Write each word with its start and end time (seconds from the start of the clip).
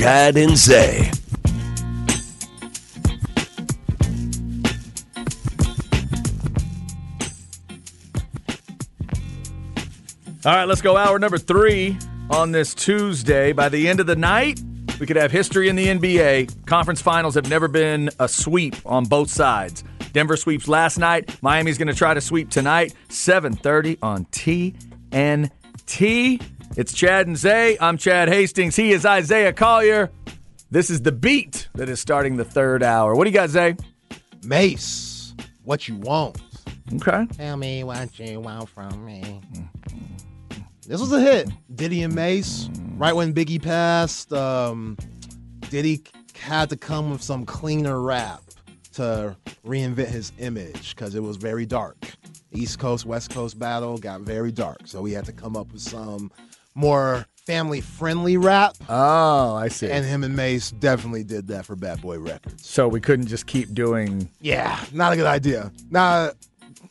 Chad 0.00 0.38
and 0.38 0.56
Zay. 0.56 1.10
All 10.42 10.54
right, 10.54 10.64
let's 10.64 10.80
go 10.80 10.96
hour 10.96 11.18
number 11.18 11.36
three 11.36 11.98
on 12.30 12.50
this 12.50 12.74
Tuesday. 12.74 13.52
By 13.52 13.68
the 13.68 13.90
end 13.90 14.00
of 14.00 14.06
the 14.06 14.16
night, 14.16 14.62
we 14.98 15.04
could 15.04 15.16
have 15.16 15.30
history 15.30 15.68
in 15.68 15.76
the 15.76 15.88
NBA. 15.88 16.64
Conference 16.64 17.02
finals 17.02 17.34
have 17.34 17.50
never 17.50 17.68
been 17.68 18.08
a 18.18 18.26
sweep 18.26 18.76
on 18.86 19.04
both 19.04 19.28
sides. 19.28 19.84
Denver 20.14 20.38
sweeps 20.38 20.66
last 20.66 20.96
night. 20.96 21.36
Miami's 21.42 21.76
going 21.76 21.88
to 21.88 21.94
try 21.94 22.14
to 22.14 22.22
sweep 22.22 22.48
tonight. 22.48 22.94
7:30 23.10 23.98
on 24.00 24.24
TNT. 24.32 26.40
It's 26.76 26.92
Chad 26.92 27.26
and 27.26 27.36
Zay. 27.36 27.76
I'm 27.80 27.98
Chad 27.98 28.28
Hastings. 28.28 28.76
He 28.76 28.92
is 28.92 29.04
Isaiah 29.04 29.52
Collier. 29.52 30.08
This 30.70 30.88
is 30.88 31.02
the 31.02 31.10
beat 31.10 31.68
that 31.74 31.88
is 31.88 31.98
starting 31.98 32.36
the 32.36 32.44
third 32.44 32.84
hour. 32.84 33.16
What 33.16 33.24
do 33.24 33.30
you 33.30 33.34
got, 33.34 33.50
Zay? 33.50 33.74
Mase, 34.44 35.34
what 35.64 35.88
you 35.88 35.96
want? 35.96 36.40
Okay. 36.94 37.26
Tell 37.32 37.56
me 37.56 37.82
what 37.82 38.16
you 38.20 38.38
want 38.38 38.68
from 38.68 39.04
me. 39.04 39.40
This 40.86 41.00
was 41.00 41.10
a 41.12 41.20
hit. 41.20 41.50
Diddy 41.74 42.04
and 42.04 42.14
Mase, 42.14 42.70
right 42.94 43.16
when 43.16 43.34
Biggie 43.34 43.60
passed, 43.60 44.32
um, 44.32 44.96
Diddy 45.70 46.04
had 46.34 46.70
to 46.70 46.76
come 46.76 47.10
with 47.10 47.22
some 47.22 47.44
cleaner 47.44 48.00
rap 48.00 48.42
to 48.92 49.36
reinvent 49.66 50.08
his 50.08 50.30
image 50.38 50.94
because 50.94 51.16
it 51.16 51.22
was 51.22 51.36
very 51.36 51.66
dark. 51.66 51.96
East 52.52 52.78
Coast, 52.78 53.06
West 53.06 53.30
Coast 53.30 53.58
battle 53.58 53.98
got 53.98 54.20
very 54.20 54.52
dark. 54.52 54.82
So 54.84 55.04
he 55.04 55.12
had 55.12 55.24
to 55.24 55.32
come 55.32 55.56
up 55.56 55.72
with 55.72 55.82
some 55.82 56.30
more 56.80 57.26
family 57.46 57.80
friendly 57.80 58.36
rap. 58.36 58.74
Oh, 58.88 59.54
I 59.54 59.68
see. 59.68 59.90
And 59.90 60.04
him 60.04 60.24
and 60.24 60.34
Mase 60.36 60.70
definitely 60.72 61.24
did 61.24 61.48
that 61.48 61.66
for 61.66 61.76
Bad 61.76 62.00
Boy 62.00 62.18
Records. 62.18 62.66
so 62.66 62.88
we 62.88 63.00
couldn't 63.00 63.26
just 63.26 63.46
keep 63.46 63.74
doing 63.74 64.28
Yeah, 64.40 64.78
not 64.92 65.12
a 65.12 65.16
good 65.16 65.26
idea. 65.26 65.72
Nah, 65.90 66.30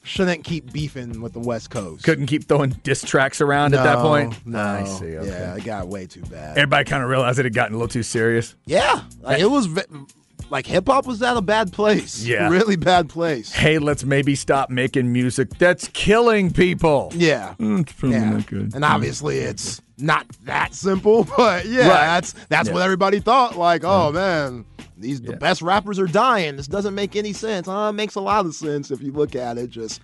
shouldn't 0.04 0.44
keep 0.44 0.72
beefing 0.72 1.22
with 1.22 1.34
the 1.34 1.40
West 1.40 1.70
Coast. 1.70 2.04
couldn't 2.04 2.28
keep 2.28 2.46
throwing 2.46 2.72
diss 2.84 3.02
tracks 3.04 3.42
around 3.42 3.74
at 3.74 3.84
that 3.84 4.00
point. 4.00 4.46
No, 4.46 4.60
I 4.60 4.84
see. 4.84 5.18
Okay. 5.18 5.30
Yeah, 5.30 5.56
it 5.56 5.64
got 5.64 5.88
way 5.88 6.06
too 6.06 6.22
bad. 6.24 6.58
Everybody 6.58 6.86
kind 6.86 7.04
of 7.04 7.10
realized 7.10 7.40
it 7.40 7.46
had 7.46 7.54
gotten 7.54 7.74
a 7.76 7.78
little 7.78 7.90
too 7.90 8.04
serious. 8.04 8.56
yeah, 8.66 9.04
like, 9.22 9.40
it 9.40 9.50
was 9.50 9.68
like 10.50 10.66
hip 10.66 10.88
hop 10.88 11.06
was 11.06 11.22
at 11.22 11.38
a 11.38 11.42
bad 11.42 11.72
place. 11.72 12.24
Yeah. 12.30 12.50
really 12.50 12.76
bad 12.76 13.10
place. 13.10 13.52
Hey, 13.52 13.78
let's 13.80 14.04
maybe 14.04 14.36
stop 14.36 14.70
making 14.70 15.12
music 15.12 15.50
that's 15.58 15.88
killing 15.90 16.52
people. 16.52 17.12
Yeah, 17.16 17.56
Mm, 17.60 17.82
it's 17.82 17.94
probably 17.94 18.18
yeah. 18.18 18.30
not 18.30 18.48
good. 18.48 18.74
And 18.76 18.84
obviously, 18.86 19.38
it's 19.40 19.82
not 19.98 20.26
that 20.46 20.74
simple, 20.74 21.24
but 21.38 21.66
yeah, 21.66 21.82
Right. 21.82 21.88
that's 22.06 22.34
that's 22.50 22.68
Yeah. 22.70 22.74
what 22.76 22.84
everybody 22.84 23.20
thought. 23.20 23.58
Like, 23.58 23.84
oh 23.84 24.12
man, 24.12 24.66
these 24.98 25.22
the 25.22 25.32
Yeah. 25.32 25.38
best 25.38 25.62
rappers 25.62 26.00
are 26.00 26.08
dying. 26.08 26.56
This 26.58 26.68
doesn't 26.68 26.96
make 26.96 27.16
any 27.16 27.34
sense. 27.34 27.68
Uh, 27.68 27.88
it 27.90 27.94
makes 27.94 28.16
a 28.16 28.22
lot 28.22 28.46
of 28.46 28.54
sense 28.56 28.92
if 28.92 29.02
you 29.02 29.12
look 29.12 29.36
at 29.36 29.58
it. 29.58 29.70
Just 29.70 30.02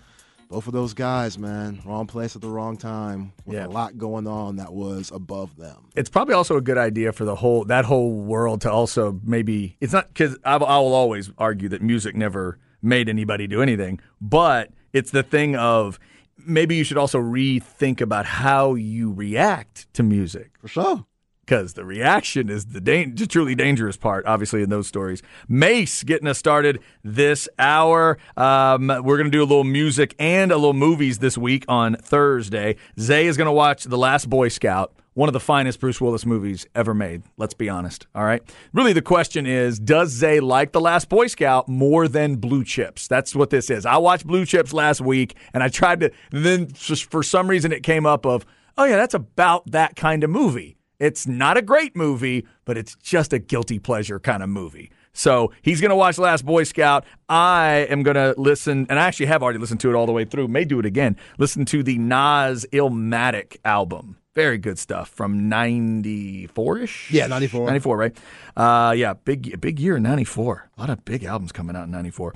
both 0.49 0.67
of 0.67 0.73
those 0.73 0.93
guys, 0.93 1.37
man, 1.37 1.81
wrong 1.85 2.07
place 2.07 2.35
at 2.35 2.41
the 2.41 2.49
wrong 2.49 2.77
time 2.77 3.33
with 3.45 3.55
Yeah. 3.57 3.65
a 3.65 3.67
lot 3.67 3.97
going 3.97 4.27
on 4.27 4.57
that 4.57 4.73
was 4.73 5.11
above 5.11 5.55
them. 5.57 5.89
it's 5.95 6.09
probably 6.09 6.33
also 6.35 6.55
a 6.57 6.61
good 6.61 6.77
idea 6.77 7.11
for 7.11 7.25
the 7.25 7.35
whole 7.35 7.65
that 7.65 7.85
whole 7.85 8.11
world 8.13 8.61
to 8.61 8.71
also 8.71 9.19
maybe 9.23 9.75
it's 9.81 9.93
not 9.93 10.07
because 10.09 10.37
I, 10.45 10.55
I 10.55 10.77
will 10.77 10.93
always 10.93 11.31
argue 11.37 11.69
that 11.69 11.81
music 11.81 12.15
never 12.15 12.59
made 12.81 13.09
anybody 13.09 13.47
do 13.47 13.61
anything, 13.61 13.99
but 14.21 14.69
it's 14.93 15.11
the 15.11 15.23
thing 15.23 15.55
of 15.55 15.99
maybe 16.45 16.75
you 16.75 16.83
should 16.83 16.97
also 16.97 17.19
rethink 17.19 17.99
about 18.01 18.25
how 18.25 18.75
you 18.75 19.11
react 19.11 19.91
to 19.93 20.03
music. 20.03 20.51
For 20.61 20.67
sure. 20.67 21.05
Because 21.45 21.73
the 21.73 21.85
reaction 21.85 22.49
is 22.49 22.65
the 22.65 22.81
dan- 22.81 23.13
the 23.13 23.27
truly 23.27 23.53
dangerous 23.53 23.97
part, 23.97 24.25
obviously, 24.25 24.63
in 24.63 24.69
those 24.69 24.87
stories. 24.87 25.21
Mase 25.47 26.03
getting 26.03 26.27
us 26.27 26.39
started 26.39 26.79
this 27.03 27.47
hour. 27.59 28.17
Um, 28.35 28.87
we're 28.87 29.17
going 29.17 29.25
to 29.25 29.29
do 29.29 29.43
a 29.43 29.45
little 29.45 29.63
music 29.63 30.15
and 30.17 30.51
a 30.51 30.55
little 30.55 30.73
movies 30.73 31.19
this 31.19 31.37
week 31.37 31.63
on 31.67 31.97
Thursday. 31.97 32.77
Zay 32.99 33.27
is 33.27 33.37
going 33.37 33.45
to 33.45 33.51
watch 33.51 33.83
The 33.83 33.97
Last 33.97 34.27
Boy 34.27 34.47
Scout. 34.47 34.93
One 35.13 35.29
of 35.29 35.33
the 35.33 35.39
finest 35.39 35.79
Bruce 35.79 36.01
Willis 36.01 36.25
movies 36.25 36.65
ever 36.75 36.93
made. 36.93 37.23
Let's 37.37 37.53
be 37.53 37.69
honest. 37.69 38.05
All 38.15 38.25
right. 38.25 38.41
Really, 38.73 38.91
the 38.91 39.01
question 39.01 39.45
is 39.45 39.79
Does 39.79 40.09
Zay 40.09 40.39
like 40.39 40.71
The 40.71 40.81
Last 40.81 41.09
Boy 41.09 41.27
Scout 41.27 41.69
more 41.69 42.07
than 42.07 42.37
Blue 42.37 42.63
Chips? 42.63 43.07
That's 43.07 43.35
what 43.35 43.51
this 43.51 43.69
is. 43.69 43.85
I 43.85 43.97
watched 43.97 44.25
Blue 44.25 44.45
Chips 44.45 44.73
last 44.73 44.99
week 44.99 45.35
and 45.53 45.61
I 45.61 45.69
tried 45.69 45.99
to, 46.01 46.11
then 46.31 46.67
for 46.67 47.23
some 47.23 47.47
reason 47.47 47.71
it 47.71 47.83
came 47.83 48.05
up 48.05 48.25
of, 48.25 48.45
oh, 48.77 48.83
yeah, 48.83 48.97
that's 48.97 49.13
about 49.13 49.71
that 49.71 49.95
kind 49.95 50.23
of 50.23 50.31
movie. 50.31 50.75
It's 50.99 51.27
not 51.27 51.57
a 51.57 51.61
great 51.61 51.95
movie, 51.95 52.45
but 52.65 52.77
it's 52.77 52.95
just 52.95 53.33
a 53.33 53.39
guilty 53.39 53.79
pleasure 53.79 54.19
kind 54.19 54.41
of 54.43 54.49
movie. 54.49 54.91
So 55.13 55.53
he's 55.61 55.79
going 55.79 55.89
to 55.89 55.95
watch 55.95 56.17
Last 56.17 56.45
Boy 56.45 56.63
Scout. 56.63 57.05
I 57.29 57.87
am 57.89 58.03
going 58.03 58.15
to 58.15 58.35
listen, 58.37 58.85
and 58.89 58.99
I 58.99 59.07
actually 59.07 59.27
have 59.27 59.41
already 59.41 59.59
listened 59.59 59.79
to 59.81 59.89
it 59.89 59.95
all 59.95 60.05
the 60.05 60.11
way 60.11 60.25
through. 60.25 60.49
May 60.49 60.65
do 60.65 60.77
it 60.79 60.85
again. 60.85 61.15
Listen 61.37 61.63
to 61.65 61.83
the 61.83 61.97
Nas 61.97 62.65
Illmatic 62.73 63.57
album. 63.63 64.17
Very 64.35 64.57
good 64.57 64.77
stuff 64.77 65.07
from 65.07 65.47
94 65.47 66.79
ish? 66.79 67.09
Yeah, 67.09 67.27
94. 67.27 67.67
94, 67.67 67.97
right? 67.97 68.17
Uh, 68.57 68.91
yeah, 68.91 69.13
big 69.13 69.61
big 69.61 69.79
year 69.79 69.95
in 69.95 70.03
94. 70.03 70.69
A 70.77 70.81
lot 70.81 70.89
of 70.89 71.05
big 71.05 71.23
albums 71.23 71.53
coming 71.53 71.73
out 71.73 71.85
in 71.85 71.91
94. 71.91 72.35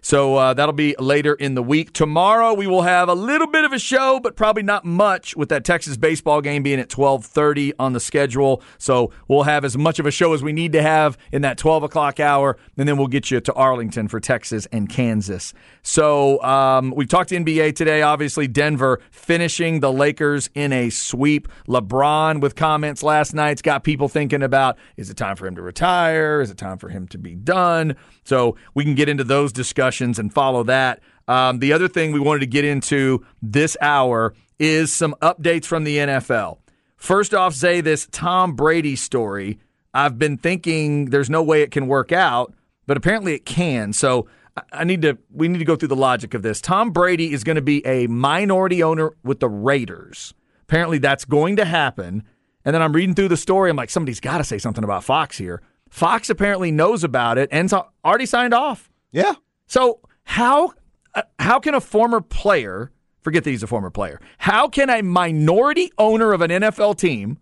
So 0.00 0.36
uh, 0.36 0.54
that'll 0.54 0.72
be 0.72 0.94
later 1.00 1.34
in 1.34 1.54
the 1.54 1.62
week. 1.62 1.92
Tomorrow 1.92 2.54
we 2.54 2.68
will 2.68 2.82
have 2.82 3.08
a 3.08 3.14
little 3.14 3.48
bit 3.48 3.64
of 3.64 3.72
a 3.72 3.80
show, 3.80 4.20
but 4.20 4.36
probably 4.36 4.62
not 4.62 4.84
much 4.84 5.36
with 5.36 5.48
that 5.48 5.64
Texas 5.64 5.96
baseball 5.96 6.40
game 6.40 6.62
being 6.62 6.78
at 6.78 6.96
1230 6.96 7.74
on 7.80 7.94
the 7.94 8.00
schedule. 8.00 8.62
So 8.78 9.12
we'll 9.26 9.42
have 9.42 9.64
as 9.64 9.76
much 9.76 9.98
of 9.98 10.06
a 10.06 10.12
show 10.12 10.32
as 10.32 10.44
we 10.44 10.52
need 10.52 10.70
to 10.72 10.82
have 10.82 11.18
in 11.32 11.42
that 11.42 11.58
12 11.58 11.82
o'clock 11.82 12.20
hour, 12.20 12.56
and 12.76 12.88
then 12.88 12.96
we'll 12.96 13.08
get 13.08 13.32
you 13.32 13.40
to 13.40 13.52
Arlington 13.54 14.06
for 14.06 14.20
Texas 14.20 14.68
and 14.70 14.88
Kansas. 14.88 15.52
So 15.82 16.40
um, 16.44 16.92
we 16.94 17.06
talked 17.06 17.30
to 17.30 17.36
NBA 17.36 17.74
today. 17.74 18.02
Obviously, 18.02 18.46
Denver 18.46 19.00
finishing 19.10 19.80
the 19.80 19.92
Lakers 19.92 20.48
in 20.54 20.72
a 20.72 20.90
sweep. 20.90 21.39
LeBron 21.68 22.40
with 22.40 22.56
comments 22.56 23.02
last 23.02 23.34
night's 23.34 23.62
got 23.62 23.84
people 23.84 24.08
thinking 24.08 24.42
about 24.42 24.78
is 24.96 25.10
it 25.10 25.16
time 25.16 25.36
for 25.36 25.46
him 25.46 25.56
to 25.56 25.62
retire? 25.62 26.40
Is 26.40 26.50
it 26.50 26.58
time 26.58 26.78
for 26.78 26.88
him 26.88 27.06
to 27.08 27.18
be 27.18 27.34
done? 27.34 27.96
So 28.24 28.56
we 28.74 28.84
can 28.84 28.94
get 28.94 29.08
into 29.08 29.24
those 29.24 29.52
discussions 29.52 30.18
and 30.18 30.32
follow 30.32 30.62
that. 30.64 31.00
Um, 31.28 31.60
the 31.60 31.72
other 31.72 31.88
thing 31.88 32.12
we 32.12 32.20
wanted 32.20 32.40
to 32.40 32.46
get 32.46 32.64
into 32.64 33.24
this 33.40 33.76
hour 33.80 34.34
is 34.58 34.92
some 34.92 35.14
updates 35.22 35.64
from 35.64 35.84
the 35.84 35.98
NFL. 35.98 36.58
First 36.96 37.32
off, 37.32 37.54
say 37.54 37.80
this 37.80 38.06
Tom 38.10 38.54
Brady 38.54 38.96
story. 38.96 39.58
I've 39.94 40.18
been 40.18 40.36
thinking 40.36 41.06
there's 41.06 41.30
no 41.30 41.42
way 41.42 41.62
it 41.62 41.70
can 41.70 41.86
work 41.86 42.12
out, 42.12 42.54
but 42.86 42.96
apparently 42.96 43.34
it 43.34 43.44
can. 43.44 43.92
So 43.92 44.28
I 44.72 44.84
need 44.84 45.02
to 45.02 45.18
we 45.32 45.48
need 45.48 45.58
to 45.58 45.64
go 45.64 45.76
through 45.76 45.88
the 45.88 45.96
logic 45.96 46.34
of 46.34 46.42
this. 46.42 46.60
Tom 46.60 46.90
Brady 46.90 47.32
is 47.32 47.44
going 47.44 47.56
to 47.56 47.62
be 47.62 47.84
a 47.86 48.06
minority 48.06 48.82
owner 48.82 49.12
with 49.22 49.40
the 49.40 49.48
Raiders. 49.48 50.34
Apparently 50.70 50.98
that's 50.98 51.24
going 51.24 51.56
to 51.56 51.64
happen. 51.64 52.22
And 52.64 52.72
then 52.72 52.80
I'm 52.80 52.92
reading 52.92 53.16
through 53.16 53.26
the 53.26 53.36
story. 53.36 53.70
I'm 53.70 53.76
like, 53.76 53.90
somebody's 53.90 54.20
got 54.20 54.38
to 54.38 54.44
say 54.44 54.56
something 54.56 54.84
about 54.84 55.02
Fox 55.02 55.36
here. 55.36 55.62
Fox 55.88 56.30
apparently 56.30 56.70
knows 56.70 57.02
about 57.02 57.38
it 57.38 57.48
and's 57.52 57.74
already 58.04 58.24
signed 58.24 58.54
off. 58.54 58.88
Yeah. 59.10 59.34
So 59.66 59.98
how 60.22 60.74
uh, 61.16 61.22
how 61.40 61.58
can 61.58 61.74
a 61.74 61.80
former 61.80 62.20
player 62.20 62.92
forget 63.20 63.42
that 63.42 63.50
he's 63.50 63.64
a 63.64 63.66
former 63.66 63.90
player? 63.90 64.20
How 64.38 64.68
can 64.68 64.90
a 64.90 65.02
minority 65.02 65.90
owner 65.98 66.32
of 66.32 66.40
an 66.40 66.52
NFL 66.52 66.96
team 66.98 67.38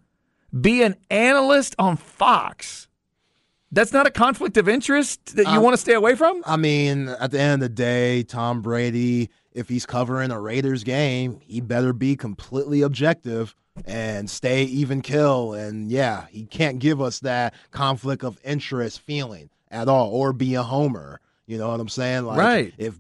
be 0.58 0.82
an 0.82 0.96
analyst 1.10 1.74
on 1.78 1.98
Fox? 1.98 2.88
That's 3.70 3.92
not 3.92 4.06
a 4.06 4.10
conflict 4.10 4.56
of 4.56 4.70
interest 4.70 5.36
that 5.36 5.52
you 5.52 5.60
want 5.60 5.74
to 5.74 5.78
stay 5.78 5.92
away 5.92 6.14
from. 6.14 6.42
I 6.46 6.56
mean, 6.56 7.08
at 7.08 7.30
the 7.30 7.38
end 7.38 7.62
of 7.62 7.68
the 7.68 7.74
day, 7.74 8.22
Tom 8.22 8.62
Brady, 8.62 9.28
if 9.58 9.69
he's 9.69 9.84
covering 9.84 10.31
a 10.31 10.40
Raiders 10.40 10.84
game, 10.84 11.40
he 11.43 11.60
better 11.60 11.93
be 11.93 12.14
completely 12.16 12.82
objective 12.82 13.55
and 13.87 14.31
stay 14.31 14.62
even 14.64 15.02
kill. 15.02 15.52
And 15.52 15.90
yeah, 15.90 16.26
he 16.31 16.44
can't 16.44 16.78
give 16.78 17.00
us 17.00 17.20
that 17.20 17.55
conflict 17.70 18.25
of 18.25 18.38
interest 18.44 19.00
feeling 19.00 19.50
at 19.70 19.88
all 19.88 20.10
or 20.10 20.32
be 20.32 20.55
a 20.55 20.62
homer. 20.62 21.20
You 21.46 21.58
know 21.58 21.69
what 21.69 21.81
I'm 21.81 21.88
saying? 21.88 22.25
Like, 22.25 22.38
Right. 22.38 22.75
if 22.78 22.99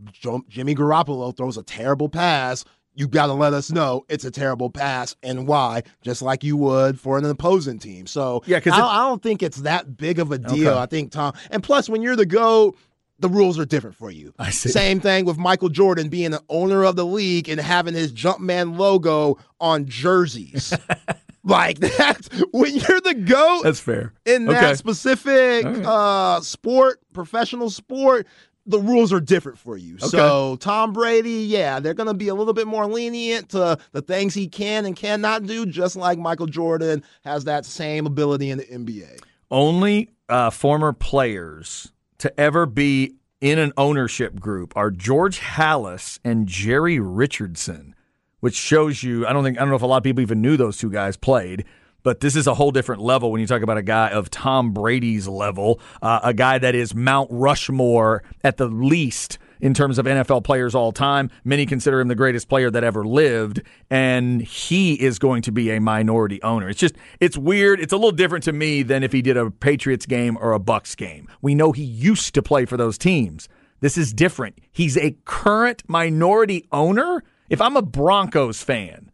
Jimmy 0.48 0.74
Garoppolo 0.74 1.36
throws 1.36 1.56
a 1.56 1.62
terrible 1.62 2.08
pass, 2.08 2.64
you 2.94 3.06
got 3.06 3.26
to 3.26 3.32
let 3.32 3.52
us 3.54 3.70
know 3.70 4.04
it's 4.08 4.24
a 4.24 4.30
terrible 4.30 4.70
pass 4.70 5.14
and 5.22 5.46
why, 5.46 5.82
just 6.02 6.20
like 6.22 6.42
you 6.42 6.56
would 6.56 6.98
for 6.98 7.16
an 7.18 7.24
opposing 7.24 7.78
team. 7.78 8.06
So 8.08 8.42
Yeah, 8.46 8.58
'cause 8.58 8.72
I, 8.72 8.80
I 8.80 9.06
don't 9.08 9.22
think 9.22 9.42
it's 9.42 9.58
that 9.58 9.96
big 9.96 10.18
of 10.18 10.32
a 10.32 10.38
deal. 10.38 10.70
Okay. 10.70 10.78
I 10.78 10.86
think 10.86 11.12
Tom, 11.12 11.32
and 11.50 11.62
plus 11.62 11.88
when 11.88 12.02
you're 12.02 12.16
the 12.16 12.26
GOAT, 12.26 12.76
the 13.18 13.28
rules 13.28 13.58
are 13.58 13.64
different 13.64 13.96
for 13.96 14.10
you. 14.10 14.32
I 14.38 14.50
see. 14.50 14.68
Same 14.68 15.00
thing 15.00 15.24
with 15.24 15.38
Michael 15.38 15.68
Jordan 15.68 16.08
being 16.08 16.30
the 16.30 16.42
owner 16.48 16.84
of 16.84 16.96
the 16.96 17.04
league 17.06 17.48
and 17.48 17.60
having 17.60 17.94
his 17.94 18.12
Jumpman 18.12 18.78
logo 18.78 19.38
on 19.60 19.86
jerseys. 19.86 20.72
like 21.44 21.78
that, 21.80 22.28
when 22.52 22.74
you're 22.76 23.00
the 23.00 23.14
GOAT 23.14 23.62
That's 23.64 23.80
fair. 23.80 24.12
in 24.24 24.44
that 24.46 24.64
Okay. 24.64 24.74
specific 24.74 25.64
right. 25.64 25.84
uh, 25.84 26.40
sport, 26.42 27.00
professional 27.12 27.70
sport, 27.70 28.26
the 28.66 28.78
rules 28.78 29.14
are 29.14 29.20
different 29.20 29.56
for 29.58 29.78
you. 29.78 29.98
So 29.98 30.56
Tom 30.56 30.92
Brady, 30.92 31.44
yeah, 31.44 31.80
they're 31.80 31.94
going 31.94 32.06
to 32.08 32.12
be 32.14 32.28
a 32.28 32.34
little 32.34 32.52
bit 32.52 32.66
more 32.66 32.86
lenient 32.86 33.48
to 33.50 33.78
the 33.92 34.02
things 34.02 34.34
he 34.34 34.46
can 34.46 34.84
and 34.84 34.94
cannot 34.94 35.46
do, 35.46 35.64
just 35.64 35.96
like 35.96 36.18
Michael 36.18 36.46
Jordan 36.46 37.02
has 37.24 37.44
that 37.44 37.64
same 37.64 38.04
ability 38.06 38.50
in 38.50 38.58
the 38.58 38.64
NBA. 38.64 39.20
only 39.50 40.10
uh, 40.28 40.50
former 40.50 40.92
players 40.92 41.90
to 42.18 42.40
ever 42.40 42.66
be 42.66 43.14
in 43.40 43.58
an 43.58 43.72
ownership 43.76 44.40
group 44.40 44.76
are 44.76 44.90
George 44.90 45.40
Halas 45.40 46.18
and 46.24 46.46
Jerry 46.46 46.98
Richardson, 46.98 47.94
which 48.40 48.54
shows 48.54 49.02
you. 49.02 49.26
I 49.26 49.32
don't 49.32 49.44
think 49.44 49.58
I 49.58 49.60
don't 49.60 49.70
know 49.70 49.76
if 49.76 49.82
a 49.82 49.86
lot 49.86 49.98
of 49.98 50.04
people 50.04 50.22
even 50.22 50.42
knew 50.42 50.56
those 50.56 50.78
two 50.78 50.90
guys 50.90 51.16
played. 51.16 51.64
But 52.04 52.20
this 52.20 52.36
is 52.36 52.46
a 52.46 52.54
whole 52.54 52.70
different 52.70 53.02
level 53.02 53.32
when 53.32 53.40
you 53.40 53.46
talk 53.46 53.62
about 53.62 53.76
a 53.76 53.82
guy 53.82 54.10
of 54.10 54.30
Tom 54.30 54.72
Brady's 54.72 55.26
level, 55.26 55.80
uh, 56.00 56.20
a 56.22 56.32
guy 56.32 56.56
that 56.56 56.74
is 56.74 56.94
Mount 56.94 57.28
Rushmore 57.30 58.22
at 58.44 58.56
the 58.56 58.68
least 58.68 59.38
in 59.60 59.74
terms 59.74 59.98
of 59.98 60.06
NFL 60.06 60.44
players 60.44 60.74
all 60.74 60.92
time. 60.92 61.30
Many 61.44 61.66
consider 61.66 62.00
him 62.00 62.08
the 62.08 62.14
greatest 62.14 62.48
player 62.48 62.70
that 62.70 62.84
ever 62.84 63.04
lived, 63.04 63.62
and 63.90 64.40
he 64.42 64.94
is 64.94 65.18
going 65.18 65.42
to 65.42 65.52
be 65.52 65.70
a 65.70 65.80
minority 65.80 66.42
owner. 66.42 66.68
It's 66.68 66.80
just 66.80 66.94
it's 67.20 67.36
weird. 67.36 67.80
It's 67.80 67.92
a 67.92 67.96
little 67.96 68.12
different 68.12 68.44
to 68.44 68.52
me 68.52 68.82
than 68.82 69.02
if 69.02 69.12
he 69.12 69.22
did 69.22 69.36
a 69.36 69.50
Patriots 69.50 70.06
game 70.06 70.38
or 70.40 70.52
a 70.52 70.60
Bucs 70.60 70.96
game. 70.96 71.28
We 71.42 71.54
know 71.54 71.72
he 71.72 71.84
used 71.84 72.34
to 72.34 72.42
play 72.42 72.64
for 72.64 72.76
those 72.76 72.98
teams. 72.98 73.48
This 73.80 73.96
is 73.96 74.12
different. 74.12 74.58
He's 74.72 74.96
a 74.96 75.16
current 75.24 75.82
minority 75.88 76.66
owner. 76.72 77.22
If 77.48 77.60
I'm 77.60 77.76
a 77.76 77.82
Broncos 77.82 78.62
fan, 78.62 79.10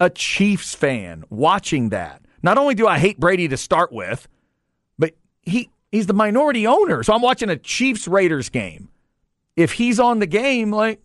a 0.00 0.10
Chiefs 0.10 0.74
fan 0.74 1.24
watching 1.30 1.90
that, 1.90 2.22
not 2.42 2.58
only 2.58 2.74
do 2.74 2.86
I 2.86 2.98
hate 2.98 3.20
Brady 3.20 3.48
to 3.48 3.56
start 3.56 3.92
with, 3.92 4.28
but 4.98 5.14
he 5.42 5.70
he's 5.90 6.06
the 6.06 6.14
minority 6.14 6.66
owner. 6.66 7.02
So 7.02 7.12
I'm 7.12 7.22
watching 7.22 7.50
a 7.50 7.56
Chiefs 7.56 8.08
Raiders 8.08 8.48
game. 8.48 8.89
If 9.60 9.72
he's 9.72 10.00
on 10.00 10.18
the 10.18 10.26
game, 10.26 10.70
like 10.72 11.00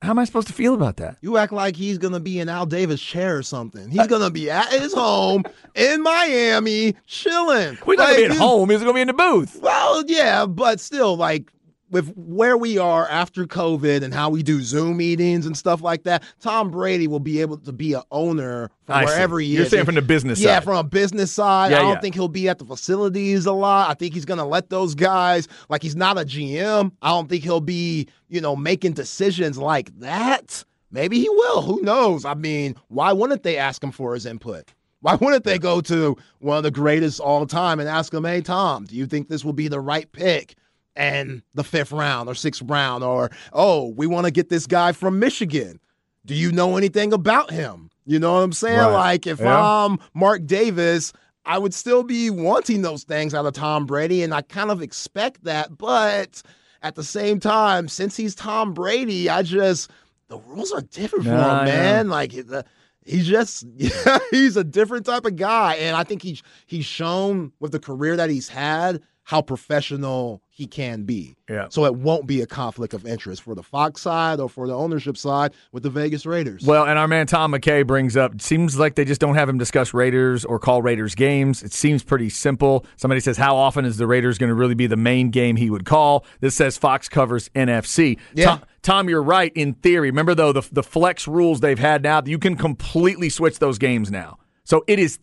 how 0.00 0.10
am 0.10 0.18
I 0.20 0.24
supposed 0.24 0.46
to 0.46 0.52
feel 0.52 0.74
about 0.74 0.98
that? 0.98 1.18
You 1.22 1.38
act 1.38 1.52
like 1.52 1.74
he's 1.74 1.98
gonna 1.98 2.20
be 2.20 2.38
in 2.38 2.48
Al 2.48 2.66
Davis' 2.66 3.00
chair 3.00 3.36
or 3.36 3.42
something. 3.42 3.90
He's 3.90 4.06
gonna 4.06 4.30
be 4.30 4.48
at 4.50 4.70
his 4.72 4.94
home 4.94 5.42
in 5.74 6.02
Miami, 6.02 6.94
chilling. 7.06 7.76
We're 7.84 7.96
not 7.96 8.08
Like, 8.10 8.16
gonna 8.18 8.28
be 8.28 8.34
at 8.34 8.40
home. 8.40 8.70
He's 8.70 8.78
gonna 8.80 8.92
be 8.94 9.00
in 9.00 9.08
the 9.08 9.12
booth. 9.14 9.58
Well, 9.60 10.04
yeah, 10.06 10.46
but 10.46 10.78
still, 10.78 11.16
like 11.16 11.50
with 11.90 12.12
where 12.16 12.56
we 12.56 12.78
are 12.78 13.08
after 13.08 13.46
COVID 13.46 14.02
and 14.02 14.12
how 14.12 14.30
we 14.30 14.42
do 14.42 14.60
Zoom 14.60 14.98
meetings 14.98 15.46
and 15.46 15.56
stuff 15.56 15.82
like 15.82 16.02
that, 16.04 16.22
Tom 16.40 16.70
Brady 16.70 17.06
will 17.06 17.20
be 17.20 17.40
able 17.40 17.58
to 17.58 17.72
be 17.72 17.94
an 17.94 18.02
owner 18.10 18.70
from 18.84 18.96
I 18.96 19.04
see. 19.04 19.06
wherever 19.06 19.40
he 19.40 19.46
You're 19.48 19.64
is. 19.64 19.70
saying 19.70 19.84
from 19.84 19.94
the 19.94 20.02
business 20.02 20.40
yeah, 20.40 20.56
side. 20.56 20.64
from 20.64 20.76
a 20.76 20.84
business 20.84 21.32
side. 21.32 21.70
Yeah, 21.70 21.78
I 21.78 21.80
don't 21.82 21.94
yeah. 21.94 22.00
think 22.00 22.14
he'll 22.14 22.28
be 22.28 22.48
at 22.48 22.58
the 22.58 22.64
facilities 22.64 23.46
a 23.46 23.52
lot. 23.52 23.90
I 23.90 23.94
think 23.94 24.14
he's 24.14 24.24
gonna 24.24 24.46
let 24.46 24.70
those 24.70 24.94
guys 24.94 25.48
like 25.68 25.82
he's 25.82 25.96
not 25.96 26.18
a 26.18 26.22
GM. 26.22 26.92
I 27.02 27.08
don't 27.10 27.28
think 27.28 27.44
he'll 27.44 27.60
be, 27.60 28.08
you 28.28 28.40
know, 28.40 28.56
making 28.56 28.92
decisions 28.92 29.58
like 29.58 29.96
that. 30.00 30.64
Maybe 30.90 31.20
he 31.20 31.28
will. 31.28 31.62
Who 31.62 31.82
knows? 31.82 32.24
I 32.24 32.34
mean, 32.34 32.74
why 32.88 33.12
wouldn't 33.12 33.42
they 33.42 33.58
ask 33.58 33.82
him 33.82 33.92
for 33.92 34.14
his 34.14 34.24
input? 34.26 34.72
Why 35.00 35.14
wouldn't 35.14 35.44
they 35.44 35.58
go 35.58 35.80
to 35.82 36.16
one 36.40 36.56
of 36.56 36.64
the 36.64 36.70
greatest 36.70 37.20
all 37.20 37.46
time 37.46 37.78
and 37.78 37.88
ask 37.88 38.12
him, 38.12 38.24
hey, 38.24 38.40
Tom, 38.40 38.84
do 38.84 38.96
you 38.96 39.06
think 39.06 39.28
this 39.28 39.44
will 39.44 39.52
be 39.52 39.68
the 39.68 39.80
right 39.80 40.10
pick? 40.10 40.56
And 40.98 41.42
the 41.54 41.62
fifth 41.64 41.92
round 41.92 42.28
or 42.28 42.34
sixth 42.34 42.60
round, 42.66 43.04
or 43.04 43.30
oh, 43.52 43.88
we 43.96 44.06
want 44.06 44.26
to 44.26 44.32
get 44.32 44.48
this 44.48 44.66
guy 44.66 44.92
from 44.92 45.18
Michigan. 45.18 45.78
Do 46.26 46.34
you 46.34 46.50
know 46.52 46.76
anything 46.76 47.12
about 47.12 47.50
him? 47.52 47.88
You 48.04 48.18
know 48.18 48.34
what 48.34 48.40
I'm 48.40 48.52
saying? 48.52 48.78
Right. 48.78 48.92
Like 48.92 49.26
if 49.26 49.38
Yeah. 49.38 49.86
I'm 49.86 49.98
Mark 50.12 50.44
Davis, 50.44 51.12
I 51.46 51.56
would 51.56 51.72
still 51.72 52.02
be 52.02 52.30
wanting 52.30 52.82
those 52.82 53.04
things 53.04 53.32
out 53.32 53.46
of 53.46 53.54
Tom 53.54 53.86
Brady, 53.86 54.22
and 54.22 54.34
I 54.34 54.42
kind 54.42 54.70
of 54.70 54.82
expect 54.82 55.44
that. 55.44 55.78
But 55.78 56.42
at 56.82 56.96
the 56.96 57.04
same 57.04 57.38
time, 57.38 57.88
since 57.88 58.16
he's 58.16 58.34
Tom 58.34 58.74
Brady, 58.74 59.30
I 59.30 59.42
just 59.42 59.90
the 60.28 60.38
rules 60.38 60.72
are 60.72 60.82
different 60.82 61.24
for 61.26 61.30
Nah, 61.30 61.60
I 61.60 61.60
him, 61.60 61.64
man. 61.66 62.08
Like 62.08 62.32
the, 62.32 62.64
he's 63.04 63.26
just 63.26 63.64
yeah, 63.76 64.18
he's 64.30 64.56
a 64.56 64.64
different 64.64 65.06
type 65.06 65.24
of 65.24 65.36
guy, 65.36 65.74
and 65.76 65.96
I 65.96 66.02
think 66.02 66.22
he's 66.22 66.42
he's 66.66 66.84
shown 66.84 67.52
with 67.60 67.72
the 67.72 67.80
career 67.80 68.16
that 68.16 68.30
he's 68.30 68.48
had 68.48 69.00
how 69.28 69.42
professional 69.42 70.40
he 70.48 70.66
can 70.66 71.02
be. 71.02 71.36
Yeah. 71.50 71.66
So 71.68 71.84
it 71.84 71.94
won't 71.94 72.26
be 72.26 72.40
a 72.40 72.46
conflict 72.46 72.94
of 72.94 73.04
interest 73.04 73.42
for 73.42 73.54
the 73.54 73.62
Fox 73.62 74.00
side 74.00 74.40
or 74.40 74.48
for 74.48 74.66
the 74.66 74.74
ownership 74.74 75.18
side 75.18 75.52
with 75.70 75.82
the 75.82 75.90
Vegas 75.90 76.24
Raiders. 76.24 76.64
Well, 76.64 76.86
and 76.86 76.98
our 76.98 77.06
man 77.06 77.26
Tom 77.26 77.52
McKay 77.52 77.86
brings 77.86 78.16
up 78.16 78.40
seems 78.40 78.78
like 78.78 78.94
they 78.94 79.04
just 79.04 79.20
don't 79.20 79.34
have 79.34 79.46
him 79.46 79.58
discuss 79.58 79.92
Raiders 79.92 80.46
or 80.46 80.58
call 80.58 80.80
Raiders 80.80 81.14
games. 81.14 81.62
It 81.62 81.74
seems 81.74 82.02
pretty 82.02 82.30
simple. 82.30 82.86
Somebody 82.96 83.20
says, 83.20 83.36
How 83.36 83.54
often 83.54 83.84
is 83.84 83.98
the 83.98 84.06
Raiders 84.06 84.38
going 84.38 84.48
to 84.48 84.54
really 84.54 84.74
be 84.74 84.86
the 84.86 84.96
main 84.96 85.28
game 85.28 85.56
he 85.56 85.68
would 85.68 85.84
call? 85.84 86.24
This 86.40 86.54
says 86.54 86.78
Fox 86.78 87.06
covers 87.06 87.50
NFC. 87.50 88.18
Yeah. 88.32 88.46
Tom, 88.46 88.62
Tom, 88.80 89.08
you're 89.10 89.22
right 89.22 89.52
in 89.54 89.74
theory. 89.74 90.08
Remember, 90.08 90.34
though, 90.34 90.52
the, 90.52 90.66
the 90.72 90.82
flex 90.82 91.28
rules 91.28 91.60
they've 91.60 91.78
had 91.78 92.02
now, 92.02 92.22
you 92.24 92.38
can 92.38 92.56
completely 92.56 93.28
switch 93.28 93.58
those 93.58 93.76
games 93.76 94.10
now. 94.10 94.38
So 94.64 94.84
it 94.86 94.98
is 94.98 95.18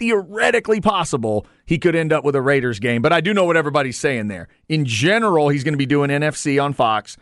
theoretically 0.00 0.80
possible 0.80 1.46
he 1.66 1.78
could 1.78 1.94
end 1.94 2.10
up 2.10 2.24
with 2.24 2.34
a 2.34 2.40
Raiders 2.40 2.80
game. 2.80 3.02
But 3.02 3.12
I 3.12 3.20
do 3.20 3.34
know 3.34 3.44
what 3.44 3.58
everybody's 3.58 3.98
saying 3.98 4.28
there. 4.28 4.48
In 4.66 4.86
general, 4.86 5.50
he's 5.50 5.62
going 5.62 5.74
to 5.74 5.78
be 5.78 5.84
doing 5.84 6.08
NFC 6.08 6.62
on 6.62 6.72
Fox 6.72 7.18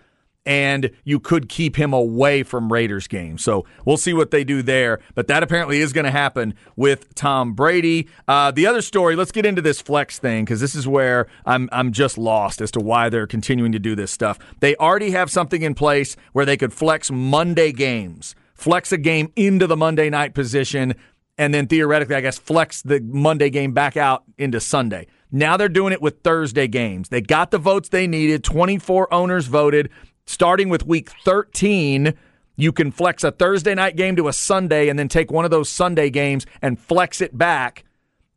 and 0.47 0.91
you 1.05 1.19
could 1.19 1.49
keep 1.49 1.77
him 1.77 1.93
away 1.93 2.45
from 2.45 2.73
Raiders 2.73 3.09
games. 3.09 3.43
So 3.43 3.67
we'll 3.85 3.99
see 3.99 4.15
what 4.15 4.31
they 4.31 4.45
do 4.45 4.63
there. 4.63 5.01
But 5.17 5.27
that 5.27 5.43
apparently 5.43 5.81
is 5.81 5.93
going 5.93 6.05
to 6.05 6.13
happen 6.13 6.55
with 6.77 7.15
Tom 7.17 7.53
Brady. 7.53 8.09
Uh, 8.29 8.53
the 8.53 8.67
other 8.67 8.81
story, 8.81 9.17
let's 9.17 9.33
get 9.33 9.45
into 9.45 9.61
this 9.61 9.81
flex 9.81 10.21
thing 10.21 10.45
because 10.45 10.61
this 10.61 10.77
is 10.77 10.87
where 10.87 11.27
I'm 11.45 11.69
I'm 11.73 11.93
just 11.93 12.17
lost 12.17 12.63
as 12.63 12.71
to 12.71 12.81
why 12.81 13.09
they're 13.09 13.27
continuing 13.27 13.73
to 13.73 13.81
do 13.81 13.97
this 13.97 14.13
stuff. 14.13 14.39
They 14.61 14.77
already 14.77 15.11
have 15.11 15.31
something 15.31 15.63
in 15.63 15.75
place 15.75 16.17
where 16.33 16.47
they 16.47 16.57
could 16.57 16.73
flex 16.73 17.11
Monday 17.11 17.73
games, 17.73 18.37
flex 18.55 18.93
a 18.93 18.99
game 18.99 19.33
into 19.35 19.67
the 19.67 19.77
Monday 19.77 20.09
night 20.09 20.33
position, 20.33 20.95
and 21.39 21.55
then 21.55 21.69
theoretically, 21.69 22.17
I 22.17 22.21
guess, 22.21 22.39
flex 22.39 22.83
the 22.83 23.01
Monday 23.01 23.49
game 23.49 23.73
back 23.73 23.97
out 23.97 24.25
into 24.37 24.61
Sunday. 24.61 25.07
Now 25.31 25.57
they're 25.57 25.69
doing 25.69 25.93
it 25.93 26.03
with 26.03 26.23
Thursday 26.23 26.67
games. 26.67 27.09
They 27.09 27.21
got 27.21 27.53
the 27.53 27.59
votes 27.59 27.89
they 27.89 28.07
needed. 28.07 28.43
24 28.43 29.13
owners 29.15 29.47
voted. 29.47 29.91
Starting 30.27 30.69
with 30.69 30.85
week 30.85 31.11
13, 31.25 32.13
you 32.57 32.73
can 32.73 32.91
flex 32.91 33.25
a 33.25 33.31
Thursday 33.31 33.75
night 33.75 33.97
game 33.97 34.17
to 34.17 34.29
a 34.29 34.33
Sunday 34.33 34.89
and 34.89 34.99
then 34.99 35.09
take 35.09 35.31
one 35.31 35.45
of 35.45 35.51
those 35.51 35.71
Sunday 35.71 36.11
games 36.11 36.45
and 36.61 36.79
flex 36.79 37.21
it 37.21 37.39
back 37.39 37.85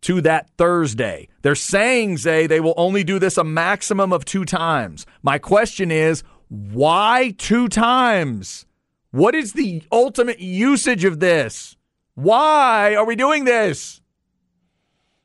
to 0.02 0.22
that 0.22 0.50
Thursday. 0.58 1.28
They're 1.42 1.56
saying, 1.56 2.18
Zay, 2.18 2.48
they 2.48 2.60
will 2.60 2.74
only 2.78 3.04
do 3.04 3.20
this 3.20 3.38
a 3.38 3.44
maximum 3.44 4.14
of 4.14 4.26
two 4.26 4.46
times. 4.46 5.06
My 5.22 5.38
question 5.38 5.92
is, 5.92 6.24
why 6.50 7.34
two 7.38 7.68
times? 7.68 8.66
What 9.12 9.36
is 9.36 9.54
the 9.54 9.84
ultimate 9.92 10.40
usage 10.40 11.04
of 11.04 11.20
this? 11.20 11.78
Why 12.16 12.96
are 12.96 13.06
we 13.06 13.16
doing 13.16 13.46
this? 13.46 14.02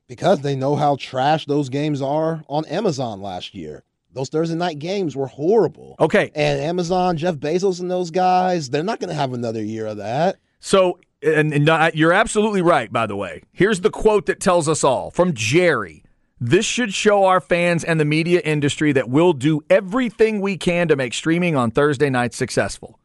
because 0.08 0.40
they 0.40 0.56
know 0.56 0.76
how 0.76 0.96
trash 0.96 1.46
those 1.46 1.68
games 1.68 2.00
are 2.00 2.44
on 2.48 2.64
Amazon 2.66 3.20
last 3.20 3.54
year. 3.54 3.82
Those 4.12 4.28
Thursday 4.28 4.54
night 4.54 4.78
games 4.78 5.14
were 5.14 5.26
horrible. 5.26 5.96
Okay, 6.00 6.30
And 6.34 6.60
Amazon, 6.60 7.16
Jeff 7.16 7.36
Bezos, 7.36 7.80
and 7.80 7.90
those 7.90 8.10
guys, 8.10 8.70
they're 8.70 8.82
not 8.82 8.98
going 8.98 9.10
to 9.10 9.14
have 9.14 9.32
another 9.32 9.62
year 9.62 9.86
of 9.86 9.98
that. 9.98 10.36
So, 10.58 11.00
and, 11.22 11.52
and 11.52 11.68
uh, 11.68 11.90
you're 11.92 12.14
absolutely 12.14 12.62
right, 12.62 12.90
by 12.90 13.06
the 13.06 13.16
way. 13.16 13.42
Here's 13.52 13.82
the 13.82 13.90
quote 13.90 14.26
that 14.26 14.40
tells 14.40 14.68
us 14.68 14.82
all 14.82 15.10
from 15.10 15.34
Jerry. 15.34 16.02
This 16.40 16.64
should 16.64 16.94
show 16.94 17.24
our 17.24 17.40
fans 17.40 17.84
and 17.84 18.00
the 18.00 18.04
media 18.04 18.40
industry 18.40 18.92
that 18.92 19.08
we'll 19.10 19.32
do 19.32 19.62
everything 19.68 20.40
we 20.40 20.56
can 20.56 20.88
to 20.88 20.96
make 20.96 21.12
streaming 21.12 21.56
on 21.56 21.70
Thursday 21.70 22.08
nights 22.08 22.36
successful. 22.36 22.98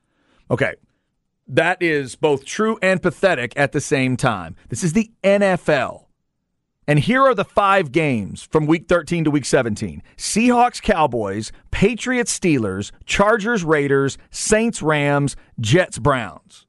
Okay. 0.49 0.75
That 1.51 1.81
is 1.81 2.15
both 2.15 2.45
true 2.45 2.79
and 2.81 3.01
pathetic 3.01 3.51
at 3.57 3.73
the 3.73 3.81
same 3.81 4.15
time. 4.15 4.55
This 4.69 4.85
is 4.85 4.93
the 4.93 5.11
NFL. 5.21 6.05
And 6.87 6.97
here 6.97 7.23
are 7.23 7.35
the 7.35 7.43
five 7.43 7.91
games 7.91 8.47
from 8.49 8.67
week 8.67 8.87
13 8.87 9.25
to 9.25 9.31
week 9.31 9.43
17 9.43 10.01
Seahawks, 10.15 10.81
Cowboys, 10.81 11.51
Patriots, 11.69 12.39
Steelers, 12.39 12.91
Chargers, 13.05 13.65
Raiders, 13.65 14.17
Saints, 14.29 14.81
Rams, 14.81 15.35
Jets, 15.59 15.99
Browns. 15.99 16.67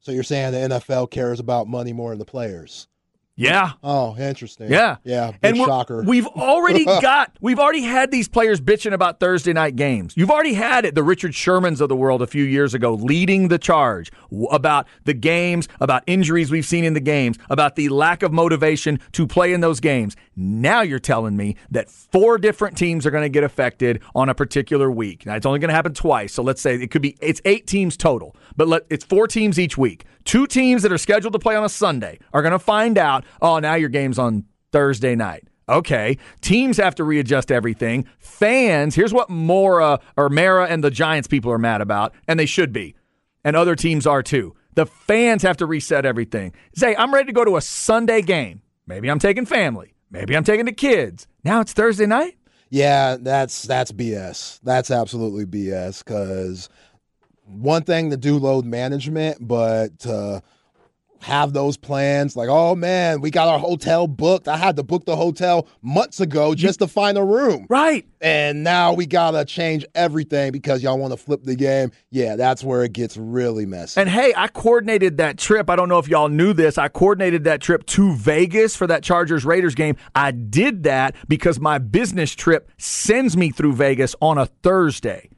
So 0.00 0.10
you're 0.10 0.24
saying 0.24 0.50
the 0.50 0.80
NFL 0.80 1.12
cares 1.12 1.38
about 1.38 1.68
money 1.68 1.92
more 1.92 2.10
than 2.10 2.18
the 2.18 2.24
players? 2.24 2.88
Yeah. 3.34 3.72
Oh, 3.82 4.16
interesting. 4.18 4.70
Yeah. 4.70 4.96
Yeah. 5.04 5.32
Big 5.40 5.56
and 5.56 5.56
shocker. 5.56 6.02
we've 6.02 6.26
already 6.26 6.84
got, 7.00 7.36
we've 7.40 7.58
already 7.58 7.82
had 7.82 8.10
these 8.10 8.28
players 8.28 8.60
bitching 8.60 8.92
about 8.92 9.20
Thursday 9.20 9.52
night 9.52 9.74
games. 9.74 10.14
You've 10.16 10.30
already 10.30 10.52
had 10.52 10.84
it, 10.84 10.94
the 10.94 11.02
Richard 11.02 11.32
Shermans 11.32 11.80
of 11.80 11.88
the 11.88 11.96
world 11.96 12.20
a 12.20 12.26
few 12.26 12.44
years 12.44 12.74
ago, 12.74 12.94
leading 12.94 13.48
the 13.48 13.58
charge 13.58 14.12
about 14.50 14.86
the 15.04 15.14
games, 15.14 15.66
about 15.80 16.02
injuries 16.06 16.50
we've 16.50 16.66
seen 16.66 16.84
in 16.84 16.92
the 16.92 17.00
games, 17.00 17.38
about 17.48 17.76
the 17.76 17.88
lack 17.88 18.22
of 18.22 18.32
motivation 18.32 19.00
to 19.12 19.26
play 19.26 19.52
in 19.54 19.60
those 19.62 19.80
games. 19.80 20.14
Now 20.36 20.82
you're 20.82 20.98
telling 20.98 21.36
me 21.36 21.56
that 21.70 21.90
four 21.90 22.36
different 22.38 22.76
teams 22.76 23.06
are 23.06 23.10
going 23.10 23.24
to 23.24 23.28
get 23.28 23.44
affected 23.44 24.02
on 24.14 24.28
a 24.28 24.34
particular 24.34 24.90
week. 24.90 25.24
Now 25.24 25.36
it's 25.36 25.46
only 25.46 25.58
going 25.58 25.70
to 25.70 25.74
happen 25.74 25.94
twice, 25.94 26.34
so 26.34 26.42
let's 26.42 26.60
say 26.60 26.74
it 26.74 26.90
could 26.90 27.02
be 27.02 27.16
it's 27.20 27.40
eight 27.44 27.66
teams 27.66 27.96
total, 27.96 28.36
but 28.56 28.68
let, 28.68 28.82
it's 28.90 29.04
four 29.04 29.26
teams 29.26 29.58
each 29.58 29.78
week. 29.78 30.04
Two 30.24 30.46
teams 30.46 30.82
that 30.82 30.92
are 30.92 30.98
scheduled 30.98 31.32
to 31.32 31.38
play 31.38 31.56
on 31.56 31.64
a 31.64 31.68
Sunday 31.68 32.18
are 32.32 32.42
going 32.42 32.52
to 32.52 32.58
find 32.58 32.98
out, 32.98 33.24
oh, 33.40 33.58
now 33.58 33.74
your 33.74 33.88
game's 33.88 34.18
on 34.18 34.44
Thursday 34.70 35.14
night. 35.14 35.48
Okay, 35.68 36.18
teams 36.40 36.76
have 36.76 36.94
to 36.96 37.04
readjust 37.04 37.52
everything. 37.52 38.04
Fans, 38.18 38.94
here's 38.94 39.12
what 39.12 39.30
Mora 39.30 40.00
or 40.16 40.28
Mara 40.28 40.66
and 40.66 40.82
the 40.82 40.90
Giants 40.90 41.28
people 41.28 41.52
are 41.52 41.58
mad 41.58 41.80
about, 41.80 42.12
and 42.26 42.38
they 42.38 42.46
should 42.46 42.72
be, 42.72 42.96
and 43.44 43.54
other 43.54 43.76
teams 43.76 44.06
are 44.06 44.22
too. 44.22 44.56
The 44.74 44.86
fans 44.86 45.42
have 45.42 45.56
to 45.58 45.66
reset 45.66 46.04
everything. 46.04 46.52
Say, 46.74 46.96
I'm 46.96 47.14
ready 47.14 47.26
to 47.26 47.32
go 47.32 47.44
to 47.44 47.56
a 47.56 47.60
Sunday 47.60 48.22
game. 48.22 48.62
Maybe 48.86 49.08
I'm 49.08 49.18
taking 49.18 49.46
family. 49.46 49.94
Maybe 50.10 50.36
I'm 50.36 50.44
taking 50.44 50.66
the 50.66 50.72
kids. 50.72 51.26
Now 51.44 51.60
it's 51.60 51.72
Thursday 51.72 52.06
night. 52.06 52.36
Yeah, 52.68 53.16
that's 53.20 53.62
that's 53.62 53.92
BS. 53.92 54.60
That's 54.62 54.90
absolutely 54.90 55.44
BS. 55.44 56.04
Because 56.04 56.68
one 57.52 57.82
thing 57.84 58.10
to 58.10 58.16
do 58.16 58.38
load 58.38 58.64
management, 58.64 59.46
but 59.46 59.98
to 60.00 60.42
have 61.22 61.52
those 61.52 61.76
plans 61.76 62.36
like, 62.36 62.48
oh 62.48 62.74
man, 62.74 63.20
we 63.20 63.30
got 63.30 63.48
our 63.48 63.58
hotel 63.58 64.06
booked. 64.06 64.48
I 64.48 64.56
had 64.56 64.76
to 64.76 64.82
book 64.82 65.04
the 65.04 65.16
hotel 65.16 65.68
months 65.80 66.20
ago 66.20 66.54
just 66.54 66.80
to 66.80 66.88
find 66.88 67.16
a 67.16 67.24
room. 67.24 67.66
Right. 67.68 68.06
And 68.20 68.64
now 68.64 68.92
we 68.92 69.06
gotta 69.06 69.44
change 69.44 69.86
everything 69.94 70.52
because 70.52 70.82
y'all 70.82 70.98
want 70.98 71.12
to 71.12 71.16
flip 71.16 71.44
the 71.44 71.54
game. 71.54 71.92
Yeah, 72.10 72.36
that's 72.36 72.62
where 72.62 72.82
it 72.82 72.92
gets 72.92 73.16
really 73.16 73.66
messy. 73.66 74.00
And 74.00 74.10
hey, 74.10 74.34
I 74.36 74.48
coordinated 74.48 75.18
that 75.18 75.38
trip. 75.38 75.70
I 75.70 75.76
don't 75.76 75.88
know 75.88 75.98
if 75.98 76.08
y'all 76.08 76.28
knew 76.28 76.52
this. 76.52 76.76
I 76.76 76.88
coordinated 76.88 77.44
that 77.44 77.60
trip 77.60 77.86
to 77.86 78.14
Vegas 78.14 78.76
for 78.76 78.86
that 78.88 79.02
Chargers 79.02 79.44
Raiders 79.44 79.74
game. 79.74 79.96
I 80.14 80.32
did 80.32 80.82
that 80.84 81.14
because 81.28 81.60
my 81.60 81.78
business 81.78 82.34
trip 82.34 82.70
sends 82.78 83.36
me 83.36 83.50
through 83.50 83.74
Vegas 83.74 84.14
on 84.20 84.38
a 84.38 84.46
Thursday. 84.46 85.28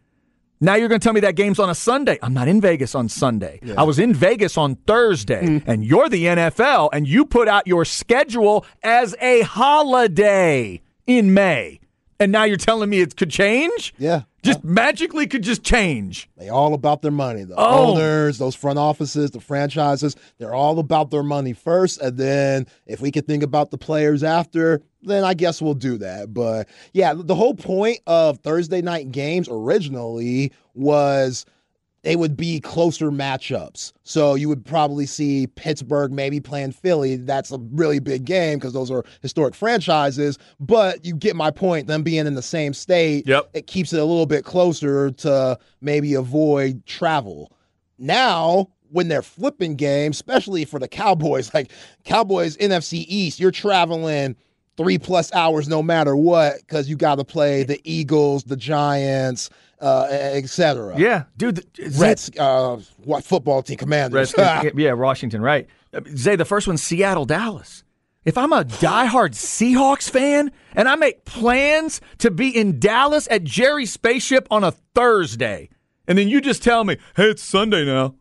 Now 0.60 0.76
you're 0.76 0.88
going 0.88 1.00
to 1.00 1.04
tell 1.04 1.12
me 1.12 1.20
that 1.20 1.36
game's 1.36 1.58
on 1.58 1.68
a 1.68 1.74
Sunday. 1.74 2.18
I'm 2.22 2.32
not 2.32 2.48
in 2.48 2.60
Vegas 2.60 2.94
on 2.94 3.08
Sunday. 3.08 3.60
Yeah. 3.62 3.74
I 3.76 3.82
was 3.82 3.98
in 3.98 4.14
Vegas 4.14 4.56
on 4.56 4.76
Thursday, 4.76 5.44
mm. 5.44 5.64
and 5.66 5.84
you're 5.84 6.08
the 6.08 6.24
NFL, 6.24 6.90
and 6.92 7.06
you 7.06 7.24
put 7.24 7.48
out 7.48 7.66
your 7.66 7.84
schedule 7.84 8.64
as 8.82 9.14
a 9.20 9.42
holiday 9.42 10.80
in 11.06 11.34
May. 11.34 11.80
And 12.20 12.30
now 12.30 12.44
you're 12.44 12.56
telling 12.56 12.90
me 12.90 13.00
it 13.00 13.16
could 13.16 13.30
change? 13.30 13.94
Yeah. 13.98 14.22
Just 14.42 14.62
magically 14.62 15.26
could 15.26 15.42
just 15.42 15.64
change. 15.64 16.28
They 16.36 16.50
all 16.50 16.74
about 16.74 17.00
their 17.00 17.10
money. 17.10 17.44
The 17.44 17.54
oh. 17.56 17.94
owners, 17.94 18.36
those 18.36 18.54
front 18.54 18.78
offices, 18.78 19.30
the 19.30 19.40
franchises, 19.40 20.16
they're 20.38 20.54
all 20.54 20.78
about 20.78 21.10
their 21.10 21.22
money 21.22 21.54
first. 21.54 22.00
And 22.00 22.18
then 22.18 22.66
if 22.86 23.00
we 23.00 23.10
could 23.10 23.26
think 23.26 23.42
about 23.42 23.70
the 23.70 23.78
players 23.78 24.22
after, 24.22 24.82
then 25.02 25.24
I 25.24 25.32
guess 25.34 25.62
we'll 25.62 25.74
do 25.74 25.96
that. 25.98 26.34
But 26.34 26.68
yeah, 26.92 27.14
the 27.16 27.34
whole 27.34 27.54
point 27.54 28.00
of 28.06 28.38
Thursday 28.40 28.82
night 28.82 29.10
games 29.10 29.48
originally 29.50 30.52
was 30.74 31.46
they 32.04 32.16
would 32.16 32.36
be 32.36 32.60
closer 32.60 33.10
matchups. 33.10 33.92
So 34.02 34.34
you 34.34 34.48
would 34.50 34.64
probably 34.64 35.06
see 35.06 35.46
Pittsburgh 35.46 36.12
maybe 36.12 36.38
playing 36.38 36.72
Philly. 36.72 37.16
That's 37.16 37.50
a 37.50 37.58
really 37.72 37.98
big 37.98 38.26
game 38.26 38.58
because 38.58 38.74
those 38.74 38.90
are 38.90 39.04
historic 39.22 39.54
franchises. 39.54 40.38
But 40.60 41.04
you 41.04 41.16
get 41.16 41.34
my 41.34 41.50
point. 41.50 41.86
Them 41.86 42.02
being 42.02 42.26
in 42.26 42.34
the 42.34 42.42
same 42.42 42.74
state, 42.74 43.26
yep. 43.26 43.48
it 43.54 43.66
keeps 43.66 43.92
it 43.92 44.00
a 44.00 44.04
little 44.04 44.26
bit 44.26 44.44
closer 44.44 45.10
to 45.12 45.58
maybe 45.80 46.12
avoid 46.14 46.84
travel. 46.84 47.50
Now, 47.98 48.68
when 48.90 49.08
they're 49.08 49.22
flipping 49.22 49.74
games, 49.74 50.16
especially 50.16 50.66
for 50.66 50.78
the 50.78 50.88
Cowboys, 50.88 51.52
like 51.54 51.72
Cowboys 52.04 52.56
NFC 52.58 53.06
East, 53.08 53.40
you're 53.40 53.50
traveling 53.50 54.36
three 54.76 54.98
plus 54.98 55.32
hours 55.32 55.68
no 55.68 55.82
matter 55.82 56.16
what 56.16 56.58
because 56.60 56.88
you 56.88 56.96
got 56.96 57.16
to 57.16 57.24
play 57.24 57.62
the 57.62 57.80
Eagles, 57.90 58.44
the 58.44 58.56
Giants, 58.56 59.50
uh, 59.80 60.08
etc. 60.10 60.98
Yeah, 60.98 61.24
dude. 61.36 61.64
Reds, 61.98 62.30
uh, 62.38 62.80
what 62.98 63.24
football 63.24 63.62
team 63.62 63.76
commanders? 63.76 64.34
yeah, 64.38 64.92
Washington, 64.92 65.42
right? 65.42 65.66
Zay, 66.16 66.36
the 66.36 66.44
first 66.44 66.66
one, 66.66 66.76
Seattle, 66.76 67.24
Dallas. 67.24 67.84
If 68.24 68.38
I'm 68.38 68.52
a 68.54 68.64
diehard 68.64 69.32
Seahawks 69.32 70.08
fan 70.08 70.50
and 70.74 70.88
I 70.88 70.96
make 70.96 71.26
plans 71.26 72.00
to 72.18 72.30
be 72.30 72.48
in 72.48 72.80
Dallas 72.80 73.28
at 73.30 73.44
Jerry 73.44 73.84
Spaceship 73.84 74.46
on 74.50 74.64
a 74.64 74.70
Thursday, 74.94 75.68
and 76.06 76.16
then 76.16 76.28
you 76.28 76.40
just 76.40 76.62
tell 76.62 76.84
me, 76.84 76.96
hey, 77.16 77.30
it's 77.30 77.42
Sunday 77.42 77.84
now. 77.84 78.14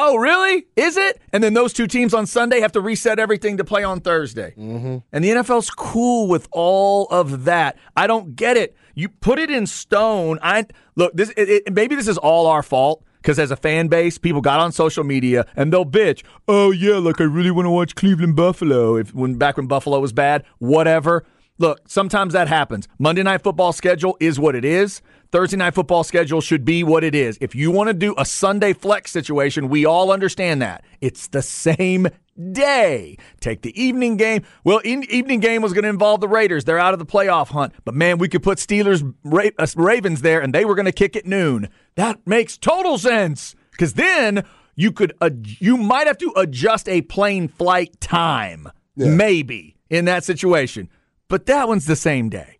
Oh, 0.00 0.14
really? 0.14 0.64
Is 0.76 0.96
it? 0.96 1.20
And 1.32 1.42
then 1.42 1.54
those 1.54 1.72
two 1.72 1.88
teams 1.88 2.14
on 2.14 2.24
Sunday 2.24 2.60
have 2.60 2.70
to 2.72 2.80
reset 2.80 3.18
everything 3.18 3.56
to 3.56 3.64
play 3.64 3.82
on 3.82 4.00
Thursday. 4.00 4.54
Mm-hmm. 4.56 4.98
And 5.10 5.24
the 5.24 5.30
NFL's 5.30 5.70
cool 5.70 6.28
with 6.28 6.46
all 6.52 7.06
of 7.06 7.44
that. 7.46 7.76
I 7.96 8.06
don't 8.06 8.36
get 8.36 8.56
it. 8.56 8.76
You 8.94 9.08
put 9.08 9.40
it 9.40 9.50
in 9.50 9.66
stone. 9.66 10.38
I 10.40 10.66
look. 10.94 11.14
This 11.14 11.30
it, 11.30 11.48
it, 11.66 11.72
maybe 11.72 11.96
this 11.96 12.06
is 12.06 12.16
all 12.16 12.46
our 12.46 12.62
fault 12.62 13.04
because 13.16 13.40
as 13.40 13.50
a 13.50 13.56
fan 13.56 13.88
base, 13.88 14.18
people 14.18 14.40
got 14.40 14.60
on 14.60 14.70
social 14.70 15.02
media 15.02 15.46
and 15.56 15.72
they'll 15.72 15.84
bitch. 15.84 16.22
Oh 16.46 16.70
yeah, 16.70 16.96
like 16.98 17.20
I 17.20 17.24
really 17.24 17.50
want 17.50 17.66
to 17.66 17.70
watch 17.70 17.96
Cleveland 17.96 18.36
Buffalo. 18.36 18.96
If 18.96 19.12
when 19.12 19.34
back 19.34 19.56
when 19.56 19.66
Buffalo 19.66 19.98
was 19.98 20.12
bad, 20.12 20.44
whatever. 20.58 21.24
Look, 21.58 21.80
sometimes 21.88 22.32
that 22.34 22.48
happens. 22.48 22.86
Monday 22.98 23.22
night 23.22 23.42
football 23.42 23.72
schedule 23.72 24.16
is 24.20 24.38
what 24.38 24.54
it 24.54 24.64
is. 24.64 25.02
Thursday 25.30 25.56
night 25.56 25.74
football 25.74 26.04
schedule 26.04 26.40
should 26.40 26.64
be 26.64 26.84
what 26.84 27.04
it 27.04 27.14
is. 27.14 27.36
If 27.40 27.54
you 27.54 27.70
want 27.70 27.88
to 27.88 27.94
do 27.94 28.14
a 28.16 28.24
Sunday 28.24 28.72
flex 28.72 29.10
situation, 29.10 29.68
we 29.68 29.84
all 29.84 30.10
understand 30.12 30.62
that. 30.62 30.84
It's 31.00 31.28
the 31.28 31.42
same 31.42 32.08
day. 32.52 33.16
Take 33.40 33.62
the 33.62 33.78
evening 33.80 34.16
game. 34.16 34.44
Well, 34.62 34.78
in, 34.78 35.04
evening 35.10 35.40
game 35.40 35.60
was 35.60 35.72
going 35.72 35.82
to 35.82 35.90
involve 35.90 36.20
the 36.20 36.28
Raiders. 36.28 36.64
They're 36.64 36.78
out 36.78 36.92
of 36.94 37.00
the 37.00 37.06
playoff 37.06 37.48
hunt. 37.48 37.74
But 37.84 37.94
man, 37.94 38.18
we 38.18 38.28
could 38.28 38.42
put 38.42 38.58
Steelers 38.58 39.14
Ra- 39.24 39.50
uh, 39.58 39.66
Ravens 39.76 40.22
there 40.22 40.40
and 40.40 40.54
they 40.54 40.64
were 40.64 40.76
going 40.76 40.86
to 40.86 40.92
kick 40.92 41.16
at 41.16 41.26
noon. 41.26 41.68
That 41.96 42.24
makes 42.26 42.56
total 42.56 42.98
sense 42.98 43.54
cuz 43.76 43.94
then 43.94 44.44
you 44.76 44.92
could 44.92 45.12
uh, 45.20 45.30
you 45.42 45.76
might 45.76 46.06
have 46.06 46.18
to 46.18 46.32
adjust 46.36 46.88
a 46.88 47.02
plane 47.02 47.48
flight 47.48 48.00
time. 48.00 48.68
Yeah. 48.96 49.08
Maybe 49.10 49.76
in 49.90 50.04
that 50.06 50.24
situation. 50.24 50.88
But 51.28 51.46
that 51.46 51.68
one's 51.68 51.84
the 51.84 51.96
same 51.96 52.30
day. 52.30 52.58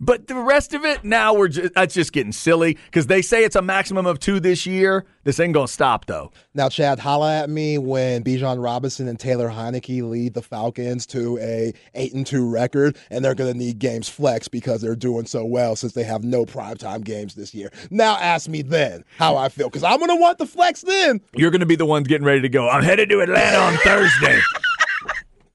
But 0.00 0.26
the 0.26 0.34
rest 0.34 0.74
of 0.74 0.84
it, 0.84 1.04
now 1.04 1.32
we're 1.32 1.46
just, 1.46 1.74
that's 1.74 1.94
just 1.94 2.12
getting 2.12 2.32
silly 2.32 2.76
because 2.86 3.06
they 3.06 3.22
say 3.22 3.44
it's 3.44 3.54
a 3.54 3.62
maximum 3.62 4.04
of 4.04 4.18
two 4.18 4.40
this 4.40 4.66
year. 4.66 5.04
This 5.22 5.38
ain't 5.38 5.54
gonna 5.54 5.68
stop 5.68 6.06
though. 6.06 6.32
Now, 6.54 6.68
Chad, 6.68 6.98
holla 6.98 7.42
at 7.42 7.48
me 7.48 7.78
when 7.78 8.24
Bijan 8.24 8.60
Robinson 8.60 9.06
and 9.06 9.20
Taylor 9.20 9.48
Heinicke 9.48 10.02
lead 10.02 10.34
the 10.34 10.42
Falcons 10.42 11.06
to 11.06 11.38
a 11.38 11.72
eight 11.94 12.14
and 12.14 12.26
two 12.26 12.50
record, 12.50 12.96
and 13.10 13.24
they're 13.24 13.36
gonna 13.36 13.54
need 13.54 13.78
games 13.78 14.08
flex 14.08 14.48
because 14.48 14.80
they're 14.80 14.96
doing 14.96 15.26
so 15.26 15.44
well 15.44 15.76
since 15.76 15.92
they 15.92 16.02
have 16.02 16.24
no 16.24 16.44
primetime 16.44 17.04
games 17.04 17.36
this 17.36 17.54
year. 17.54 17.70
Now, 17.90 18.16
ask 18.16 18.48
me 18.48 18.62
then 18.62 19.04
how 19.18 19.36
I 19.36 19.50
feel 19.50 19.68
because 19.68 19.84
I'm 19.84 20.00
gonna 20.00 20.16
want 20.16 20.38
the 20.38 20.46
flex 20.46 20.80
then. 20.80 21.20
You're 21.36 21.52
gonna 21.52 21.64
be 21.64 21.76
the 21.76 21.86
ones 21.86 22.08
getting 22.08 22.26
ready 22.26 22.40
to 22.40 22.48
go. 22.48 22.68
I'm 22.68 22.82
headed 22.82 23.08
to 23.10 23.20
Atlanta 23.20 23.58
on 23.58 23.74
Thursday. 23.74 24.40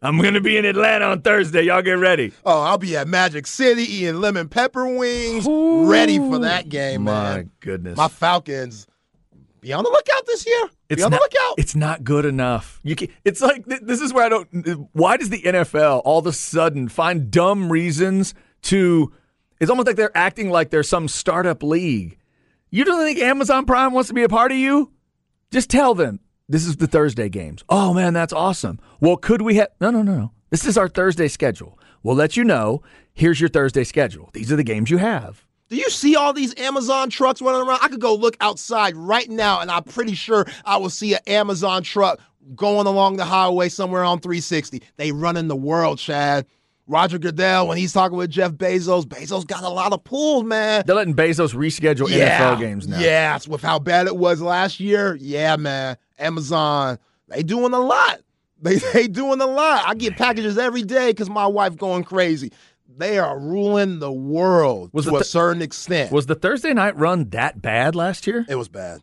I'm 0.02 0.20
gonna 0.20 0.42
be 0.42 0.58
in 0.58 0.66
Atlanta 0.66 1.06
on 1.06 1.22
Thursday. 1.22 1.64
Y'all 1.64 1.82
get 1.82 1.94
ready. 1.94 2.32
Oh, 2.46 2.62
I'll 2.62 2.78
be 2.78 2.96
at 2.96 3.08
Magic 3.08 3.48
City 3.48 3.82
eating 3.82 4.22
lemon 4.22 4.48
pepper 4.48 4.88
wings, 4.88 5.48
Ooh, 5.48 5.90
ready 5.90 6.20
for 6.20 6.40
that 6.40 6.70
game, 6.70 7.04
man. 7.04 7.14
my 7.14 7.36
man. 7.38 7.52
goodness. 7.60 7.98
My 7.98 8.08
Falcons. 8.08 8.88
Be 9.60 9.74
on 9.74 9.84
the 9.84 9.90
lookout 9.90 10.26
this 10.28 10.46
year. 10.46 10.70
It's 10.88 11.00
be 11.00 11.04
on 11.04 11.12
not, 11.12 11.20
the 11.20 11.24
lookout. 11.24 11.56
It's 11.58 11.76
not 11.76 12.04
good 12.04 12.26
enough. 12.26 12.80
You 12.84 12.96
can, 12.96 13.10
it's 13.26 13.42
like 13.42 13.66
this 13.66 14.02
is 14.02 14.14
where 14.14 14.26
I 14.26 14.30
don't. 14.30 14.90
Why 14.94 15.18
does 15.18 15.30
the 15.30 15.42
NFL 15.42 16.04
all 16.06 16.20
of 16.20 16.28
a 16.28 16.32
sudden 16.32 16.90
find 16.90 17.32
dumb 17.32 17.72
reasons 17.72 18.36
to? 18.64 19.12
It's 19.60 19.72
almost 19.72 19.88
like 19.88 19.96
they're 19.96 20.16
acting 20.16 20.52
like 20.52 20.70
they're 20.70 20.84
some 20.84 21.08
startup 21.08 21.64
league. 21.64 22.20
You 22.70 22.86
don't 22.86 23.04
think 23.04 23.18
Amazon 23.20 23.66
Prime 23.66 23.94
wants 23.94 24.10
to 24.10 24.14
be 24.14 24.24
a 24.24 24.30
part 24.30 24.52
of 24.52 24.58
you? 24.58 24.92
Just 25.50 25.72
tell 25.72 25.96
them 25.96 26.20
this 26.50 26.66
is 26.66 26.78
the 26.78 26.88
Thursday 26.88 27.30
games. 27.30 27.64
Oh 27.70 27.94
man, 27.94 28.14
that's 28.14 28.34
awesome. 28.34 28.80
Well, 29.00 29.18
could 29.18 29.42
we 29.42 29.56
have 29.56 29.70
No, 29.82 29.92
no, 29.92 30.02
no, 30.02 30.16
no. 30.18 30.32
This 30.50 30.66
is 30.66 30.78
our 30.78 30.88
Thursday 30.88 31.28
schedule. 31.28 31.78
We'll 32.04 32.16
let 32.16 32.38
you 32.38 32.44
know. 32.44 32.82
Here's 33.14 33.40
your 33.42 33.50
Thursday 33.50 33.84
schedule. 33.84 34.30
These 34.34 34.52
are 34.52 34.56
the 34.56 34.64
games 34.64 34.90
you 34.90 34.98
have. 34.98 35.46
Do 35.70 35.76
you 35.76 35.90
see 35.90 36.16
all 36.16 36.32
these 36.32 36.58
Amazon 36.58 37.10
trucks 37.10 37.42
running 37.42 37.68
around? 37.68 37.80
I 37.82 37.90
could 37.90 38.00
go 38.00 38.16
look 38.16 38.38
outside 38.40 38.96
right 38.96 39.30
now 39.30 39.60
and 39.60 39.70
I'm 39.70 39.84
pretty 39.84 40.16
sure 40.16 40.46
I 40.64 40.78
will 40.78 40.90
see 40.90 41.14
an 41.16 41.20
Amazon 41.28 41.84
truck 41.84 42.20
going 42.56 42.88
along 42.88 43.18
the 43.18 43.26
highway 43.26 43.68
somewhere 43.68 44.06
on 44.06 44.20
360. 44.20 44.82
They 44.96 45.12
run 45.12 45.36
in 45.36 45.50
the 45.50 45.56
world, 45.56 46.00
Chad. 46.00 46.46
Roger 46.88 47.18
Goodell, 47.20 47.68
when 47.68 47.78
he's 47.78 47.92
talking 47.92 48.18
with 48.18 48.30
Jeff 48.30 48.54
Bezos, 48.54 49.04
Bezos 49.04 49.46
got 49.46 49.64
a 49.64 49.70
lot 49.70 49.92
of 49.92 50.04
pulls, 50.06 50.46
man. 50.46 50.84
They're 50.86 50.96
letting 50.96 51.16
Bezos 51.16 51.54
reschedule 51.54 52.10
yeah, 52.10 52.40
NFL 52.40 52.60
games 52.60 52.88
now. 52.88 53.00
Yeah, 53.00 53.38
with 53.48 53.62
how 53.62 53.78
bad 53.78 54.08
it 54.08 54.16
was 54.16 54.42
last 54.42 54.80
year. 54.80 55.16
Yeah, 55.20 55.58
man. 55.58 55.98
Amazon, 56.18 56.98
they 57.28 57.44
doing 57.44 57.74
a 57.74 57.80
lot. 57.80 58.22
They 58.60 58.78
they 58.78 59.08
doing 59.08 59.40
a 59.40 59.46
lot. 59.46 59.84
I 59.86 59.94
get 59.94 60.18
packages 60.18 60.58
every 60.58 60.82
day 60.82 61.12
because 61.12 61.30
my 61.30 61.46
wife 61.46 61.78
going 61.78 62.04
crazy. 62.04 62.52
They 62.98 63.20
are 63.20 63.38
ruling 63.38 64.00
the 64.00 64.12
world 64.12 64.90
was 64.94 65.06
to 65.06 65.12
th- 65.12 65.22
a 65.22 65.26
certain 65.26 65.62
extent. 65.62 66.12
Was 66.12 66.26
the 66.26 66.34
Thursday 66.34 66.74
night 66.74 66.98
run 66.98 67.30
that 67.30 67.62
bad 67.62 67.94
last 67.94 68.26
year? 68.26 68.48
It 68.50 68.56
was 68.56 68.68
bad. 68.68 69.02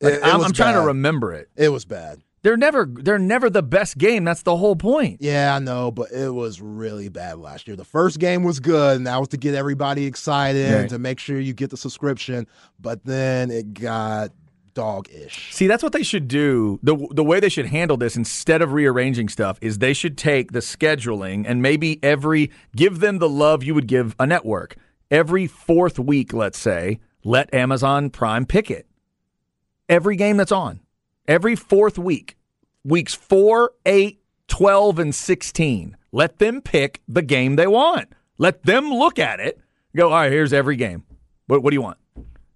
Like, 0.00 0.14
it, 0.14 0.16
it 0.18 0.24
I'm, 0.24 0.38
was 0.38 0.46
I'm 0.46 0.52
trying 0.52 0.74
to 0.74 0.82
remember 0.82 1.32
it. 1.32 1.48
It 1.56 1.70
was 1.70 1.84
bad. 1.84 2.22
They're 2.42 2.56
never 2.56 2.86
they're 2.86 3.20
never 3.20 3.48
the 3.48 3.62
best 3.62 3.98
game. 3.98 4.24
That's 4.24 4.42
the 4.42 4.56
whole 4.56 4.74
point. 4.74 5.18
Yeah, 5.20 5.54
I 5.54 5.60
know, 5.60 5.92
but 5.92 6.10
it 6.10 6.30
was 6.30 6.60
really 6.60 7.08
bad 7.08 7.38
last 7.38 7.68
year. 7.68 7.76
The 7.76 7.84
first 7.84 8.18
game 8.18 8.42
was 8.42 8.58
good, 8.58 8.96
and 8.96 9.06
that 9.06 9.18
was 9.18 9.28
to 9.28 9.36
get 9.36 9.54
everybody 9.54 10.06
excited 10.06 10.74
right. 10.74 10.88
to 10.88 10.98
make 10.98 11.20
sure 11.20 11.38
you 11.38 11.52
get 11.52 11.70
the 11.70 11.76
subscription. 11.76 12.48
But 12.80 13.04
then 13.04 13.52
it 13.52 13.74
got 13.74 14.32
dog-ish. 14.74 15.54
See, 15.54 15.66
that's 15.68 15.82
what 15.82 15.92
they 15.92 16.02
should 16.02 16.26
do. 16.26 16.80
The 16.82 16.96
the 17.12 17.22
way 17.22 17.38
they 17.38 17.48
should 17.48 17.66
handle 17.66 17.96
this 17.96 18.16
instead 18.16 18.60
of 18.60 18.72
rearranging 18.72 19.28
stuff 19.28 19.58
is 19.60 19.78
they 19.78 19.92
should 19.92 20.18
take 20.18 20.50
the 20.50 20.60
scheduling 20.60 21.44
and 21.46 21.62
maybe 21.62 22.02
every 22.02 22.50
give 22.74 22.98
them 22.98 23.18
the 23.18 23.28
love 23.28 23.62
you 23.62 23.74
would 23.74 23.86
give 23.86 24.16
a 24.18 24.26
network. 24.26 24.74
Every 25.12 25.46
fourth 25.46 25.98
week, 25.98 26.32
let's 26.32 26.58
say, 26.58 26.98
let 27.22 27.54
Amazon 27.54 28.10
Prime 28.10 28.46
pick 28.46 28.68
it. 28.68 28.86
Every 29.88 30.16
game 30.16 30.38
that's 30.38 30.52
on 30.52 30.81
every 31.26 31.56
fourth 31.56 31.98
week, 31.98 32.36
weeks 32.84 33.14
4, 33.14 33.72
8, 33.86 34.20
12, 34.48 34.98
and 34.98 35.14
16. 35.14 35.96
Let 36.12 36.38
them 36.38 36.60
pick 36.60 37.00
the 37.08 37.22
game 37.22 37.56
they 37.56 37.66
want. 37.66 38.12
Let 38.38 38.64
them 38.64 38.90
look 38.90 39.18
at 39.18 39.40
it. 39.40 39.60
Go, 39.96 40.08
all 40.08 40.14
right, 40.14 40.32
here's 40.32 40.52
every 40.52 40.76
game. 40.76 41.04
What, 41.46 41.62
what 41.62 41.70
do 41.70 41.74
you 41.74 41.82
want? 41.82 41.98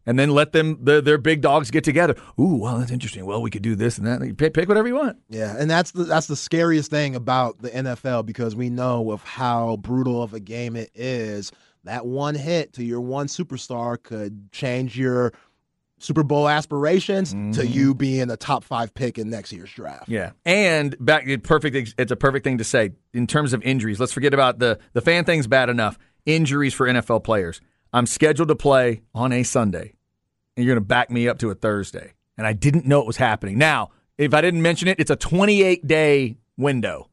And 0.08 0.18
then 0.18 0.30
let 0.30 0.52
them, 0.52 0.78
the, 0.85 1.00
their 1.00 1.18
big 1.18 1.40
dogs 1.40 1.70
get 1.70 1.82
together. 1.82 2.14
Ooh, 2.38 2.56
well, 2.56 2.78
that's 2.78 2.92
interesting. 2.92 3.26
Well, 3.26 3.42
we 3.42 3.50
could 3.50 3.62
do 3.62 3.75
this 3.75 3.99
and 3.99 4.06
that. 4.06 4.20
Pick, 4.38 4.54
pick 4.54 4.68
whatever 4.68 4.87
you 4.87 4.94
want. 4.94 5.18
Yeah, 5.28 5.56
and 5.58 5.68
that's 5.68 5.90
the 5.90 6.04
that's 6.04 6.28
the 6.28 6.37
scariest 6.37 6.90
thing 6.90 7.16
about 7.16 7.61
the 7.61 7.70
NFL 7.70 8.25
because 8.25 8.54
we 8.54 8.70
know 8.70 9.11
of 9.11 9.23
how 9.25 9.78
brutal 9.78 10.23
of 10.23 10.32
a 10.32 10.38
game 10.38 10.76
it 10.76 10.90
is. 10.94 11.50
That 11.82 12.06
one 12.06 12.37
hit 12.37 12.73
to 12.75 12.85
your 12.85 13.00
one 13.00 13.26
superstar 13.26 14.00
could 14.00 14.50
change 14.52 14.96
your 14.99 15.32
Super 15.98 16.22
Bowl 16.22 16.48
aspirations 16.48 17.32
mm-hmm. 17.32 17.52
to 17.52 17.66
you 17.66 17.94
being 17.94 18.30
a 18.30 18.36
top 18.36 18.64
five 18.64 18.92
pick 18.94 19.18
in 19.18 19.30
next 19.30 19.52
year's 19.52 19.72
draft. 19.72 20.08
Yeah, 20.08 20.32
and 20.44 20.94
back 21.00 21.26
perfect. 21.42 21.94
It's 21.98 22.12
a 22.12 22.16
perfect 22.16 22.44
thing 22.44 22.58
to 22.58 22.64
say 22.64 22.90
in 23.14 23.26
terms 23.26 23.52
of 23.52 23.62
injuries. 23.62 23.98
Let's 23.98 24.12
forget 24.12 24.34
about 24.34 24.58
the 24.58 24.78
the 24.92 25.00
fan 25.00 25.24
thing's 25.24 25.46
bad 25.46 25.68
enough. 25.68 25.98
Injuries 26.26 26.74
for 26.74 26.86
NFL 26.86 27.24
players. 27.24 27.60
I'm 27.92 28.06
scheduled 28.06 28.48
to 28.48 28.56
play 28.56 29.02
on 29.14 29.32
a 29.32 29.42
Sunday, 29.42 29.94
and 30.56 30.66
you're 30.66 30.74
going 30.74 30.82
to 30.82 30.86
back 30.86 31.10
me 31.10 31.28
up 31.28 31.38
to 31.38 31.50
a 31.50 31.54
Thursday, 31.54 32.12
and 32.36 32.46
I 32.46 32.52
didn't 32.52 32.84
know 32.84 33.00
it 33.00 33.06
was 33.06 33.16
happening. 33.16 33.58
Now, 33.58 33.90
if 34.18 34.34
I 34.34 34.40
didn't 34.40 34.62
mention 34.62 34.88
it, 34.88 35.00
it's 35.00 35.10
a 35.10 35.16
28 35.16 35.86
day 35.86 36.36
window. 36.56 37.08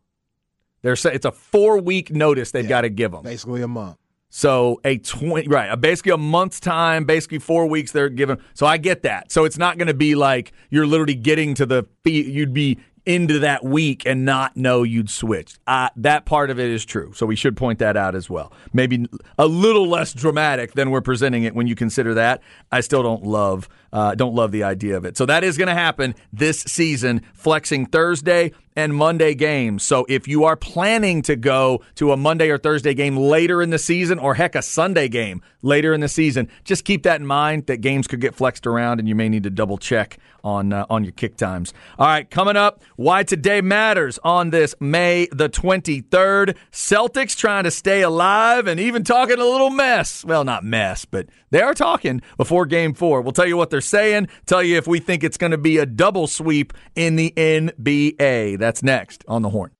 There's 0.82 1.06
it's 1.06 1.26
a 1.26 1.32
four 1.32 1.80
week 1.80 2.12
notice 2.12 2.52
they've 2.52 2.66
yeah, 2.66 2.70
got 2.70 2.82
to 2.82 2.90
give 2.90 3.12
them. 3.12 3.24
Basically 3.24 3.62
a 3.62 3.68
month. 3.68 3.98
So 4.36 4.82
a 4.84 4.98
twenty 4.98 5.48
right, 5.48 5.68
a 5.68 5.78
basically 5.78 6.12
a 6.12 6.18
month's 6.18 6.60
time, 6.60 7.06
basically 7.06 7.38
four 7.38 7.68
weeks 7.68 7.92
they're 7.92 8.10
given. 8.10 8.40
So 8.56 8.66
I 8.66 8.78
get 8.78 9.04
that. 9.04 9.32
So 9.32 9.46
it's 9.46 9.60
not 9.60 9.78
going 9.78 9.90
to 9.90 9.94
be 9.94 10.16
like 10.16 10.54
you're 10.72 10.88
literally 10.88 11.14
getting 11.14 11.54
to 11.54 11.68
the 11.68 11.86
you'd 12.04 12.52
be 12.52 12.80
into 13.06 13.38
that 13.40 13.64
week 13.64 14.08
and 14.08 14.26
not 14.26 14.58
know 14.58 14.82
you'd 14.82 15.12
switched. 15.12 15.60
Uh, 15.68 15.90
that 15.98 16.26
part 16.26 16.50
of 16.50 16.60
it 16.60 16.72
is 16.72 16.84
true. 16.84 17.14
So 17.14 17.28
we 17.28 17.36
should 17.36 17.56
point 17.56 17.78
that 17.78 17.96
out 17.96 18.16
as 18.16 18.28
well. 18.28 18.52
Maybe 18.74 19.06
a 19.38 19.46
little 19.46 19.88
less 19.88 20.14
dramatic 20.14 20.74
than 20.74 20.90
we're 20.90 21.02
presenting 21.02 21.44
it 21.44 21.54
when 21.54 21.68
you 21.68 21.76
consider 21.76 22.16
that. 22.16 22.42
I 22.72 22.82
still 22.82 23.04
don't 23.04 23.24
love 23.24 23.70
uh, 23.94 24.16
don't 24.16 24.34
love 24.34 24.52
the 24.52 24.64
idea 24.64 24.98
of 24.98 25.06
it. 25.06 25.16
So 25.16 25.26
that 25.28 25.44
is 25.44 25.58
going 25.58 25.70
to 25.70 25.74
happen 25.74 26.16
this 26.34 26.60
season, 26.62 27.22
flexing 27.34 27.86
Thursday 27.86 28.52
and 28.76 28.96
Monday 28.96 29.36
games. 29.36 29.84
So 29.84 30.06
if 30.10 30.28
you 30.28 30.44
are 30.46 30.56
planning 30.56 31.22
to 31.24 31.36
go 31.36 31.84
to 31.96 32.12
a 32.12 32.18
Monday 32.18 32.50
or 32.50 32.58
Thursday 32.58 32.94
game 32.94 33.16
later 33.16 33.62
in 33.62 33.70
the 33.70 33.78
season, 33.78 34.20
or 34.20 34.34
heck, 34.34 34.56
a 34.56 34.62
Sunday 34.62 35.08
game 35.08 35.42
later 35.62 35.94
in 35.94 36.02
the 36.02 36.08
season, 36.08 36.50
just 36.64 36.86
keep 36.86 37.04
that 37.04 37.20
in 37.20 37.28
mind 37.28 37.68
that 37.68 37.78
games 37.78 38.08
could 38.08 38.22
get 38.22 38.36
flexed 38.36 38.66
around, 38.66 39.00
and 39.00 39.08
you 39.08 39.16
may 39.16 39.30
need 39.30 39.44
to 39.44 39.50
double 39.50 39.78
check 39.78 40.18
on 40.44 40.74
uh, 40.74 40.86
on 40.90 41.04
your 41.04 41.14
kick 41.14 41.38
times. 41.38 41.74
All 41.98 42.08
right, 42.08 42.30
coming 42.30 42.58
up, 42.58 42.82
why 42.96 43.24
today 43.24 43.62
matters 43.62 44.20
on 44.24 44.50
this 44.50 44.76
May 44.80 45.28
the 45.32 45.50
23rd. 45.50 46.58
Celtics 46.72 47.38
trying 47.38 47.64
to 47.64 47.72
stay 47.72 48.02
alive 48.02 48.68
and 48.68 48.80
even 48.80 49.04
talking 49.04 49.40
a 49.40 49.46
little 49.46 49.70
mess. 49.70 50.26
Well, 50.26 50.44
not 50.44 50.64
mess, 50.64 51.06
but 51.06 51.28
they 51.52 51.62
are 51.62 51.74
talking 51.74 52.22
before 52.36 52.66
game 52.66 52.94
4. 52.94 53.22
We'll 53.22 53.32
tell 53.32 53.48
you 53.48 53.56
what 53.56 53.70
they're 53.70 53.80
saying, 53.84 54.28
tell 54.46 54.64
you 54.64 54.78
if 54.78 54.88
we 54.88 55.00
think 55.00 55.24
it's 55.24 55.38
going 55.38 55.52
to 55.52 55.58
be 55.58 55.78
a 55.78 55.86
double 55.86 56.28
sweep 56.28 56.74
in 56.96 57.16
the 57.16 57.34
NBA. 57.36 58.58
That's 58.58 58.84
next 58.84 59.24
on 59.28 59.42
the 59.42 59.50
horn. 59.50 59.72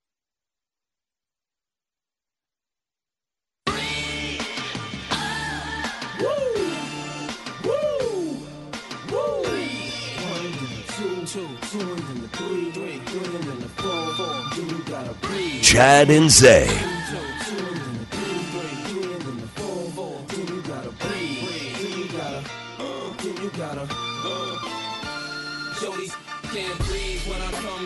Chad 15.62 16.12
and 16.12 16.30
Zay. 16.30 17.03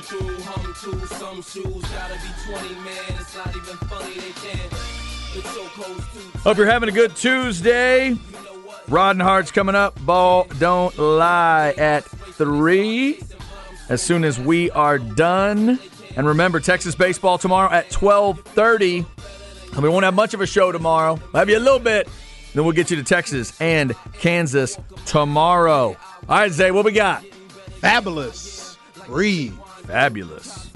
Some 0.07 1.41
shoes 1.41 1.81
gotta 1.81 2.13
be 2.13 2.53
20, 2.53 2.75
man. 2.75 2.95
It's 3.09 3.35
not 3.35 3.49
even 3.49 3.77
funny, 3.89 4.13
they 4.13 4.31
can't. 4.31 4.73
Hope 6.43 6.55
you're 6.55 6.65
having 6.65 6.87
a 6.87 6.93
good 6.93 7.13
Tuesday. 7.17 8.15
Rod 8.87 9.17
and 9.17 9.21
Hart's 9.21 9.51
coming 9.51 9.75
up. 9.75 9.99
Ball 10.05 10.47
don't 10.59 10.97
lie 10.97 11.73
at 11.77 12.05
three. 12.05 13.19
As 13.89 14.01
soon 14.01 14.23
as 14.23 14.39
we 14.39 14.71
are 14.71 14.97
done. 14.97 15.77
And 16.15 16.25
remember, 16.25 16.61
Texas 16.61 16.95
baseball 16.95 17.37
tomorrow 17.37 17.69
at 17.69 17.89
12:30. 17.89 19.05
And 19.73 19.83
we 19.83 19.89
won't 19.89 20.05
have 20.05 20.13
much 20.13 20.33
of 20.33 20.39
a 20.39 20.47
show 20.47 20.71
tomorrow. 20.71 21.19
We'll 21.33 21.39
have 21.39 21.49
you 21.49 21.57
a 21.57 21.59
little 21.59 21.79
bit. 21.79 22.07
Then 22.53 22.63
we'll 22.63 22.73
get 22.73 22.89
you 22.89 22.95
to 22.95 23.03
Texas 23.03 23.59
and 23.59 23.93
Kansas 24.13 24.79
tomorrow. 25.05 25.97
All 26.29 26.37
right, 26.37 26.51
Zay, 26.51 26.71
what 26.71 26.85
we 26.85 26.93
got? 26.93 27.25
Fabolous. 27.81 28.77
Breathe. 29.05 29.53
Fabolous. 29.87 30.67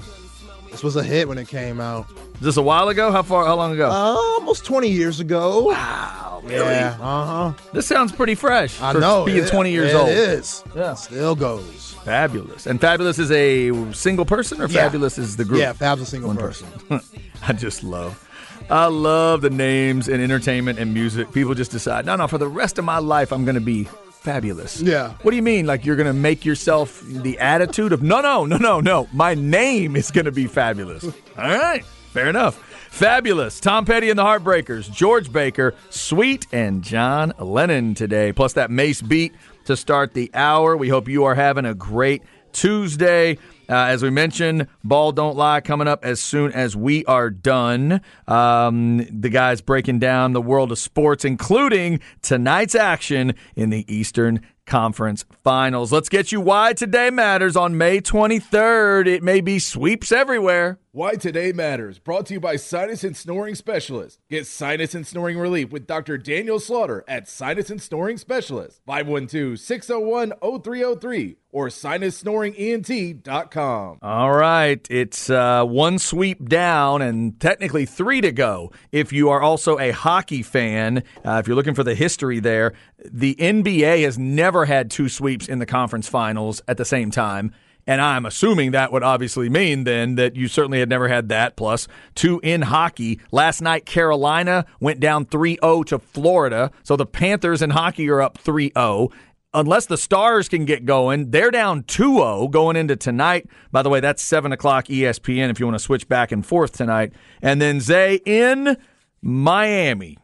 This 0.70 0.82
was 0.82 0.96
a 0.96 1.02
hit 1.02 1.28
when 1.28 1.36
it 1.38 1.48
came 1.48 1.80
out. 1.80 2.06
Just 2.40 2.56
a 2.56 2.62
while 2.62 2.88
ago? 2.88 3.12
How 3.12 3.22
far? 3.22 3.44
How 3.44 3.54
long 3.54 3.72
ago? 3.72 3.88
Uh, 3.90 3.92
almost 3.92 4.64
20 4.64 4.88
years 4.88 5.20
ago. 5.20 5.64
Wow. 5.64 6.40
Really? 6.44 6.56
Yeah. 6.58 6.96
Uh 7.00 7.52
huh. 7.52 7.52
This 7.72 7.86
sounds 7.86 8.10
pretty 8.10 8.34
fresh. 8.34 8.80
I 8.80 8.92
know. 8.94 9.24
Being 9.24 9.44
it, 9.44 9.48
20 9.48 9.70
years 9.70 9.92
it 9.92 9.96
old. 9.96 10.08
It 10.08 10.16
is. 10.16 10.64
Yeah. 10.74 10.94
Still 10.94 11.34
goes. 11.36 11.94
Fabolous. 12.04 12.66
And 12.66 12.80
Fabolous 12.80 13.18
is 13.18 13.30
a 13.30 13.92
single 13.92 14.24
person 14.24 14.60
or 14.60 14.66
Yeah. 14.66 14.88
Fabolous 14.88 15.18
is 15.18 15.36
the 15.36 15.44
group? 15.44 15.60
Yeah, 15.60 15.72
Fab's 15.72 16.00
a 16.02 16.06
single 16.06 16.28
One 16.28 16.36
person. 16.38 16.66
I 17.46 17.52
just 17.52 17.84
love. 17.84 18.28
I 18.70 18.86
love 18.86 19.42
the 19.42 19.50
names 19.50 20.08
and 20.08 20.22
entertainment 20.22 20.78
and 20.78 20.94
music. 20.94 21.30
People 21.32 21.54
just 21.54 21.70
decide, 21.70 22.06
no, 22.06 22.16
no, 22.16 22.26
for 22.26 22.38
the 22.38 22.48
rest 22.48 22.78
of 22.78 22.84
my 22.84 22.98
life, 22.98 23.30
I'm 23.32 23.44
going 23.44 23.54
to 23.56 23.60
be 23.60 23.88
fabulous. 24.22 24.80
Yeah. 24.80 25.14
What 25.22 25.32
do 25.32 25.36
you 25.36 25.42
mean? 25.42 25.66
Like 25.66 25.84
you're 25.84 25.96
going 25.96 26.06
to 26.06 26.12
make 26.12 26.44
yourself 26.44 27.02
the 27.02 27.38
attitude 27.38 27.92
of, 27.92 28.02
no, 28.02 28.20
no, 28.20 28.46
no, 28.46 28.56
no, 28.56 28.80
no. 28.80 29.08
My 29.12 29.34
name 29.34 29.96
is 29.96 30.10
going 30.10 30.26
to 30.26 30.32
be 30.32 30.46
fabulous. 30.46 31.04
All 31.04 31.10
right. 31.36 31.84
Fair 31.84 32.28
enough. 32.28 32.62
Fabolous. 32.90 33.60
Tom 33.60 33.84
Petty 33.84 34.10
and 34.10 34.18
the 34.18 34.22
Heartbreakers, 34.22 34.90
George 34.92 35.32
Baker, 35.32 35.74
Sweet, 35.90 36.46
and 36.52 36.82
John 36.82 37.32
Lennon 37.38 37.94
today. 37.94 38.32
Plus 38.32 38.52
that 38.52 38.70
Mase 38.70 39.00
beat 39.02 39.34
to 39.64 39.76
start 39.76 40.12
the 40.12 40.30
hour. 40.34 40.76
We 40.76 40.88
hope 40.88 41.08
you 41.08 41.24
are 41.24 41.34
having 41.34 41.64
a 41.64 41.74
great 41.74 42.22
Tuesday. 42.52 43.38
Uh, 43.72 43.86
as 43.86 44.02
we 44.02 44.10
mentioned, 44.10 44.66
Ball 44.84 45.12
Don't 45.12 45.34
Lie 45.34 45.62
coming 45.62 45.88
up 45.88 46.04
as 46.04 46.20
soon 46.20 46.52
as 46.52 46.76
we 46.76 47.06
are 47.06 47.30
done. 47.30 48.02
Um, 48.28 48.98
the 49.10 49.30
guys 49.30 49.62
breaking 49.62 49.98
down 49.98 50.34
the 50.34 50.42
world 50.42 50.72
of 50.72 50.78
sports, 50.78 51.24
including 51.24 52.00
tonight's 52.20 52.74
action 52.74 53.34
in 53.56 53.70
the 53.70 53.90
Eastern 53.90 54.42
Conference 54.66 55.24
Finals. 55.42 55.90
Let's 55.90 56.10
get 56.10 56.32
you 56.32 56.42
why 56.42 56.74
today 56.74 57.08
matters 57.08 57.56
on 57.56 57.78
May 57.78 58.02
23rd. 58.02 59.06
It 59.06 59.22
may 59.22 59.40
be 59.40 59.58
sweeps 59.58 60.12
everywhere. 60.12 60.78
Why 60.94 61.14
Today 61.14 61.52
Matters, 61.52 61.98
brought 61.98 62.26
to 62.26 62.34
you 62.34 62.40
by 62.40 62.56
Sinus 62.56 63.02
and 63.02 63.16
Snoring 63.16 63.54
Specialist. 63.54 64.20
Get 64.28 64.46
sinus 64.46 64.94
and 64.94 65.06
snoring 65.06 65.38
relief 65.38 65.70
with 65.70 65.86
Dr. 65.86 66.18
Daniel 66.18 66.60
Slaughter 66.60 67.02
at 67.08 67.26
Sinus 67.26 67.70
and 67.70 67.80
Snoring 67.80 68.18
Specialist, 68.18 68.82
512 68.84 69.58
601 69.58 70.34
0303 70.62 71.36
or 71.50 71.68
sinussnoringent.com. 71.68 73.98
All 74.02 74.32
right. 74.32 74.86
It's 74.90 75.30
uh, 75.30 75.64
one 75.64 75.98
sweep 75.98 76.46
down 76.46 77.00
and 77.00 77.40
technically 77.40 77.86
three 77.86 78.20
to 78.20 78.30
go. 78.30 78.70
If 78.90 79.14
you 79.14 79.30
are 79.30 79.40
also 79.40 79.78
a 79.78 79.92
hockey 79.92 80.42
fan, 80.42 81.04
uh, 81.24 81.38
if 81.40 81.46
you're 81.46 81.56
looking 81.56 81.74
for 81.74 81.84
the 81.84 81.94
history 81.94 82.38
there, 82.38 82.74
the 83.02 83.34
NBA 83.36 84.02
has 84.02 84.18
never 84.18 84.66
had 84.66 84.90
two 84.90 85.08
sweeps 85.08 85.48
in 85.48 85.58
the 85.58 85.64
conference 85.64 86.06
finals 86.06 86.60
at 86.68 86.76
the 86.76 86.84
same 86.84 87.10
time. 87.10 87.54
And 87.86 88.00
I'm 88.00 88.26
assuming 88.26 88.70
that 88.70 88.92
would 88.92 89.02
obviously 89.02 89.48
mean 89.48 89.84
then 89.84 90.14
that 90.14 90.36
you 90.36 90.48
certainly 90.48 90.78
had 90.78 90.88
never 90.88 91.08
had 91.08 91.28
that. 91.30 91.56
Plus, 91.56 91.88
two 92.14 92.40
in 92.42 92.62
hockey. 92.62 93.20
Last 93.32 93.60
night, 93.60 93.86
Carolina 93.86 94.64
went 94.80 95.00
down 95.00 95.24
3 95.24 95.58
0 95.62 95.82
to 95.84 95.98
Florida. 95.98 96.70
So 96.84 96.96
the 96.96 97.06
Panthers 97.06 97.60
in 97.60 97.70
hockey 97.70 98.08
are 98.08 98.22
up 98.22 98.38
3 98.38 98.72
0 98.76 99.10
unless 99.54 99.86
the 99.86 99.98
Stars 99.98 100.48
can 100.48 100.64
get 100.64 100.84
going, 100.84 101.30
they're 101.30 101.50
down 101.50 101.82
2 101.84 102.14
0 102.14 102.48
going 102.48 102.76
into 102.76 102.96
tonight. 102.96 103.48
By 103.70 103.82
the 103.82 103.90
way, 103.90 104.00
that's 104.00 104.22
7 104.22 104.52
o'clock 104.52 104.86
ESPN 104.86 105.50
if 105.50 105.60
you 105.60 105.66
want 105.66 105.76
to 105.76 105.84
switch 105.84 106.08
back 106.08 106.32
and 106.32 106.44
forth 106.44 106.72
tonight. 106.72 107.12
And 107.40 107.60
then 107.60 107.80
Zay 107.80 108.20
in 108.24 108.76
Miami 109.20 110.18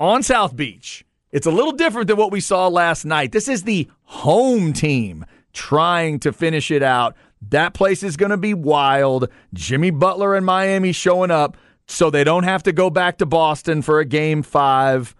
on 0.00 0.22
South 0.22 0.56
Beach. 0.56 1.04
It's 1.32 1.46
a 1.46 1.50
little 1.50 1.72
different 1.72 2.08
than 2.08 2.16
what 2.16 2.32
we 2.32 2.40
saw 2.40 2.68
last 2.68 3.04
night. 3.04 3.32
This 3.32 3.48
is 3.48 3.64
the 3.64 3.88
home 4.04 4.72
team 4.72 5.24
trying 5.56 6.20
to 6.20 6.32
finish 6.32 6.70
it 6.70 6.82
out. 6.82 7.16
That 7.48 7.74
place 7.74 8.02
is 8.02 8.16
going 8.16 8.30
to 8.30 8.36
be 8.36 8.54
wild. 8.54 9.28
Jimmy 9.54 9.90
Butler 9.90 10.36
and 10.36 10.46
Miami 10.46 10.92
showing 10.92 11.30
up 11.30 11.56
so 11.88 12.10
they 12.10 12.24
don't 12.24 12.44
have 12.44 12.62
to 12.64 12.72
go 12.72 12.90
back 12.90 13.18
to 13.18 13.26
Boston 13.26 13.82
for 13.82 13.98
a 14.00 14.04
game 14.04 14.42
five. 14.42 15.16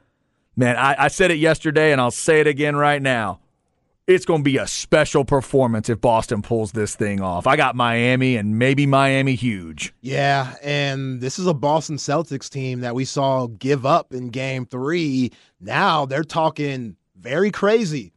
Man, 0.57 0.77
I, 0.77 1.05
I 1.05 1.09
said 1.09 1.31
it 1.31 1.39
yesterday 1.39 1.93
and 1.93 2.01
I'll 2.01 2.11
say 2.11 2.41
it 2.41 2.47
again 2.47 2.77
right 2.77 3.03
now. 3.03 3.41
it's 4.07 4.25
going 4.25 4.41
to 4.41 4.45
be 4.45 4.57
a 4.57 4.67
special 4.67 5.25
performance 5.25 5.89
if 5.89 6.01
Boston 6.01 6.41
pulls 6.43 6.73
this 6.73 6.95
thing 6.95 7.21
off. 7.21 7.47
I 7.47 7.57
got 7.57 7.75
Miami 7.75 8.37
and 8.37 8.59
maybe 8.59 8.87
Miami 8.87 9.35
huge. 9.35 9.93
Yeah, 10.01 10.55
and 10.63 11.21
this 11.21 11.39
is 11.39 11.47
a 11.47 11.55
Boston 11.55 11.97
Celtics 11.97 12.49
team 12.49 12.81
that 12.81 12.95
we 12.95 13.05
saw 13.05 13.49
give 13.49 13.85
up 13.85 14.13
in 14.15 14.29
game 14.29 14.65
three. 14.67 15.33
Now 15.61 16.07
they're 16.07 16.23
talking 16.25 16.97
very 17.17 17.51
crazy, 17.51 18.13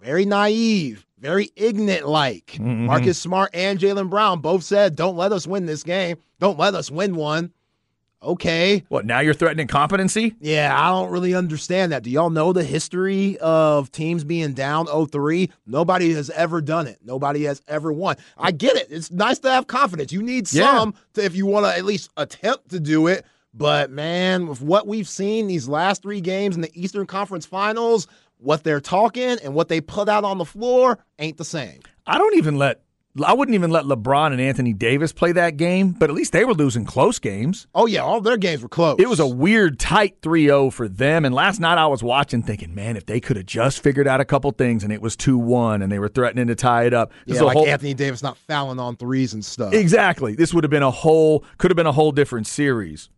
very 0.00 0.24
naive, 0.24 1.04
very 1.24 1.50
ignorant 1.56 2.06
like. 2.06 2.52
Mm-hmm. 2.52 2.86
Marcus 2.86 3.18
Smart 3.18 3.50
and 3.54 3.78
Jaylen 3.78 4.10
Brown 4.10 4.40
both 4.40 4.62
said, 4.62 4.94
Don't 4.94 5.16
let 5.16 5.32
us 5.32 5.46
win 5.46 5.64
this 5.64 5.82
game. 5.82 6.18
Don't 6.38 6.58
let 6.58 6.74
us 6.74 6.90
win 6.90 7.16
one. 7.16 7.50
Okay. 8.22 8.84
What, 8.88 9.04
now 9.06 9.20
you're 9.20 9.34
threatening 9.34 9.66
competency? 9.66 10.34
Yeah, 10.40 10.74
I 10.78 10.88
don't 10.88 11.10
really 11.10 11.34
understand 11.34 11.92
that. 11.92 12.02
Do 12.02 12.10
y'all 12.10 12.30
know 12.30 12.52
the 12.52 12.64
history 12.64 13.36
of 13.38 13.90
teams 13.92 14.24
being 14.24 14.52
down 14.54 14.86
0-3? 14.86 15.50
Nobody 15.66 16.12
has 16.14 16.30
ever 16.30 16.60
done 16.62 16.86
it. 16.86 16.98
Nobody 17.04 17.44
has 17.44 17.60
ever 17.68 17.92
won. 17.92 18.16
I 18.38 18.50
get 18.50 18.76
it. 18.76 18.88
It's 18.90 19.10
nice 19.10 19.38
to 19.40 19.50
have 19.50 19.66
confidence. 19.66 20.10
You 20.12 20.22
need 20.22 20.50
Yeah. 20.52 20.74
some 20.74 20.94
to, 21.14 21.24
if 21.24 21.36
you 21.36 21.44
want 21.46 21.66
to 21.66 21.76
at 21.76 21.84
least 21.84 22.10
attempt 22.16 22.70
to 22.70 22.80
do 22.80 23.06
it. 23.08 23.24
But 23.56 23.90
man, 23.90 24.48
with 24.48 24.60
what 24.60 24.86
we've 24.88 25.08
seen 25.08 25.46
these 25.46 25.68
last 25.68 26.02
three 26.02 26.20
games 26.20 26.56
in 26.56 26.60
the 26.62 26.70
Eastern 26.74 27.06
Conference 27.06 27.46
Finals, 27.46 28.08
what 28.44 28.62
they're 28.62 28.80
talking 28.80 29.38
and 29.42 29.54
what 29.54 29.68
they 29.68 29.80
put 29.80 30.08
out 30.08 30.24
on 30.24 30.38
the 30.38 30.44
floor 30.44 30.98
ain't 31.18 31.38
the 31.38 31.44
same. 31.44 31.80
I 32.06 32.18
don't 32.18 32.36
even 32.36 32.56
let 32.56 32.82
I 33.22 33.32
wouldn't 33.32 33.54
even 33.54 33.70
let 33.70 33.84
LeBron 33.84 34.32
and 34.32 34.40
Anthony 34.40 34.72
Davis 34.72 35.12
play 35.12 35.30
that 35.32 35.56
game, 35.56 35.92
but 35.92 36.10
at 36.10 36.16
least 36.16 36.32
they 36.32 36.44
were 36.44 36.52
losing 36.52 36.84
close 36.84 37.20
games. 37.20 37.68
Oh 37.72 37.86
yeah, 37.86 38.00
all 38.00 38.20
their 38.20 38.36
games 38.36 38.60
were 38.60 38.68
close. 38.68 38.96
It 38.98 39.08
was 39.08 39.20
a 39.20 39.26
weird 39.26 39.78
tight 39.78 40.20
3-0 40.20 40.72
for 40.72 40.88
them 40.88 41.24
and 41.24 41.32
last 41.32 41.60
night 41.60 41.78
I 41.78 41.86
was 41.86 42.02
watching 42.02 42.42
thinking, 42.42 42.74
man, 42.74 42.96
if 42.96 43.06
they 43.06 43.20
could 43.20 43.36
have 43.36 43.46
just 43.46 43.82
figured 43.82 44.08
out 44.08 44.20
a 44.20 44.24
couple 44.24 44.50
things 44.50 44.82
and 44.82 44.92
it 44.92 45.00
was 45.00 45.16
2-1 45.16 45.82
and 45.82 45.92
they 45.92 46.00
were 46.00 46.08
threatening 46.08 46.48
to 46.48 46.56
tie 46.56 46.84
it 46.86 46.92
up. 46.92 47.12
This 47.26 47.36
yeah, 47.36 47.42
like 47.44 47.56
whole- 47.56 47.66
Anthony 47.66 47.94
Davis 47.94 48.22
not 48.22 48.36
fouling 48.36 48.80
on 48.80 48.96
threes 48.96 49.32
and 49.32 49.44
stuff. 49.44 49.72
Exactly. 49.72 50.34
This 50.34 50.52
would 50.52 50.64
have 50.64 50.70
been 50.72 50.82
a 50.82 50.90
whole 50.90 51.44
could 51.58 51.70
have 51.70 51.76
been 51.76 51.86
a 51.86 51.92
whole 51.92 52.12
different 52.12 52.48
series. 52.48 53.08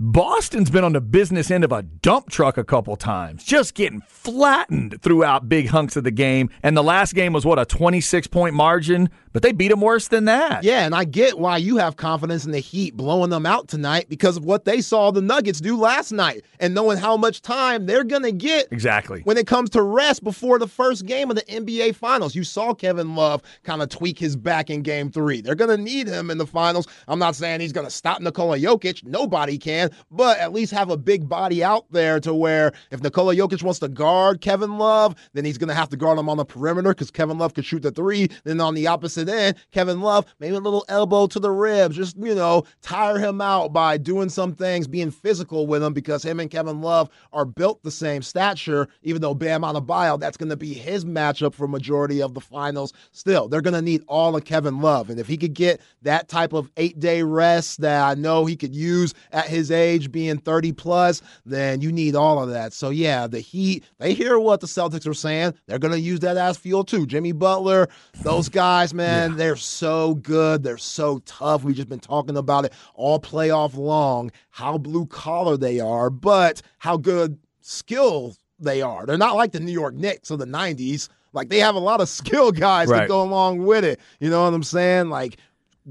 Boston's 0.00 0.70
been 0.70 0.84
on 0.84 0.92
the 0.92 1.00
business 1.00 1.50
end 1.50 1.64
of 1.64 1.72
a 1.72 1.82
dump 1.82 2.30
truck 2.30 2.56
a 2.56 2.62
couple 2.62 2.94
times, 2.94 3.42
just 3.42 3.74
getting 3.74 4.00
flattened 4.02 5.02
throughout 5.02 5.48
big 5.48 5.70
hunks 5.70 5.96
of 5.96 6.04
the 6.04 6.12
game. 6.12 6.50
And 6.62 6.76
the 6.76 6.84
last 6.84 7.16
game 7.16 7.32
was 7.32 7.44
what 7.44 7.58
a 7.58 7.64
26 7.64 8.28
point 8.28 8.54
margin, 8.54 9.10
but 9.32 9.42
they 9.42 9.52
beat 9.52 9.68
them 9.68 9.80
worse 9.80 10.08
than 10.08 10.24
that. 10.26 10.64
Yeah, 10.64 10.84
and 10.84 10.94
I 10.94 11.04
get 11.04 11.38
why 11.38 11.56
you 11.58 11.76
have 11.78 11.96
confidence 11.96 12.44
in 12.44 12.52
the 12.52 12.58
Heat 12.58 12.96
blowing 12.96 13.30
them 13.30 13.46
out 13.46 13.68
tonight 13.68 14.06
because 14.08 14.36
of 14.36 14.44
what 14.44 14.64
they 14.64 14.80
saw 14.80 15.10
the 15.10 15.20
Nuggets 15.22 15.60
do 15.60 15.76
last 15.76 16.12
night 16.12 16.44
and 16.60 16.74
knowing 16.74 16.98
how 16.98 17.16
much 17.16 17.42
time 17.42 17.86
they're 17.86 18.04
going 18.04 18.22
to 18.22 18.32
get 18.32 18.68
Exactly. 18.70 19.20
when 19.24 19.36
it 19.36 19.46
comes 19.46 19.70
to 19.70 19.82
rest 19.82 20.22
before 20.24 20.58
the 20.58 20.68
first 20.68 21.06
game 21.06 21.30
of 21.30 21.36
the 21.36 21.42
NBA 21.42 21.94
Finals. 21.94 22.34
You 22.34 22.44
saw 22.44 22.74
Kevin 22.74 23.14
Love 23.14 23.42
kind 23.64 23.82
of 23.82 23.88
tweak 23.88 24.18
his 24.18 24.36
back 24.36 24.70
in 24.70 24.82
game 24.82 25.10
three. 25.10 25.40
They're 25.40 25.54
going 25.54 25.76
to 25.76 25.82
need 25.82 26.06
him 26.08 26.30
in 26.30 26.38
the 26.38 26.46
finals. 26.46 26.86
I'm 27.08 27.18
not 27.18 27.34
saying 27.36 27.60
he's 27.60 27.72
going 27.72 27.86
to 27.86 27.92
stop 27.92 28.20
Nikola 28.20 28.58
Jokic. 28.58 29.04
Nobody 29.04 29.58
can, 29.58 29.90
but 30.10 30.38
at 30.38 30.52
least 30.52 30.72
have 30.72 30.90
a 30.90 30.96
big 30.96 31.28
body 31.28 31.62
out 31.64 31.84
there 31.90 32.20
to 32.20 32.32
where 32.34 32.72
if 32.90 33.02
Nikola 33.02 33.34
Jokic 33.34 33.62
wants 33.62 33.80
to 33.80 33.88
guard 33.88 34.40
Kevin 34.40 34.78
Love, 34.78 35.14
then 35.32 35.44
he's 35.44 35.58
going 35.58 35.68
to 35.68 35.74
have 35.74 35.88
to 35.90 35.96
guard 35.96 36.18
him 36.18 36.28
on 36.28 36.36
the 36.36 36.44
perimeter 36.44 36.90
because 36.90 37.10
Kevin 37.10 37.38
Love 37.38 37.54
could 37.54 37.64
shoot 37.64 37.82
the 37.82 37.90
three. 37.90 38.28
Then 38.44 38.60
on 38.60 38.74
the 38.74 38.86
opposite 38.86 39.17
end, 39.26 39.56
Kevin 39.72 40.02
Love, 40.02 40.26
maybe 40.38 40.54
a 40.54 40.60
little 40.60 40.84
elbow 40.88 41.26
to 41.28 41.40
the 41.40 41.50
ribs, 41.50 41.96
just, 41.96 42.18
you 42.18 42.34
know, 42.34 42.64
tire 42.82 43.18
him 43.18 43.40
out 43.40 43.72
by 43.72 43.96
doing 43.96 44.28
some 44.28 44.54
things, 44.54 44.86
being 44.86 45.10
physical 45.10 45.66
with 45.66 45.82
him 45.82 45.94
because 45.94 46.22
him 46.22 46.40
and 46.40 46.50
Kevin 46.50 46.82
Love 46.82 47.08
are 47.32 47.46
built 47.46 47.82
the 47.82 47.90
same 47.90 48.20
stature, 48.20 48.88
even 49.02 49.22
though 49.22 49.34
Bam 49.34 49.62
Adebayo, 49.62 50.20
that's 50.20 50.36
going 50.36 50.50
to 50.50 50.56
be 50.56 50.74
his 50.74 51.06
matchup 51.06 51.54
for 51.54 51.66
majority 51.66 52.20
of 52.20 52.34
the 52.34 52.40
finals. 52.40 52.92
Still, 53.12 53.48
they're 53.48 53.62
going 53.62 53.72
to 53.72 53.80
need 53.80 54.02
all 54.08 54.36
of 54.36 54.44
Kevin 54.44 54.80
Love. 54.80 55.08
And 55.08 55.18
if 55.18 55.26
he 55.26 55.38
could 55.38 55.54
get 55.54 55.80
that 56.02 56.28
type 56.28 56.52
of 56.52 56.70
eight-day 56.76 57.22
rest 57.22 57.80
that 57.80 58.02
I 58.02 58.14
know 58.14 58.44
he 58.44 58.56
could 58.56 58.74
use 58.74 59.14
at 59.32 59.46
his 59.46 59.70
age, 59.70 60.12
being 60.12 60.38
30 60.38 60.72
plus, 60.72 61.22
then 61.46 61.80
you 61.80 61.92
need 61.92 62.14
all 62.14 62.42
of 62.42 62.50
that. 62.50 62.72
So 62.72 62.90
yeah, 62.90 63.26
the 63.26 63.40
Heat, 63.40 63.84
they 63.98 64.12
hear 64.12 64.38
what 64.38 64.60
the 64.60 64.66
Celtics 64.66 65.06
are 65.06 65.14
saying. 65.14 65.54
They're 65.66 65.78
going 65.78 65.94
to 65.94 66.00
use 66.00 66.20
that 66.20 66.36
as 66.36 66.56
fuel 66.56 66.84
too. 66.84 67.06
Jimmy 67.06 67.32
Butler, 67.32 67.88
those 68.22 68.48
guys, 68.48 68.92
man, 68.92 69.07
they're 69.36 69.56
so 69.56 70.14
good. 70.14 70.62
They're 70.62 70.78
so 70.78 71.18
tough. 71.26 71.64
We've 71.64 71.76
just 71.76 71.88
been 71.88 72.00
talking 72.00 72.36
about 72.36 72.64
it 72.64 72.72
all 72.94 73.18
playoff 73.20 73.76
long, 73.76 74.30
how 74.50 74.78
blue 74.78 75.06
collar 75.06 75.56
they 75.56 75.80
are, 75.80 76.10
but 76.10 76.62
how 76.78 76.96
good 76.96 77.38
skill 77.60 78.36
they 78.58 78.82
are. 78.82 79.06
They're 79.06 79.18
not 79.18 79.36
like 79.36 79.52
the 79.52 79.60
New 79.60 79.72
York 79.72 79.94
Knicks 79.94 80.30
of 80.30 80.38
the 80.38 80.46
90s. 80.46 81.08
Like 81.32 81.48
they 81.48 81.58
have 81.60 81.74
a 81.74 81.80
lot 81.80 82.00
of 82.00 82.08
skill 82.20 82.50
guys 82.52 82.88
Right. 82.88 83.00
that 83.00 83.08
go 83.08 83.22
along 83.22 83.64
with 83.64 83.84
it. 83.84 84.00
You 84.20 84.30
know 84.30 84.44
what 84.44 84.54
I'm 84.54 84.62
saying? 84.62 85.10
Like 85.10 85.36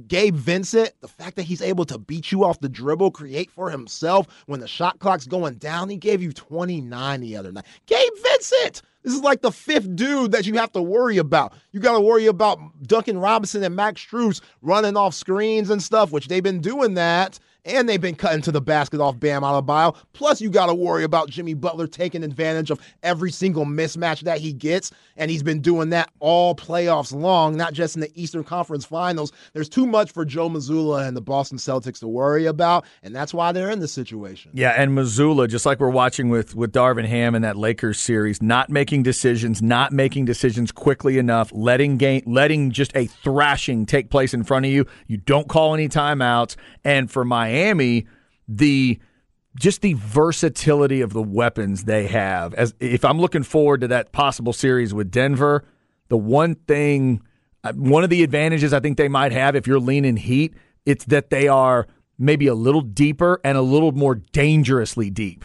Gabe 0.08 0.36
Vincent, 0.36 0.92
the 1.02 1.08
fact 1.08 1.36
that 1.38 1.44
he's 1.44 1.62
able 1.62 1.86
to 1.86 1.98
beat 1.98 2.32
you 2.32 2.44
off 2.44 2.60
the 2.60 2.70
dribble, 2.70 3.12
create 3.12 3.50
for 3.50 3.70
himself 3.70 4.28
when 4.46 4.60
the 4.60 4.68
shot 4.68 5.00
clock's 5.00 5.26
going 5.26 5.56
down, 5.56 5.90
he 5.90 5.98
gave 5.98 6.22
you 6.22 6.32
29 6.32 7.22
the 7.22 7.36
other 7.38 7.52
night. 7.52 7.66
Gabe 7.88 8.12
Vincent! 8.24 8.82
This 9.04 9.14
is 9.14 9.22
like 9.22 9.42
the 9.42 9.52
fifth 9.52 9.96
dude 9.96 10.32
that 10.34 10.46
you 10.46 10.56
have 10.56 10.72
to 10.74 10.82
worry 10.82 11.18
about. 11.18 11.54
You 11.72 11.80
got 11.80 11.94
to 11.94 12.02
worry 12.02 12.26
about 12.26 12.60
Duncan 12.84 13.18
Robinson 13.20 13.64
and 13.64 13.76
Max 13.76 14.06
Strus 14.06 14.42
running 14.62 14.98
off 14.98 15.14
screens 15.14 15.70
and 15.70 15.82
stuff, 15.82 16.12
which 16.12 16.28
they've 16.28 16.44
been 16.44 16.62
doing 16.62 16.96
that. 16.96 17.40
And 17.66 17.90
they've 17.90 18.00
been 18.00 18.16
cutting 18.16 18.42
to 18.44 18.52
the 18.54 18.62
basket 18.62 19.02
off 19.02 19.20
Bam 19.20 19.42
Adebayo. 19.42 19.94
Plus, 20.14 20.40
you 20.40 20.50
got 20.50 20.68
to 20.68 20.74
worry 20.74 21.04
about 21.04 21.30
Jimmy 21.30 21.54
Butler 21.54 21.86
taking 21.86 22.24
advantage 22.24 22.72
of 22.72 22.80
every 23.04 23.30
single 23.30 23.66
mismatch 23.66 24.22
that 24.22 24.40
he 24.40 24.54
gets. 24.54 24.92
And 25.18 25.30
he's 25.30 25.44
been 25.44 25.60
doing 25.60 25.90
that 25.90 26.10
all 26.22 26.56
playoffs 26.56 27.14
long, 27.14 27.58
not 27.58 27.74
just 27.74 27.96
in 27.96 28.02
the 28.02 28.12
Eastern 28.16 28.46
Conference 28.46 28.86
Finals. 28.86 29.34
There's 29.52 29.68
too 29.68 29.86
much 29.86 30.14
for 30.14 30.24
Joe 30.24 30.48
Mazzulla 30.50 31.06
and 31.06 31.18
the 31.18 31.22
Boston 31.22 31.58
Celtics 31.58 32.00
to 32.00 32.08
worry 32.08 32.46
about. 32.46 32.86
And 33.04 33.14
that's 33.14 33.34
why 33.34 33.52
they're 33.52 33.70
in 33.70 33.80
this 33.82 33.92
situation. 33.92 34.52
Yeah, 34.54 34.70
and 34.70 34.98
Mazzulla, 34.98 35.50
just 35.50 35.66
like 35.66 35.82
we're 35.82 35.90
watching 35.90 36.30
with 36.30 36.56
with 36.56 36.72
Darvin 36.72 37.06
Ham 37.06 37.36
in 37.36 37.42
that 37.42 37.58
Lakers 37.58 38.00
series, 38.00 38.42
not 38.42 38.70
making 38.70 38.87
decisions, 39.04 39.62
not 39.62 39.92
making 39.92 40.26
decisions 40.26 40.72
quickly 40.72 41.18
enough, 41.18 41.52
letting 41.54 41.98
game, 41.98 42.24
letting 42.26 42.72
just 42.72 42.96
a 42.96 43.08
thrashing 43.08 43.86
take 43.86 44.10
place 44.10 44.34
in 44.34 44.44
front 44.44 44.66
of 44.66 44.72
you. 44.72 44.86
You 45.08 45.18
don't 45.18 45.48
call 45.48 45.74
any 45.74 45.88
timeouts, 45.88 46.56
and 46.84 47.10
for 47.10 47.24
Miami, 47.24 48.08
the 48.48 49.00
just 49.56 49.82
the 49.82 49.94
versatility 49.94 51.02
of 51.02 51.14
the 51.14 51.22
weapons 51.22 51.86
they 51.86 52.08
have. 52.08 52.54
As 52.54 52.74
if 52.80 53.04
I'm 53.04 53.20
looking 53.20 53.44
forward 53.44 53.82
to 53.82 53.88
that 53.90 54.12
possible 54.12 54.54
series 54.54 54.94
with 54.94 55.12
Denver, 55.12 55.66
the 56.10 56.18
one 56.18 56.56
thing, 56.56 57.22
uh, 57.64 57.74
one 57.74 58.04
of 58.04 58.10
the 58.10 58.24
advantages 58.24 58.72
I 58.74 58.80
think 58.80 58.98
they 58.98 59.08
might 59.08 59.32
have 59.32 59.56
if 59.56 59.68
you're 59.68 59.80
leaning 59.80 60.18
Heat, 60.18 60.54
it's 60.86 61.06
that 61.06 61.30
they 61.30 61.48
are 61.48 61.88
maybe 62.18 62.48
a 62.48 62.56
little 62.56 62.82
deeper 62.82 63.42
and 63.44 63.58
a 63.58 63.62
little 63.62 63.92
more 63.92 64.16
dangerously 64.16 65.10
deep. 65.10 65.44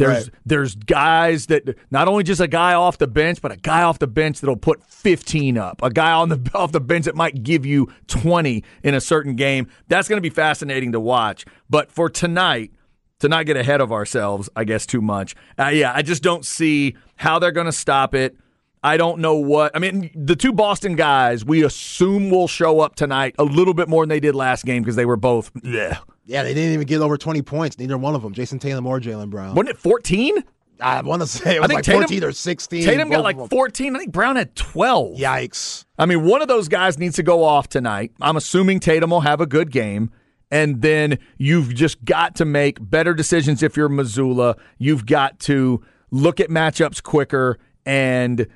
There's 0.00 0.24
Right. 0.28 0.34
there's 0.46 0.74
guys 0.74 1.46
that 1.46 1.76
not 1.90 2.08
only 2.08 2.24
just 2.24 2.40
a 2.40 2.48
guy 2.48 2.74
off 2.74 2.98
the 2.98 3.06
bench, 3.06 3.40
but 3.42 3.52
a 3.52 3.56
guy 3.56 3.82
off 3.82 3.98
the 3.98 4.06
bench 4.06 4.40
that'll 4.40 4.56
put 4.56 4.82
15 4.84 5.58
up. 5.58 5.82
A 5.82 5.90
guy 5.90 6.12
on 6.12 6.30
the 6.30 6.50
off 6.54 6.72
the 6.72 6.80
bench 6.80 7.04
that 7.04 7.14
might 7.14 7.42
give 7.42 7.66
you 7.66 7.88
20 8.08 8.64
in 8.82 8.94
a 8.94 9.00
certain 9.00 9.36
game. 9.36 9.68
That's 9.88 10.08
going 10.08 10.16
to 10.16 10.22
be 10.22 10.30
fascinating 10.30 10.92
to 10.92 11.00
watch. 11.00 11.44
But 11.68 11.92
for 11.92 12.08
tonight, 12.08 12.72
to 13.18 13.28
not 13.28 13.44
get 13.44 13.56
ahead 13.58 13.82
of 13.82 13.92
ourselves, 13.92 14.48
I 14.56 14.64
guess 14.64 14.86
too 14.86 15.02
much. 15.02 15.34
Uh, 15.58 15.66
yeah, 15.68 15.92
I 15.94 16.00
just 16.00 16.22
don't 16.22 16.44
see 16.46 16.96
how 17.16 17.38
they're 17.38 17.52
going 17.52 17.66
to 17.66 17.72
stop 17.72 18.14
it. 18.14 18.34
I 18.82 18.96
don't 18.96 19.18
know 19.18 19.34
what. 19.34 19.76
I 19.76 19.78
mean, 19.78 20.10
the 20.14 20.34
two 20.34 20.54
Boston 20.54 20.96
guys 20.96 21.44
we 21.44 21.62
assume 21.62 22.30
will 22.30 22.48
show 22.48 22.80
up 22.80 22.94
tonight 22.94 23.34
a 23.38 23.44
little 23.44 23.74
bit 23.74 23.90
more 23.90 24.02
than 24.04 24.08
they 24.08 24.20
did 24.20 24.34
last 24.34 24.64
game 24.64 24.82
because 24.82 24.96
they 24.96 25.04
were 25.04 25.18
both. 25.18 25.52
Bleh. 25.52 25.98
Yeah, 26.30 26.44
they 26.44 26.54
didn't 26.54 26.74
even 26.74 26.86
get 26.86 27.00
over 27.00 27.18
20 27.18 27.42
points. 27.42 27.76
Neither 27.76 27.98
one 27.98 28.14
of 28.14 28.22
them, 28.22 28.32
Jayson 28.32 28.60
Tatum 28.60 28.86
or 28.86 29.00
Jaylen 29.00 29.30
Brown. 29.30 29.56
Wasn't 29.56 29.68
it 29.68 29.76
14? 29.78 30.44
I 30.80 31.02
want 31.02 31.22
to 31.22 31.26
say 31.26 31.56
it 31.56 31.60
was 31.60 31.66
think 31.68 31.78
like 31.78 31.84
Tatum- 31.84 32.02
14 32.02 32.24
or 32.24 32.32
16. 32.32 32.84
Tatum 32.84 33.10
got 33.10 33.24
like 33.24 33.48
14. 33.48 33.96
I 33.96 33.98
think 33.98 34.12
Brown 34.12 34.36
had 34.36 34.54
12. 34.54 35.18
Yikes. 35.18 35.84
I 35.98 36.06
mean, 36.06 36.24
one 36.24 36.40
of 36.40 36.46
those 36.46 36.68
guys 36.68 36.98
needs 36.98 37.16
to 37.16 37.24
go 37.24 37.42
off 37.42 37.68
tonight. 37.68 38.12
I'm 38.20 38.36
assuming 38.36 38.78
Tatum 38.78 39.10
will 39.10 39.22
have 39.22 39.40
a 39.40 39.46
good 39.46 39.72
game. 39.72 40.12
And 40.52 40.82
then 40.82 41.18
you've 41.36 41.74
just 41.74 42.04
got 42.04 42.36
to 42.36 42.44
make 42.44 42.78
better 42.80 43.12
decisions 43.12 43.62
if 43.62 43.76
you're 43.76 43.88
Mazzulla. 43.88 44.56
You've 44.78 45.06
got 45.06 45.40
to 45.40 45.82
look 46.12 46.38
at 46.38 46.48
matchups 46.48 47.02
quicker 47.02 47.58
and 47.84 48.46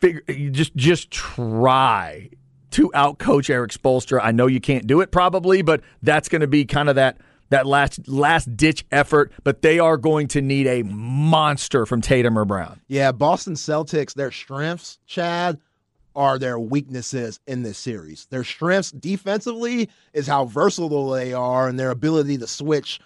figure 0.00 0.22
just 0.50 0.74
just 0.76 1.10
try 1.10 2.30
to 2.74 2.90
outcoach 2.90 3.50
Erik 3.50 3.70
Spoelstra. 3.70 4.20
I 4.22 4.32
know 4.32 4.48
you 4.48 4.60
can't 4.60 4.86
do 4.86 5.00
it 5.00 5.12
probably, 5.12 5.62
but 5.62 5.80
that's 6.02 6.28
going 6.28 6.40
to 6.40 6.48
be 6.48 6.64
kind 6.64 6.88
of 6.88 6.96
that 6.96 7.18
that 7.50 7.66
last 7.66 8.08
last 8.08 8.56
ditch 8.56 8.84
effort. 8.90 9.32
But 9.44 9.62
they 9.62 9.78
are 9.78 9.96
going 9.96 10.26
to 10.28 10.40
need 10.40 10.66
a 10.66 10.82
monster 10.82 11.86
from 11.86 12.00
Tatum 12.00 12.36
or 12.36 12.44
Brown. 12.44 12.80
Yeah, 12.88 13.12
Boston 13.12 13.54
Celtics, 13.54 14.14
their 14.14 14.32
strengths, 14.32 14.98
Chad, 15.06 15.60
are 16.16 16.36
their 16.36 16.58
weaknesses 16.58 17.38
in 17.46 17.62
this 17.62 17.78
series. 17.78 18.26
Their 18.26 18.44
strengths 18.44 18.90
defensively 18.90 19.88
is 20.12 20.26
how 20.26 20.44
versatile 20.46 21.10
they 21.10 21.32
are 21.32 21.68
and 21.68 21.78
their 21.78 21.90
ability 21.90 22.38
to 22.38 22.46
switch 22.48 22.98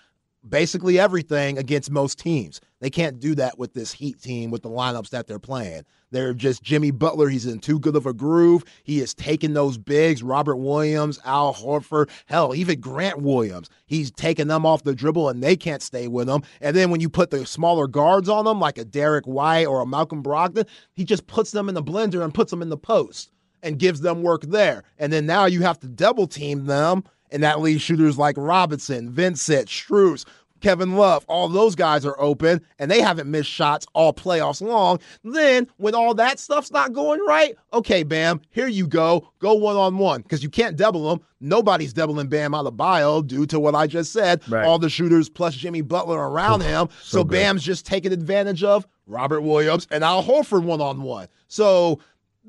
basically 0.46 0.98
everything 0.98 1.58
against 1.58 1.90
most 1.90 2.18
teams. 2.18 2.60
They 2.80 2.90
can't 2.90 3.18
do 3.18 3.34
that 3.34 3.58
with 3.58 3.74
this 3.74 3.92
Heat 3.92 4.20
team 4.20 4.50
with 4.50 4.62
the 4.62 4.70
lineups 4.70 5.10
that 5.10 5.26
they're 5.26 5.38
playing. 5.38 5.82
They're 6.10 6.32
just 6.32 6.62
Jimmy 6.62 6.90
Butler. 6.90 7.28
He's 7.28 7.46
in 7.46 7.58
too 7.58 7.78
good 7.78 7.96
of 7.96 8.06
a 8.06 8.12
groove. 8.12 8.64
He 8.84 9.00
is 9.00 9.14
taking 9.14 9.52
those 9.52 9.76
bigs, 9.76 10.22
Robert 10.22 10.56
Williams, 10.56 11.18
Al 11.24 11.54
Horford, 11.54 12.08
hell, 12.26 12.54
even 12.54 12.80
Grant 12.80 13.20
Williams. 13.20 13.68
He's 13.86 14.10
taking 14.10 14.48
them 14.48 14.64
off 14.64 14.84
the 14.84 14.94
dribble 14.94 15.28
and 15.28 15.42
they 15.42 15.56
can't 15.56 15.82
stay 15.82 16.08
with 16.08 16.28
him. 16.28 16.42
And 16.60 16.76
then 16.76 16.90
when 16.90 17.00
you 17.00 17.08
put 17.08 17.30
the 17.30 17.44
smaller 17.44 17.86
guards 17.86 18.28
on 18.28 18.44
them, 18.44 18.60
like 18.60 18.78
a 18.78 18.84
Derrick 18.84 19.26
White 19.26 19.66
or 19.66 19.80
a 19.80 19.86
Malcolm 19.86 20.22
Brogdon, 20.22 20.66
he 20.94 21.04
just 21.04 21.26
puts 21.26 21.50
them 21.50 21.68
in 21.68 21.74
the 21.74 21.82
blender 21.82 22.22
and 22.22 22.32
puts 22.32 22.50
them 22.50 22.62
in 22.62 22.68
the 22.68 22.76
post 22.76 23.30
and 23.62 23.78
gives 23.78 24.00
them 24.00 24.22
work 24.22 24.42
there. 24.42 24.84
And 24.98 25.12
then 25.12 25.26
now 25.26 25.46
you 25.46 25.62
have 25.62 25.80
to 25.80 25.88
double 25.88 26.26
team 26.26 26.66
them 26.66 27.04
and 27.30 27.42
that 27.42 27.60
leaves 27.60 27.82
shooters 27.82 28.18
like 28.18 28.36
Robinson, 28.36 29.10
Vincent, 29.10 29.68
Strus, 29.68 30.24
Kevin 30.60 30.96
Love, 30.96 31.24
all 31.28 31.48
those 31.48 31.74
guys 31.74 32.04
are 32.04 32.20
open 32.20 32.60
and 32.78 32.90
they 32.90 33.00
haven't 33.00 33.30
missed 33.30 33.50
shots 33.50 33.86
all 33.92 34.12
playoffs 34.12 34.60
long. 34.60 34.98
Then, 35.24 35.68
when 35.76 35.94
all 35.94 36.14
that 36.14 36.38
stuff's 36.38 36.72
not 36.72 36.92
going 36.92 37.20
right, 37.26 37.56
okay, 37.72 38.02
Bam, 38.02 38.40
here 38.50 38.66
you 38.66 38.86
go. 38.86 39.30
Go 39.38 39.54
one 39.54 39.76
on 39.76 39.98
one 39.98 40.22
because 40.22 40.42
you 40.42 40.50
can't 40.50 40.76
double 40.76 41.08
them. 41.08 41.24
Nobody's 41.40 41.92
doubling 41.92 42.28
Bam 42.28 42.52
Adebayo 42.52 43.26
due 43.26 43.46
to 43.46 43.60
what 43.60 43.74
I 43.74 43.86
just 43.86 44.12
said. 44.12 44.42
Right. 44.48 44.66
All 44.66 44.78
the 44.78 44.90
shooters 44.90 45.28
plus 45.28 45.54
Jimmy 45.54 45.82
Butler 45.82 46.18
around 46.28 46.62
him. 46.62 46.88
So, 47.02 47.22
good. 47.22 47.36
Bam's 47.36 47.62
just 47.62 47.86
taking 47.86 48.12
advantage 48.12 48.64
of 48.64 48.86
Robert 49.06 49.42
Williams 49.42 49.86
and 49.90 50.02
Al 50.02 50.22
Horford 50.22 50.64
one 50.64 50.80
on 50.80 51.02
one. 51.02 51.28
So, 51.46 52.00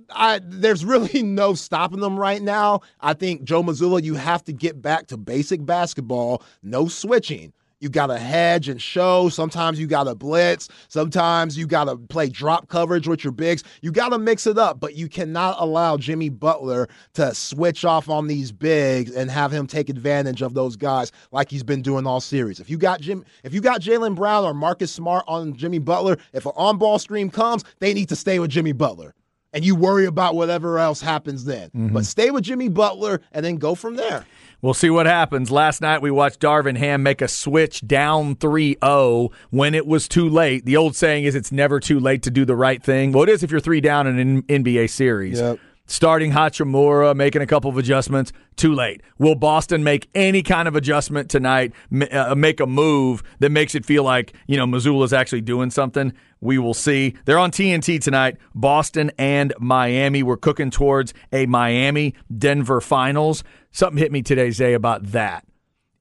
I, 0.10 0.40
there's 0.44 0.86
really 0.86 1.24
no 1.24 1.54
stopping 1.54 2.00
them 2.00 2.20
right 2.20 2.42
now. 2.42 2.82
I 3.02 3.14
think 3.14 3.44
Joe 3.44 3.64
Mazzulla, 3.64 4.04
you 4.04 4.16
have 4.16 4.44
to 4.46 4.54
get 4.54 4.82
back 4.82 5.08
to 5.08 5.18
basic 5.18 5.66
basketball, 5.66 6.44
no 6.64 6.88
switching. 6.88 7.54
You 7.82 7.88
got 7.88 8.08
to 8.08 8.18
hedge 8.18 8.68
and 8.68 8.82
show. 8.82 9.30
Sometimes 9.30 9.80
you 9.80 9.88
got 9.88 10.04
to 10.04 10.16
blitz. 10.16 10.68
Sometimes 10.90 11.58
you 11.58 11.66
got 11.66 11.86
to 11.86 11.96
play 11.96 12.28
drop 12.28 12.68
coverage 12.68 13.08
with 13.08 13.24
your 13.24 13.32
bigs. 13.32 13.64
You 13.82 13.92
got 13.94 14.10
to 14.10 14.20
mix 14.20 14.46
it 14.48 14.58
up, 14.58 14.82
but 14.82 14.96
you 14.96 15.08
cannot 15.08 15.56
allow 15.60 15.96
Jimmy 15.96 16.28
Butler 16.28 16.90
to 17.14 17.34
switch 17.34 17.86
off 17.86 18.10
on 18.10 18.28
these 18.28 18.52
bigs 18.52 19.16
and 19.16 19.32
have 19.32 19.54
him 19.54 19.66
take 19.66 19.88
advantage 19.88 20.42
of 20.42 20.54
those 20.54 20.76
guys 20.76 21.14
like 21.32 21.50
he's 21.50 21.64
been 21.64 21.82
doing 21.82 22.06
all 22.06 22.20
series. 22.20 22.60
If 22.60 22.70
you 22.70 22.78
got 22.78 23.00
Jim, 23.00 23.24
if 23.46 23.54
you 23.54 23.62
got 23.62 23.80
Jaylen 23.80 24.14
Brown 24.16 24.44
or 24.44 24.54
Marcus 24.54 24.92
Smart 24.92 25.24
on 25.28 25.56
Jimmy 25.56 25.80
Butler, 25.80 26.18
if 26.34 26.46
an 26.46 26.52
on-ball 26.58 27.00
screen 27.00 27.30
comes, 27.30 27.64
they 27.80 27.94
need 27.94 28.10
to 28.10 28.16
stay 28.16 28.40
with 28.40 28.52
Jimmy 28.52 28.74
Butler 28.74 29.16
and 29.54 29.66
you 29.66 29.76
worry 29.76 30.06
about 30.06 30.36
whatever 30.36 30.80
else 30.80 31.02
happens 31.02 31.46
then. 31.46 31.70
Mm-hmm. 31.70 31.94
But 31.94 32.06
stay 32.06 32.32
with 32.32 32.44
Jimmy 32.44 32.70
Butler 32.70 33.22
and 33.32 33.46
then 33.46 33.58
go 33.58 33.76
from 33.76 33.96
there. 33.96 34.26
We'll 34.62 34.74
see 34.74 34.90
what 34.90 35.06
happens. 35.06 35.50
Last 35.52 35.82
night 35.82 36.02
we 36.02 36.12
watched 36.12 36.42
Darvin 36.42 36.78
Ham 36.78 37.02
make 37.02 37.22
a 37.22 37.30
switch 37.30 37.86
down 37.88 38.36
3-0 38.36 39.32
when 39.52 39.74
it 39.74 39.88
was 39.88 40.08
too 40.08 40.28
late. 40.28 40.66
The 40.66 40.76
old 40.76 40.96
saying 40.96 41.24
is 41.24 41.34
it's 41.34 41.52
never 41.52 41.80
too 41.80 42.00
late 42.00 42.24
to 42.24 42.32
do 42.32 42.44
the 42.44 42.56
right 42.56 42.84
thing. 42.84 43.14
Well, 43.14 43.24
it 43.24 43.30
is 43.30 43.42
if 43.42 43.52
you're 43.52 43.62
three 43.62 43.80
down 43.80 44.06
in 44.06 44.20
an 44.20 44.42
NBA 44.44 44.90
series. 44.90 45.40
Yep. 45.40 45.60
Starting 45.92 46.32
Hachimura, 46.32 47.16
making 47.16 47.42
a 47.42 47.48
couple 47.48 47.72
of 47.72 47.76
adjustments, 47.76 48.32
too 48.56 48.76
late. 48.76 49.02
Will 49.18 49.34
Boston 49.34 49.84
make 49.84 50.08
any 50.14 50.44
kind 50.44 50.68
of 50.68 50.76
adjustment 50.76 51.32
tonight, 51.32 51.74
uh, 52.12 52.36
make 52.36 52.60
a 52.60 52.68
move 52.68 53.24
that 53.40 53.50
makes 53.50 53.74
it 53.74 53.88
feel 53.88 54.04
like, 54.04 54.34
you 54.46 54.56
know, 54.56 54.68
Mazzulla's 54.68 55.14
actually 55.14 55.42
doing 55.42 55.72
something? 55.72 56.14
We 56.42 56.60
will 56.60 56.76
see. 56.76 57.16
They're 57.26 57.40
on 57.40 57.50
TNT 57.50 58.00
tonight. 58.00 58.38
Boston 58.54 59.12
and 59.18 59.52
Miami. 59.60 60.22
We're 60.22 60.38
cooking 60.38 60.70
towards 60.70 61.16
a 61.34 61.48
Miami 61.48 62.14
Denver 62.38 62.82
finals. 62.82 63.44
Something 63.72 63.98
hit 63.98 64.12
me 64.12 64.22
today, 64.22 64.52
Zay, 64.52 64.76
about 64.76 65.06
that. 65.06 65.44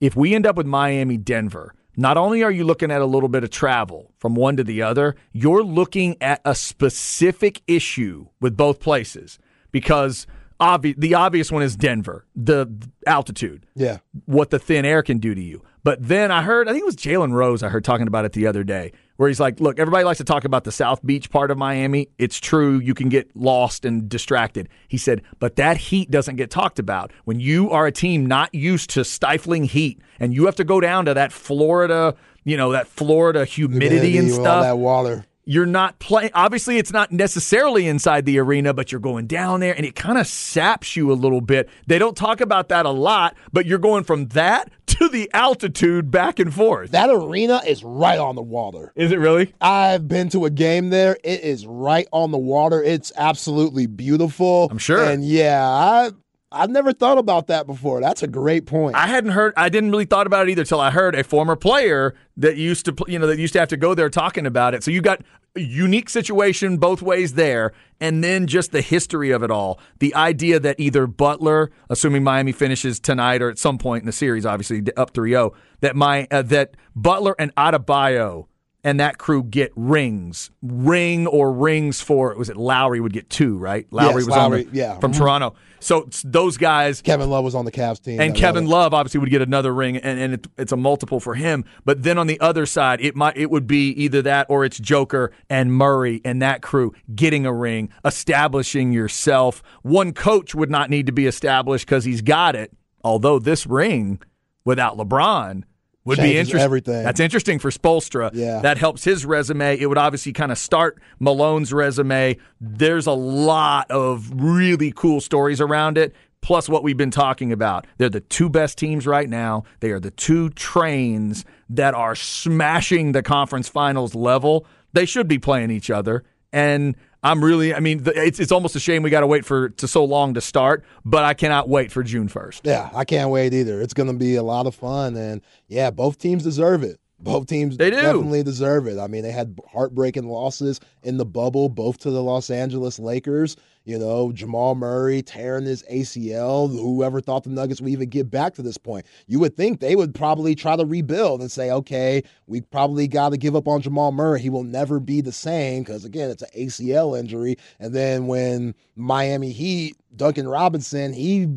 If 0.02 0.14
we 0.14 0.34
end 0.34 0.46
up 0.46 0.56
with 0.56 0.66
Miami 0.66 1.16
Denver, 1.16 1.74
not 1.96 2.18
only 2.18 2.42
are 2.42 2.50
you 2.50 2.64
looking 2.64 2.90
at 2.90 3.00
a 3.00 3.06
little 3.06 3.30
bit 3.30 3.42
of 3.42 3.48
travel 3.48 4.12
from 4.18 4.34
one 4.34 4.58
to 4.58 4.64
the 4.64 4.82
other, 4.82 5.16
you're 5.32 5.64
looking 5.64 6.18
at 6.20 6.42
a 6.44 6.54
specific 6.54 7.62
issue 7.66 8.26
with 8.38 8.54
both 8.54 8.80
places 8.80 9.38
because 9.72 10.26
obvi- 10.60 10.94
the 10.98 11.14
obvious 11.14 11.50
one 11.52 11.62
is 11.62 11.76
Denver, 11.76 12.26
the 12.34 12.66
altitude 13.06 13.66
Yeah. 13.74 13.98
what 14.26 14.50
the 14.50 14.58
thin 14.58 14.84
air 14.84 15.02
can 15.02 15.18
do 15.18 15.34
to 15.34 15.40
you. 15.40 15.62
But 15.84 16.06
then 16.06 16.30
I 16.30 16.42
heard, 16.42 16.68
I 16.68 16.72
think 16.72 16.82
it 16.82 16.86
was 16.86 16.96
Jalen 16.96 17.32
Rose, 17.32 17.62
I 17.62 17.68
heard 17.68 17.84
talking 17.84 18.06
about 18.08 18.24
it 18.24 18.32
the 18.32 18.46
other 18.46 18.64
day, 18.64 18.92
where 19.16 19.28
he's 19.28 19.40
like, 19.40 19.58
look, 19.58 19.78
everybody 19.78 20.04
likes 20.04 20.18
to 20.18 20.24
talk 20.24 20.44
about 20.44 20.64
the 20.64 20.72
South 20.72 21.04
Beach 21.06 21.30
part 21.30 21.50
of 21.50 21.56
Miami. 21.56 22.08
It's 22.18 22.38
true, 22.38 22.78
you 22.78 22.92
can 22.94 23.08
get 23.08 23.34
lost 23.34 23.84
and 23.84 24.08
distracted. 24.08 24.68
He 24.88 24.98
said, 24.98 25.22
but 25.38 25.56
that 25.56 25.76
heat 25.76 26.10
doesn't 26.10 26.36
get 26.36 26.50
talked 26.50 26.78
about. 26.78 27.12
When 27.24 27.40
you 27.40 27.70
are 27.70 27.86
a 27.86 27.92
team 27.92 28.26
not 28.26 28.54
used 28.54 28.90
to 28.90 29.04
stifling 29.04 29.64
heat 29.64 30.00
and 30.20 30.34
you 30.34 30.44
have 30.46 30.56
to 30.56 30.64
go 30.64 30.80
down 30.80 31.06
to 31.06 31.14
that 31.14 31.32
Florida, 31.32 32.14
you 32.44 32.56
know, 32.56 32.72
that 32.72 32.86
Florida 32.86 33.44
humidity, 33.44 34.18
and 34.18 34.26
with 34.28 34.38
all 34.38 34.44
stuff 34.44 34.62
that 34.64 34.78
water. 34.78 35.24
You're 35.48 35.64
not 35.64 35.98
playing 35.98 36.30
obviously 36.34 36.76
it's 36.76 36.92
not 36.92 37.10
necessarily 37.10 37.88
inside 37.88 38.26
the 38.26 38.38
arena 38.38 38.74
but 38.74 38.92
you're 38.92 39.00
going 39.00 39.26
down 39.26 39.60
there 39.60 39.74
and 39.74 39.86
it 39.86 39.96
kind 39.96 40.18
of 40.18 40.26
saps 40.26 40.94
you 40.94 41.10
a 41.10 41.14
little 41.14 41.40
bit 41.40 41.70
they 41.86 41.98
don't 41.98 42.16
talk 42.18 42.42
about 42.42 42.68
that 42.68 42.84
a 42.84 42.90
lot 42.90 43.34
but 43.50 43.64
you're 43.64 43.78
going 43.78 44.04
from 44.04 44.26
that 44.28 44.70
to 44.86 45.08
the 45.08 45.30
altitude 45.32 46.10
back 46.10 46.38
and 46.38 46.52
forth 46.52 46.90
That 46.90 47.08
arena 47.08 47.62
is 47.66 47.82
right 47.82 48.18
on 48.18 48.34
the 48.34 48.42
water. 48.42 48.92
is 48.94 49.10
it 49.10 49.18
really 49.18 49.54
I've 49.60 50.06
been 50.06 50.28
to 50.30 50.44
a 50.44 50.50
game 50.50 50.90
there. 50.90 51.16
It 51.24 51.40
is 51.40 51.66
right 51.66 52.06
on 52.12 52.30
the 52.30 52.38
water. 52.38 52.82
It's 52.82 53.12
absolutely 53.16 53.86
beautiful. 53.86 54.68
I'm 54.70 54.78
sure. 54.78 55.02
And 55.02 55.24
yeah, 55.24 55.66
I 55.66 56.10
I've 56.50 56.70
never 56.70 56.92
thought 56.92 57.18
about 57.18 57.48
that 57.48 57.66
before. 57.66 58.00
That's 58.00 58.22
a 58.22 58.26
great 58.26 58.64
point. 58.64 58.96
I 58.96 59.06
hadn't 59.06 59.32
heard. 59.32 59.52
I 59.56 59.68
didn't 59.68 59.90
really 59.90 60.06
thought 60.06 60.26
about 60.26 60.48
it 60.48 60.52
either 60.52 60.64
till 60.64 60.80
I 60.80 60.90
heard 60.90 61.14
a 61.14 61.22
former 61.22 61.56
player 61.56 62.14
that 62.38 62.56
used 62.56 62.86
to, 62.86 62.96
you 63.06 63.18
know, 63.18 63.26
that 63.26 63.38
used 63.38 63.52
to 63.52 63.58
have 63.58 63.68
to 63.68 63.76
go 63.76 63.94
there 63.94 64.08
talking 64.08 64.46
about 64.46 64.72
it. 64.74 64.82
So 64.82 64.90
you 64.90 65.02
got 65.02 65.20
a 65.56 65.60
unique 65.60 66.08
situation 66.08 66.78
both 66.78 67.02
ways 67.02 67.34
there, 67.34 67.72
and 68.00 68.24
then 68.24 68.46
just 68.46 68.72
the 68.72 68.80
history 68.80 69.30
of 69.30 69.42
it 69.42 69.50
all. 69.50 69.78
The 69.98 70.14
idea 70.14 70.58
that 70.60 70.80
either 70.80 71.06
Butler, 71.06 71.70
assuming 71.90 72.24
Miami 72.24 72.52
finishes 72.52 72.98
tonight 72.98 73.42
or 73.42 73.50
at 73.50 73.58
some 73.58 73.76
point 73.76 74.02
in 74.02 74.06
the 74.06 74.12
series, 74.12 74.46
obviously 74.46 74.82
up 74.96 75.12
3-0, 75.12 75.52
that 75.80 75.96
my 75.96 76.26
uh, 76.30 76.42
that 76.42 76.76
Butler 76.96 77.34
and 77.38 77.54
Adebayo 77.56 78.46
and 78.84 79.00
that 79.00 79.18
crew 79.18 79.42
get 79.42 79.72
rings, 79.74 80.50
ring 80.62 81.26
or 81.26 81.52
rings 81.52 82.00
for 82.00 82.34
was 82.36 82.48
it 82.48 82.56
Lowry 82.56 83.00
would 83.00 83.12
get 83.12 83.28
two, 83.28 83.58
right? 83.58 83.86
Lowry 83.90 84.20
Yes, 84.22 84.26
was 84.26 84.36
on 84.36 84.50
the, 84.52 84.68
yeah. 84.72 84.98
from 85.00 85.12
Mhm. 85.12 85.18
Toronto. 85.18 85.54
So 85.80 86.08
those 86.24 86.56
guys 86.56 87.00
Kevin 87.02 87.30
Love 87.30 87.44
was 87.44 87.54
on 87.54 87.64
the 87.64 87.70
Cavs 87.72 88.02
team. 88.02 88.20
and 88.20 88.34
Kevin 88.34 88.64
love 88.66 88.92
Love 88.92 88.94
obviously 88.94 89.20
would 89.20 89.30
get 89.30 89.42
another 89.42 89.72
ring, 89.74 89.96
and, 89.96 90.18
and 90.18 90.34
it, 90.34 90.46
it's 90.58 90.72
a 90.72 90.76
multiple 90.76 91.20
for 91.20 91.34
him. 91.34 91.64
But 91.84 92.02
then 92.02 92.18
on 92.18 92.26
the 92.26 92.38
other 92.40 92.66
side, 92.66 93.00
it 93.00 93.14
might 93.16 93.36
it 93.36 93.50
would 93.50 93.66
be 93.66 93.90
either 93.90 94.22
that 94.22 94.46
or 94.48 94.64
it's 94.64 94.78
Joker 94.78 95.32
and 95.50 95.72
Murray 95.72 96.20
and 96.24 96.40
that 96.42 96.62
crew 96.62 96.92
getting 97.14 97.46
a 97.46 97.52
ring, 97.52 97.90
establishing 98.04 98.92
yourself. 98.92 99.62
One 99.82 100.12
coach 100.12 100.54
would 100.54 100.70
not 100.70 100.90
need 100.90 101.06
to 101.06 101.12
be 101.12 101.26
established 101.26 101.86
because 101.86 102.04
he's 102.04 102.22
got 102.22 102.54
it. 102.56 102.72
Although 103.04 103.38
this 103.38 103.66
ring 103.66 104.20
without 104.64 104.96
LeBron 104.98 105.62
would 106.08 106.16
be 106.16 106.22
Changes 106.22 106.48
interesting. 106.48 106.64
everything. 106.64 107.04
That's 107.04 107.20
interesting 107.20 107.58
for 107.60 107.70
Spoelstra. 107.70 108.30
Yeah. 108.32 108.60
That 108.60 108.78
helps 108.78 109.04
his 109.04 109.24
resume. 109.24 109.78
It 109.78 109.86
would 109.86 109.98
obviously 109.98 110.32
kind 110.32 110.50
of 110.50 110.58
start 110.58 111.00
Malone's 111.20 111.72
resume. 111.72 112.36
There's 112.60 113.06
a 113.06 113.12
lot 113.12 113.90
of 113.90 114.30
really 114.34 114.92
cool 114.92 115.20
stories 115.20 115.60
around 115.60 115.96
it. 115.98 116.14
Plus, 116.40 116.68
what 116.68 116.82
we've 116.84 116.96
been 116.96 117.10
talking 117.10 117.52
about. 117.52 117.86
They're 117.98 118.08
the 118.08 118.20
two 118.20 118.48
best 118.48 118.78
teams 118.78 119.06
right 119.06 119.28
now. 119.28 119.64
They 119.80 119.90
are 119.90 120.00
the 120.00 120.12
two 120.12 120.50
trains 120.50 121.44
that 121.70 121.94
are 121.94 122.14
smashing 122.14 123.12
the 123.12 123.22
conference 123.22 123.68
finals 123.68 124.14
level. 124.14 124.64
They 124.92 125.04
should 125.04 125.28
be 125.28 125.38
playing 125.38 125.70
each 125.70 125.90
other. 125.90 126.24
And 126.52 126.96
I'm 127.22 127.42
really, 127.42 127.74
I 127.74 127.80
mean, 127.80 128.02
it's, 128.06 128.38
it's 128.38 128.52
almost 128.52 128.76
a 128.76 128.80
shame 128.80 129.02
we 129.02 129.10
got 129.10 129.20
to 129.20 129.26
wait 129.26 129.44
for 129.44 129.70
to 129.70 129.88
so 129.88 130.04
long 130.04 130.34
to 130.34 130.40
start, 130.40 130.84
but 131.04 131.24
I 131.24 131.34
cannot 131.34 131.68
wait 131.68 131.90
for 131.90 132.02
June 132.02 132.28
1st. 132.28 132.60
Yeah, 132.64 132.90
I 132.94 133.04
can't 133.04 133.30
wait 133.30 133.52
either. 133.54 133.80
It's 133.80 133.94
going 133.94 134.06
to 134.06 134.12
be 134.12 134.36
a 134.36 134.42
lot 134.42 134.66
of 134.66 134.74
fun, 134.74 135.16
and 135.16 135.40
yeah, 135.66 135.90
both 135.90 136.18
teams 136.18 136.44
deserve 136.44 136.82
it. 136.82 137.00
Both 137.20 137.46
teams 137.48 137.76
They 137.76 137.90
do. 137.90 137.96
definitely 137.96 138.44
deserve 138.44 138.86
it. 138.86 138.98
I 138.98 139.08
mean, 139.08 139.22
they 139.24 139.32
had 139.32 139.58
heartbreaking 139.72 140.28
losses 140.28 140.78
in 141.02 141.16
the 141.16 141.24
bubble, 141.24 141.68
both 141.68 141.98
to 141.98 142.10
the 142.10 142.22
Los 142.22 142.48
Angeles 142.48 142.98
Lakers. 142.98 143.56
You 143.84 143.98
know, 143.98 144.30
Jamal 144.32 144.74
Murray 144.74 145.22
tearing 145.22 145.64
his 145.64 145.82
ACL. 145.90 146.70
Whoever 146.70 147.20
thought 147.20 147.44
the 147.44 147.50
Nuggets 147.50 147.80
would 147.80 147.90
even 147.90 148.08
get 148.10 148.30
back 148.30 148.54
to 148.54 148.62
this 148.62 148.76
point? 148.78 149.06
You 149.26 149.40
would 149.40 149.56
think 149.56 149.80
they 149.80 149.96
would 149.96 150.14
probably 150.14 150.54
try 150.54 150.76
to 150.76 150.84
rebuild 150.84 151.40
and 151.40 151.50
say, 151.50 151.70
okay, 151.70 152.22
we 152.46 152.60
probably 152.60 153.08
got 153.08 153.30
to 153.30 153.38
give 153.38 153.56
up 153.56 153.66
on 153.66 153.80
Jamal 153.80 154.12
Murray. 154.12 154.40
He 154.40 154.50
will 154.50 154.62
never 154.62 155.00
be 155.00 155.20
the 155.20 155.32
same 155.32 155.82
because, 155.82 156.04
again, 156.04 156.30
it's 156.30 156.42
an 156.42 156.50
ACL 156.56 157.18
injury. 157.18 157.56
And 157.80 157.94
then 157.94 158.26
when 158.26 158.74
Miami 158.94 159.52
Heat, 159.52 159.96
Duncan 160.14 160.46
Robinson, 160.46 161.12
he 161.14 161.48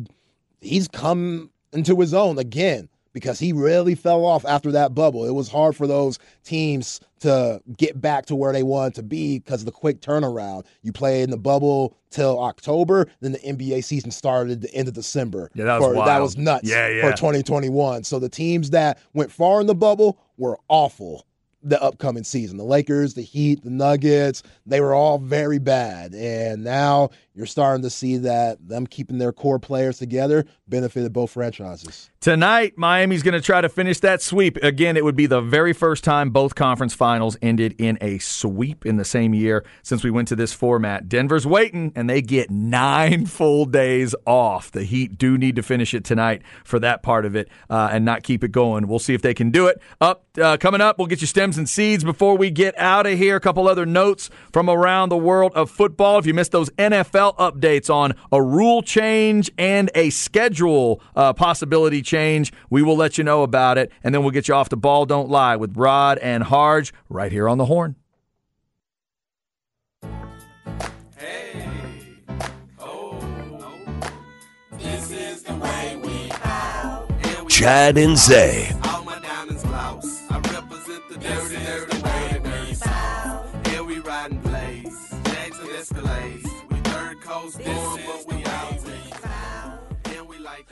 he's 0.62 0.88
come 0.88 1.50
into 1.72 2.00
his 2.00 2.14
own 2.14 2.38
again. 2.38 2.88
Because 3.12 3.38
he 3.38 3.52
really 3.52 3.94
fell 3.94 4.24
off 4.24 4.44
after 4.44 4.72
that 4.72 4.94
bubble. 4.94 5.24
It 5.24 5.32
was 5.32 5.48
hard 5.48 5.76
for 5.76 5.86
those 5.86 6.18
teams 6.44 7.00
to 7.20 7.62
get 7.76 8.00
back 8.00 8.26
to 8.26 8.34
where 8.34 8.52
they 8.52 8.62
wanted 8.62 8.94
to 8.96 9.02
be 9.02 9.38
because 9.38 9.60
of 9.62 9.66
the 9.66 9.72
quick 9.72 10.00
turnaround. 10.00 10.64
You 10.82 10.92
play 10.92 11.22
in 11.22 11.30
the 11.30 11.36
bubble 11.36 11.96
till 12.10 12.42
October, 12.42 13.06
then 13.20 13.32
the 13.32 13.38
NBA 13.38 13.84
season 13.84 14.10
started 14.10 14.60
the 14.60 14.74
end 14.74 14.88
of 14.88 14.94
December. 14.94 15.50
Yeah, 15.54 15.64
that 15.66 15.80
was 15.80 15.88
for, 15.88 15.94
wild. 15.94 16.08
that 16.08 16.20
was 16.20 16.36
nuts 16.36 16.68
Yeah, 16.68 16.88
yeah. 16.88 17.10
for 17.10 17.16
2021. 17.16 18.04
So 18.04 18.18
the 18.18 18.28
teams 18.28 18.70
that 18.70 18.98
went 19.14 19.30
far 19.30 19.60
in 19.60 19.66
the 19.66 19.74
bubble 19.74 20.18
were 20.36 20.58
awful 20.68 21.26
the 21.62 21.82
upcoming 21.82 22.24
season. 22.24 22.56
The 22.56 22.64
Lakers, 22.64 23.14
the 23.14 23.22
Heat, 23.22 23.62
the 23.62 23.70
Nuggets, 23.70 24.42
they 24.66 24.80
were 24.80 24.94
all 24.94 25.18
very 25.18 25.58
bad. 25.58 26.14
And 26.14 26.64
now 26.64 27.10
you're 27.34 27.46
starting 27.46 27.82
to 27.82 27.90
see 27.90 28.18
that 28.18 28.66
them 28.66 28.86
keeping 28.86 29.18
their 29.18 29.32
core 29.32 29.58
players 29.58 29.98
together 29.98 30.44
benefited 30.68 31.12
both 31.12 31.30
franchises. 31.30 32.10
Tonight, 32.20 32.74
Miami's 32.76 33.22
going 33.22 33.34
to 33.34 33.40
try 33.40 33.60
to 33.60 33.68
finish 33.68 34.00
that 34.00 34.22
sweep. 34.22 34.56
Again, 34.58 34.96
it 34.96 35.04
would 35.04 35.16
be 35.16 35.26
the 35.26 35.40
very 35.40 35.72
first 35.72 36.04
time 36.04 36.30
both 36.30 36.54
conference 36.54 36.94
finals 36.94 37.36
ended 37.42 37.74
in 37.78 37.98
a 38.00 38.18
sweep 38.18 38.86
in 38.86 38.96
the 38.96 39.04
same 39.04 39.34
year 39.34 39.64
since 39.82 40.04
we 40.04 40.10
went 40.10 40.28
to 40.28 40.36
this 40.36 40.52
format. 40.52 41.08
Denver's 41.08 41.46
waiting, 41.46 41.92
and 41.96 42.08
they 42.08 42.22
get 42.22 42.50
nine 42.50 43.26
full 43.26 43.64
days 43.64 44.14
off. 44.26 44.70
The 44.70 44.84
Heat 44.84 45.18
do 45.18 45.36
need 45.36 45.56
to 45.56 45.62
finish 45.62 45.94
it 45.94 46.04
tonight 46.04 46.42
for 46.64 46.78
that 46.78 47.02
part 47.02 47.24
of 47.24 47.34
it 47.34 47.48
uh, 47.68 47.88
and 47.92 48.04
not 48.04 48.22
keep 48.22 48.44
it 48.44 48.52
going. 48.52 48.86
We'll 48.86 48.98
see 48.98 49.14
if 49.14 49.22
they 49.22 49.34
can 49.34 49.50
do 49.50 49.66
it. 49.66 49.80
Up 50.00 50.24
uh, 50.40 50.56
coming 50.58 50.80
up, 50.80 50.98
we'll 50.98 51.08
get 51.08 51.20
you 51.20 51.26
and 51.58 51.68
seeds 51.68 52.04
before 52.04 52.36
we 52.36 52.50
get 52.50 52.78
out 52.78 53.06
of 53.06 53.18
here. 53.18 53.36
A 53.36 53.40
couple 53.40 53.68
other 53.68 53.86
notes 53.86 54.30
from 54.52 54.68
around 54.68 55.08
the 55.08 55.16
world 55.16 55.52
of 55.54 55.70
football. 55.70 56.18
If 56.18 56.26
you 56.26 56.34
missed 56.34 56.52
those 56.52 56.70
NFL 56.70 57.36
updates 57.36 57.92
on 57.92 58.14
a 58.30 58.42
rule 58.42 58.82
change 58.82 59.50
and 59.58 59.90
a 59.94 60.10
schedule 60.10 61.00
uh, 61.16 61.32
possibility 61.32 62.02
change, 62.02 62.52
we 62.70 62.82
will 62.82 62.96
let 62.96 63.18
you 63.18 63.24
know 63.24 63.42
about 63.42 63.78
it, 63.78 63.92
and 64.02 64.14
then 64.14 64.22
we'll 64.22 64.30
get 64.30 64.48
you 64.48 64.54
off 64.54 64.68
the 64.68 64.76
ball. 64.76 65.06
Don't 65.06 65.28
lie 65.28 65.56
with 65.56 65.76
Rod 65.76 66.18
and 66.18 66.44
Harge 66.44 66.92
right 67.08 67.32
here 67.32 67.48
on 67.48 67.58
the 67.58 67.66
horn. 67.66 67.96
Chad 77.48 77.96
and 77.96 78.18
Zay. 78.18 78.81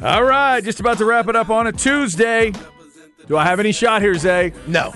All 0.03 0.24
right, 0.24 0.62
just 0.64 0.81
about 0.81 0.96
to 0.98 1.05
wrap 1.05 1.29
it 1.29 1.37
up 1.37 1.50
on 1.50 1.66
a 1.66 1.72
Tuesday. 1.72 2.53
Do 3.26 3.37
I 3.37 3.44
have 3.44 3.61
any 3.61 3.70
shot 3.72 4.00
here, 4.00 4.14
Zay? 4.14 4.53
No. 4.66 4.94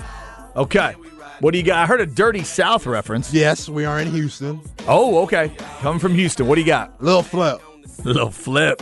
Okay. 0.55 0.93
What 1.41 1.51
do 1.51 1.59
you 1.59 1.63
got? 1.63 1.77
I 1.77 1.85
heard 1.85 2.01
a 2.01 2.05
Dirty 2.07 2.43
South 2.43 2.87
reference. 2.87 3.31
Yes, 3.33 3.69
we 3.69 3.85
are 3.85 3.99
in 3.99 4.09
Houston. 4.11 4.61
Oh, 4.87 5.19
okay. 5.23 5.51
Coming 5.79 5.99
from 5.99 6.15
Houston. 6.15 6.47
What 6.47 6.55
do 6.55 6.61
you 6.61 6.67
got? 6.67 6.99
Little 7.03 7.21
flip. 7.21 7.61
Little 8.03 8.31
flip. 8.31 8.81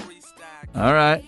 All 0.76 0.94
right. 0.94 1.26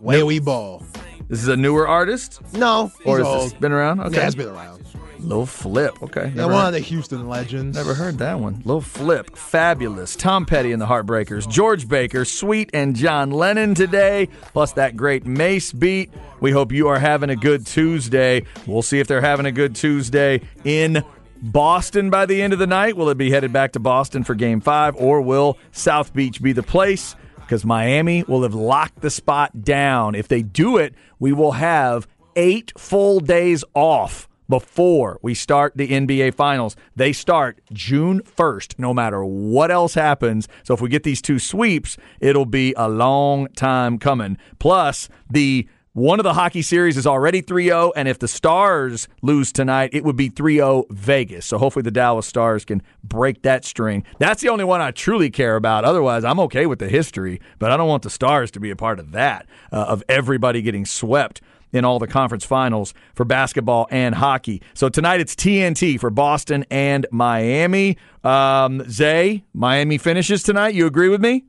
Way 0.00 0.22
we 0.22 0.38
ball. 0.38 0.82
This 1.28 1.42
is 1.42 1.48
a 1.48 1.56
newer 1.56 1.86
artist, 1.86 2.40
No, 2.54 2.90
or 3.04 3.18
has 3.18 3.26
old. 3.26 3.42
this 3.44 3.52
been 3.52 3.70
around? 3.72 4.00
Okay. 4.00 4.16
Yeah, 4.16 4.26
it's 4.26 4.34
been 4.34 4.48
around. 4.48 4.79
Little 5.22 5.46
Flip. 5.46 6.02
Okay. 6.02 6.32
Yeah, 6.34 6.46
one 6.46 6.66
of 6.66 6.72
the 6.72 6.80
Houston 6.80 7.28
legends. 7.28 7.76
never 7.76 7.94
heard 7.94 8.18
that 8.18 8.40
one. 8.40 8.62
Little 8.64 8.80
Flip. 8.80 9.30
Fabolous. 9.30 10.18
Tom 10.18 10.46
Petty 10.46 10.72
and 10.72 10.80
the 10.80 10.86
Heartbreakers. 10.86 11.48
George 11.48 11.88
Baker, 11.88 12.24
Sweet, 12.24 12.70
and 12.72 12.96
John 12.96 13.30
Lennon 13.30 13.74
today, 13.74 14.28
plus 14.52 14.72
that 14.72 14.96
great 14.96 15.26
Mase 15.26 15.72
beat. 15.72 16.10
We 16.40 16.50
hope 16.50 16.72
you 16.72 16.88
are 16.88 16.98
having 16.98 17.30
a 17.30 17.36
good 17.36 17.66
Tuesday. 17.66 18.44
We'll 18.66 18.82
see 18.82 18.98
if 18.98 19.06
they're 19.06 19.20
having 19.20 19.46
a 19.46 19.52
good 19.52 19.74
Tuesday 19.74 20.40
in 20.64 21.04
Boston 21.42 22.10
by 22.10 22.26
the 22.26 22.40
end 22.42 22.52
of 22.52 22.58
the 22.58 22.66
night. 22.66 22.96
Will 22.96 23.08
it 23.10 23.18
be 23.18 23.30
headed 23.30 23.52
back 23.52 23.72
to 23.72 23.80
Boston 23.80 24.24
for 24.24 24.34
game 24.34 24.60
five, 24.60 24.96
or 24.96 25.20
will 25.20 25.58
South 25.72 26.12
Beach 26.14 26.42
be 26.42 26.52
the 26.52 26.62
place? 26.62 27.14
Because 27.36 27.64
Miami 27.64 28.22
will 28.24 28.42
have 28.42 28.54
locked 28.54 29.00
the 29.00 29.10
spot 29.10 29.64
down. 29.64 30.14
If 30.14 30.28
they 30.28 30.42
do 30.42 30.76
it, 30.76 30.94
we 31.18 31.32
will 31.32 31.52
have 31.52 32.06
eight 32.36 32.72
full 32.78 33.20
days 33.20 33.64
off 33.74 34.28
before 34.50 35.18
we 35.22 35.32
start 35.32 35.76
the 35.76 35.88
NBA 35.88 36.34
Finals. 36.34 36.76
They 36.94 37.14
start 37.14 37.60
June 37.72 38.20
1st, 38.20 38.78
no 38.78 38.92
matter 38.92 39.24
what 39.24 39.70
else 39.70 39.94
happens. 39.94 40.48
So 40.64 40.74
if 40.74 40.82
we 40.82 40.90
get 40.90 41.04
these 41.04 41.22
two 41.22 41.38
sweeps, 41.38 41.96
it'll 42.20 42.44
be 42.44 42.74
a 42.76 42.88
long 42.88 43.46
time 43.54 43.98
coming. 43.98 44.36
Plus, 44.58 45.08
the 45.30 45.66
one 45.92 46.20
of 46.20 46.24
the 46.24 46.34
hockey 46.34 46.62
series 46.62 46.96
is 46.96 47.04
already 47.04 47.40
3 47.40 47.64
0, 47.64 47.92
and 47.96 48.06
if 48.06 48.20
the 48.20 48.28
Stars 48.28 49.08
lose 49.22 49.50
tonight, 49.50 49.90
it 49.92 50.04
would 50.04 50.14
be 50.14 50.28
3 50.28 50.56
0 50.56 50.84
Vegas. 50.90 51.46
So 51.46 51.58
hopefully 51.58 51.82
the 51.82 51.90
Dallas 51.90 52.28
Stars 52.28 52.64
can 52.64 52.80
break 53.02 53.42
that 53.42 53.64
string. 53.64 54.04
That's 54.20 54.40
the 54.40 54.50
only 54.50 54.62
one 54.62 54.80
I 54.80 54.92
truly 54.92 55.30
care 55.30 55.56
about. 55.56 55.84
Otherwise, 55.84 56.24
I'm 56.24 56.38
okay 56.40 56.66
with 56.66 56.78
the 56.78 56.88
history, 56.88 57.40
but 57.58 57.72
I 57.72 57.76
don't 57.76 57.88
want 57.88 58.04
the 58.04 58.10
Stars 58.10 58.52
to 58.52 58.60
be 58.60 58.70
a 58.70 58.76
part 58.76 59.00
of 59.00 59.10
that, 59.12 59.46
uh, 59.72 59.86
of 59.88 60.04
everybody 60.08 60.62
getting 60.62 60.86
swept 60.86 61.40
in 61.72 61.84
all 61.84 61.98
the 61.98 62.06
conference 62.06 62.44
finals 62.44 62.94
for 63.14 63.24
basketball 63.24 63.86
and 63.90 64.14
hockey. 64.14 64.62
So 64.74 64.88
tonight 64.88 65.20
it's 65.20 65.34
TNT 65.34 65.98
for 65.98 66.10
Boston 66.10 66.64
and 66.70 67.06
Miami. 67.10 67.96
Um, 68.24 68.88
Zay, 68.90 69.44
Miami 69.52 69.98
finishes 69.98 70.42
tonight. 70.42 70.74
You 70.74 70.86
agree 70.86 71.08
with 71.08 71.20
me? 71.20 71.44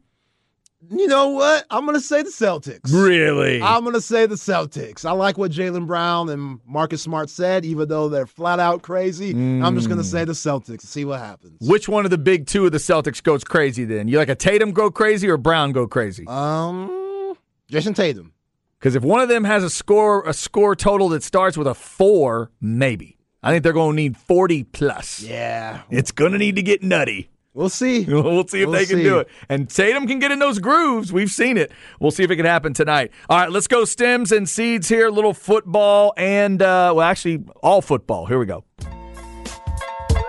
You 0.89 1.07
know 1.07 1.29
what? 1.29 1.65
I'm 1.69 1.85
going 1.85 1.95
to 1.95 2.01
say 2.01 2.21
the 2.23 2.29
Celtics. 2.29 2.91
Really? 2.91 3.61
I'm 3.61 3.83
going 3.83 3.93
to 3.93 4.01
say 4.01 4.25
the 4.25 4.35
Celtics. 4.35 5.05
I 5.05 5.11
like 5.11 5.37
what 5.37 5.51
Jaylen 5.51 5.85
Brown 5.85 6.27
and 6.29 6.59
Marcus 6.65 7.03
Smart 7.03 7.29
said, 7.29 7.63
even 7.65 7.87
though 7.87 8.09
they're 8.09 8.25
flat 8.25 8.59
out 8.59 8.81
crazy. 8.81 9.31
I'm 9.31 9.75
just 9.75 9.87
going 9.87 9.99
to 9.99 10.03
say 10.03 10.25
the 10.25 10.33
Celtics 10.33 10.69
and 10.69 10.81
see 10.81 11.05
what 11.05 11.19
happens. 11.19 11.57
Which 11.61 11.87
one 11.87 12.03
of 12.03 12.11
the 12.11 12.17
big 12.17 12.47
two 12.47 12.65
of 12.65 12.71
the 12.71 12.77
Celtics 12.77 13.21
goes 13.21 13.43
crazy 13.43 13.85
then? 13.85 14.07
You 14.07 14.17
like 14.17 14.29
a 14.29 14.35
Tatum 14.35 14.71
go 14.71 14.89
crazy 14.91 15.29
or 15.29 15.37
Brown 15.37 15.71
go 15.71 15.87
crazy? 15.87 16.25
Um, 16.27 17.37
Jayson 17.71 17.93
Tatum. 17.95 18.33
Because 18.81 18.95
if 18.95 19.03
one 19.03 19.21
of 19.21 19.29
them 19.29 19.43
has 19.43 19.63
a 19.63 19.69
score 19.69 20.27
a 20.27 20.33
score 20.33 20.75
total 20.75 21.09
that 21.09 21.21
starts 21.21 21.55
with 21.55 21.67
a 21.67 21.75
four, 21.75 22.49
maybe. 22.59 23.15
I 23.43 23.51
think 23.51 23.61
they're 23.63 23.73
going 23.73 23.95
to 23.95 24.01
need 24.01 24.17
40 24.17 24.63
plus. 24.65 25.21
Yeah. 25.21 25.83
It's 25.91 26.11
going 26.11 26.31
to 26.31 26.39
need 26.39 26.55
to 26.55 26.63
get 26.63 26.81
nutty. 26.81 27.29
We'll 27.53 27.69
see. 27.69 28.05
We'll 28.09 28.47
see 28.47 28.61
if 28.63 28.69
We'll 28.69 28.79
they 28.79 28.85
can 28.87 28.97
see. 28.97 29.03
do 29.03 29.19
it. 29.19 29.27
And 29.49 29.69
Tatum 29.69 30.07
can 30.07 30.17
get 30.17 30.31
in 30.31 30.39
those 30.39 30.57
grooves. 30.57 31.13
We've 31.13 31.29
seen 31.29 31.57
it. 31.57 31.71
We'll 31.99 32.09
see 32.09 32.23
if 32.23 32.31
it 32.31 32.37
can 32.37 32.45
happen 32.47 32.73
tonight. 32.73 33.11
All 33.29 33.37
right, 33.37 33.51
let's 33.51 33.67
go 33.67 33.85
stems 33.85 34.31
and 34.31 34.49
seeds 34.49 34.89
here. 34.89 35.07
A 35.07 35.11
little 35.11 35.33
football 35.35 36.13
and, 36.17 36.59
uh, 36.61 36.93
well, 36.95 37.01
actually, 37.01 37.43
all 37.61 37.81
football. 37.83 38.25
Here 38.25 38.39
we 38.39 38.47
go. 38.47 38.63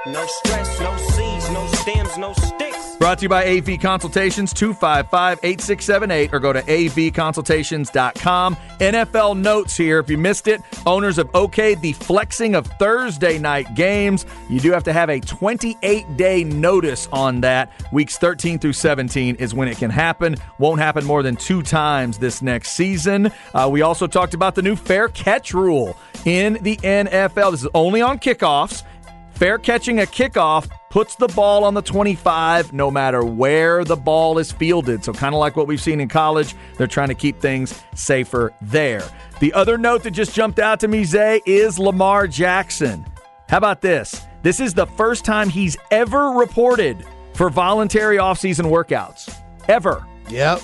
No 0.05 0.27
stress, 0.27 0.81
no 0.81 0.97
seeds, 0.97 1.51
no 1.51 1.67
stems, 1.69 2.19
no 2.19 2.33
sticks. 2.35 2.62
Brought 3.03 3.19
to 3.19 3.25
you 3.25 3.29
by 3.29 3.45
AV 3.45 3.81
Consultations, 3.81 4.53
255 4.53 5.41
8678, 5.43 6.33
or 6.33 6.39
go 6.39 6.53
to 6.53 6.63
avconsultations.com. 6.63 8.57
NFL 8.79 9.39
notes 9.39 9.77
here. 9.77 9.99
If 9.99 10.09
you 10.09 10.17
missed 10.17 10.47
it, 10.47 10.61
owners 10.87 11.17
have 11.17 11.27
okayed 11.33 11.81
the 11.81 11.95
flexing 11.95 12.55
of 12.55 12.65
Thursday 12.79 13.39
night 13.41 13.75
games. 13.75 14.25
You 14.49 14.61
do 14.61 14.71
have 14.71 14.85
to 14.85 14.93
have 14.93 15.11
a 15.11 15.19
28 15.19 16.17
day 16.17 16.45
notice 16.45 17.09
on 17.11 17.41
that. 17.41 17.73
Weeks 17.91 18.19
13 18.19 18.61
through 18.61 18.75
17 18.75 19.35
is 19.35 19.53
when 19.53 19.67
it 19.67 19.79
can 19.79 19.91
happen. 19.91 20.37
Won't 20.59 20.81
happen 20.81 21.05
more 21.05 21.25
than 21.25 21.35
two 21.35 21.63
times 21.63 22.19
this 22.19 22.41
next 22.41 22.71
season. 22.71 23.33
Uh, 23.53 23.69
we 23.69 23.83
also 23.83 24.07
talked 24.07 24.35
about 24.35 24.55
the 24.55 24.63
new 24.63 24.77
fair 24.77 25.09
catch 25.09 25.53
rule 25.53 25.97
in 26.25 26.53
the 26.63 26.77
NFL. 26.77 27.51
This 27.51 27.65
is 27.65 27.69
only 27.75 28.01
on 28.01 28.21
kickoffs. 28.21 28.85
Fair 29.33 29.59
catching 29.59 29.99
a 29.99 30.05
kickoff 30.05 30.71
puts 30.93 31.15
the 31.15 31.29
ball 31.29 31.65
on 31.65 31.73
the 31.73 31.81
25 31.81 32.75
no 32.75 32.91
matter 32.91 33.25
where 33.25 33.83
the 33.83 33.97
ball 33.97 34.39
is 34.39 34.53
fielded. 34.53 35.03
So, 35.03 35.15
kind 35.15 35.35
of 35.35 35.41
like 35.41 35.57
what 35.57 35.67
we've 35.67 35.81
seen 35.81 36.01
in 36.01 36.09
college, 36.09 36.55
they're 36.77 36.87
trying 36.87 37.09
to 37.09 37.15
keep 37.15 37.41
things 37.41 37.83
safer 37.95 38.53
there. 38.61 39.03
The 39.41 39.55
other 39.55 39.79
note 39.79 40.03
that 40.03 40.11
just 40.11 40.35
jumped 40.35 40.59
out 40.59 40.81
to 40.81 40.89
me, 40.89 41.05
Zay, 41.05 41.41
is 41.47 41.79
Lamar 41.79 42.29
Jackson. 42.29 43.07
How 43.49 43.57
about 43.57 43.81
this? 43.81 44.21
This 44.43 44.61
is 44.61 44.75
the 44.75 44.87
first 44.87 45.25
time 45.25 45.49
he's 45.49 45.79
ever 45.91 46.33
reported 46.33 47.07
for 47.33 47.49
voluntary 47.49 48.19
offseason 48.19 48.67
workouts. 48.67 49.35
Ever. 49.69 50.07
Yep. 50.29 50.61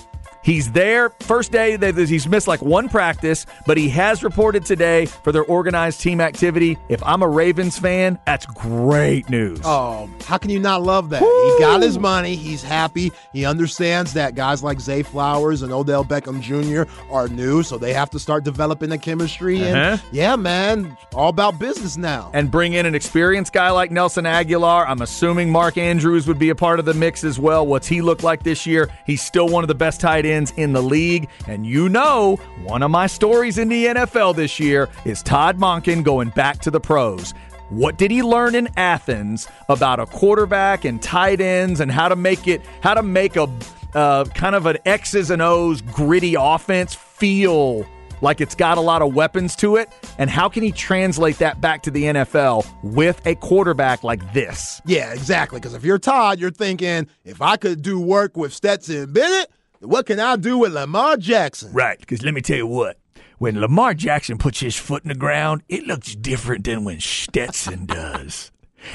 He's 0.48 0.72
there. 0.72 1.10
First 1.20 1.52
day, 1.52 1.76
that 1.76 1.94
he's 1.94 2.26
missed 2.26 2.48
like 2.48 2.62
one 2.62 2.88
practice, 2.88 3.44
but 3.66 3.76
he 3.76 3.90
has 3.90 4.24
reported 4.24 4.64
today 4.64 5.04
for 5.04 5.30
their 5.30 5.44
organized 5.44 6.00
team 6.00 6.22
activity. 6.22 6.78
If 6.88 7.02
I'm 7.02 7.20
a 7.20 7.28
Ravens 7.28 7.78
fan, 7.78 8.18
that's 8.24 8.46
great 8.46 9.28
news. 9.28 9.60
Oh, 9.62 10.08
how 10.24 10.38
can 10.38 10.48
you 10.48 10.58
not 10.58 10.80
love 10.80 11.10
that? 11.10 11.20
He 11.20 11.62
got 11.62 11.82
his 11.82 11.98
money. 11.98 12.34
He's 12.34 12.62
happy. 12.62 13.12
He 13.34 13.44
understands 13.44 14.14
that 14.14 14.36
guys 14.36 14.62
like 14.62 14.80
Zay 14.80 15.02
Flowers 15.02 15.60
and 15.60 15.70
Odell 15.70 16.02
Beckham 16.02 16.40
Jr. 16.40 16.90
are 17.12 17.28
new, 17.28 17.62
so 17.62 17.76
they 17.76 17.92
have 17.92 18.08
to 18.08 18.18
start 18.18 18.42
developing 18.42 18.88
the 18.88 18.96
chemistry. 18.96 19.60
Uh-huh. 19.60 19.76
And 19.76 20.02
yeah, 20.12 20.34
man, 20.34 20.96
all 21.12 21.28
about 21.28 21.58
business 21.58 21.98
now. 21.98 22.30
and 22.32 22.50
bring 22.50 22.72
in 22.72 22.86
an 22.86 22.94
experienced 22.94 23.52
guy 23.52 23.68
like 23.68 23.90
Nelson 23.90 24.24
Agholor. 24.24 24.88
I'm 24.88 25.02
assuming 25.02 25.52
Mark 25.52 25.76
Andrews 25.76 26.26
would 26.26 26.38
be 26.38 26.48
a 26.48 26.54
part 26.54 26.78
of 26.78 26.86
the 26.86 26.94
mix 26.94 27.22
as 27.22 27.38
well. 27.38 27.66
What's 27.66 27.86
he 27.86 28.00
look 28.00 28.22
like 28.22 28.44
this 28.44 28.66
year? 28.66 28.88
He's 29.04 29.20
still 29.20 29.48
one 29.50 29.62
of 29.62 29.68
the 29.68 29.74
best 29.74 30.00
tight 30.00 30.24
ends 30.24 30.37
ends 30.38 30.52
in 30.56 30.72
the 30.72 30.82
league. 30.82 31.28
And 31.46 31.66
you 31.66 31.88
know, 31.88 32.36
one 32.62 32.82
of 32.82 32.90
my 32.90 33.06
stories 33.06 33.58
in 33.58 33.68
the 33.68 33.86
NFL 33.86 34.36
this 34.36 34.58
year 34.60 34.88
is 35.04 35.22
Todd 35.22 35.58
Monken 35.58 36.02
going 36.04 36.30
back 36.30 36.60
to 36.60 36.70
the 36.70 36.80
pros. 36.80 37.34
What 37.70 37.98
did 37.98 38.10
he 38.10 38.22
learn 38.22 38.54
in 38.54 38.68
Athens 38.78 39.48
about 39.68 40.00
a 40.00 40.06
quarterback 40.06 40.84
and 40.84 41.02
tight 41.02 41.40
ends 41.40 41.80
and 41.80 41.92
how 41.92 42.08
to 42.08 42.16
make 42.16 42.48
it, 42.48 42.62
how 42.82 42.94
to 42.94 43.02
make 43.02 43.36
a 43.36 43.46
uh, 43.94 44.24
kind 44.26 44.54
of 44.54 44.64
an 44.66 44.78
X's 44.86 45.30
and 45.30 45.42
O's 45.42 45.82
gritty 45.82 46.34
offense 46.38 46.94
feel 46.94 47.86
like 48.20 48.40
it's 48.40 48.54
got 48.54 48.78
a 48.78 48.80
lot 48.80 49.02
of 49.02 49.14
weapons 49.14 49.54
to 49.56 49.76
it? 49.76 49.90
And 50.18 50.30
how 50.30 50.48
can 50.48 50.62
he 50.62 50.72
translate 50.72 51.38
that 51.38 51.60
back 51.60 51.82
to 51.82 51.90
the 51.90 52.04
NFL 52.04 52.66
with 52.82 53.24
a 53.26 53.34
quarterback 53.36 54.02
like 54.02 54.32
this? 54.32 54.80
Yeah, 54.86 55.12
exactly. 55.12 55.60
Because 55.60 55.74
if 55.74 55.84
you're 55.84 55.98
Todd, 55.98 56.38
you're 56.38 56.50
thinking, 56.50 57.08
if 57.24 57.42
I 57.42 57.56
could 57.56 57.82
do 57.82 58.00
work 58.00 58.36
with 58.36 58.52
Stetson 58.52 59.12
Bennett, 59.12 59.50
what 59.80 60.06
can 60.06 60.18
I 60.20 60.36
do 60.36 60.58
with 60.58 60.72
Lamar 60.72 61.16
Jackson? 61.16 61.72
Right, 61.72 61.98
because 61.98 62.22
let 62.22 62.34
me 62.34 62.40
tell 62.40 62.56
you 62.56 62.66
what. 62.66 62.98
When 63.38 63.60
Lamar 63.60 63.94
Jackson 63.94 64.36
puts 64.36 64.60
his 64.60 64.76
foot 64.76 65.04
in 65.04 65.08
the 65.08 65.14
ground, 65.14 65.62
it 65.68 65.86
looks 65.86 66.14
different 66.16 66.64
than 66.64 66.84
when 66.84 67.00
Stetson 67.00 67.86
does. 67.86 68.50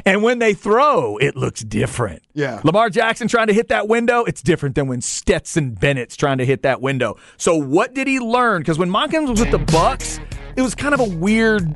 And 0.05 0.23
when 0.23 0.39
they 0.39 0.53
throw, 0.53 1.17
it 1.17 1.35
looks 1.35 1.61
different. 1.61 2.23
Yeah. 2.33 2.61
Lamar 2.63 2.89
Jackson 2.89 3.27
trying 3.27 3.47
to 3.47 3.53
hit 3.53 3.67
that 3.69 3.87
window, 3.87 4.23
it's 4.23 4.41
different 4.41 4.75
than 4.75 4.87
when 4.87 5.01
Stetson 5.01 5.71
Bennett's 5.71 6.15
trying 6.15 6.37
to 6.39 6.45
hit 6.45 6.63
that 6.63 6.81
window. 6.81 7.17
So 7.37 7.55
what 7.55 7.93
did 7.93 8.07
he 8.07 8.19
learn? 8.19 8.61
Because 8.61 8.79
when 8.79 8.89
Monken's 8.89 9.29
was 9.29 9.39
with 9.39 9.51
the 9.51 9.59
Bucs, 9.59 10.19
it 10.55 10.61
was 10.61 10.75
kind 10.75 10.93
of 10.93 10.99
a 10.99 11.09
weird 11.17 11.75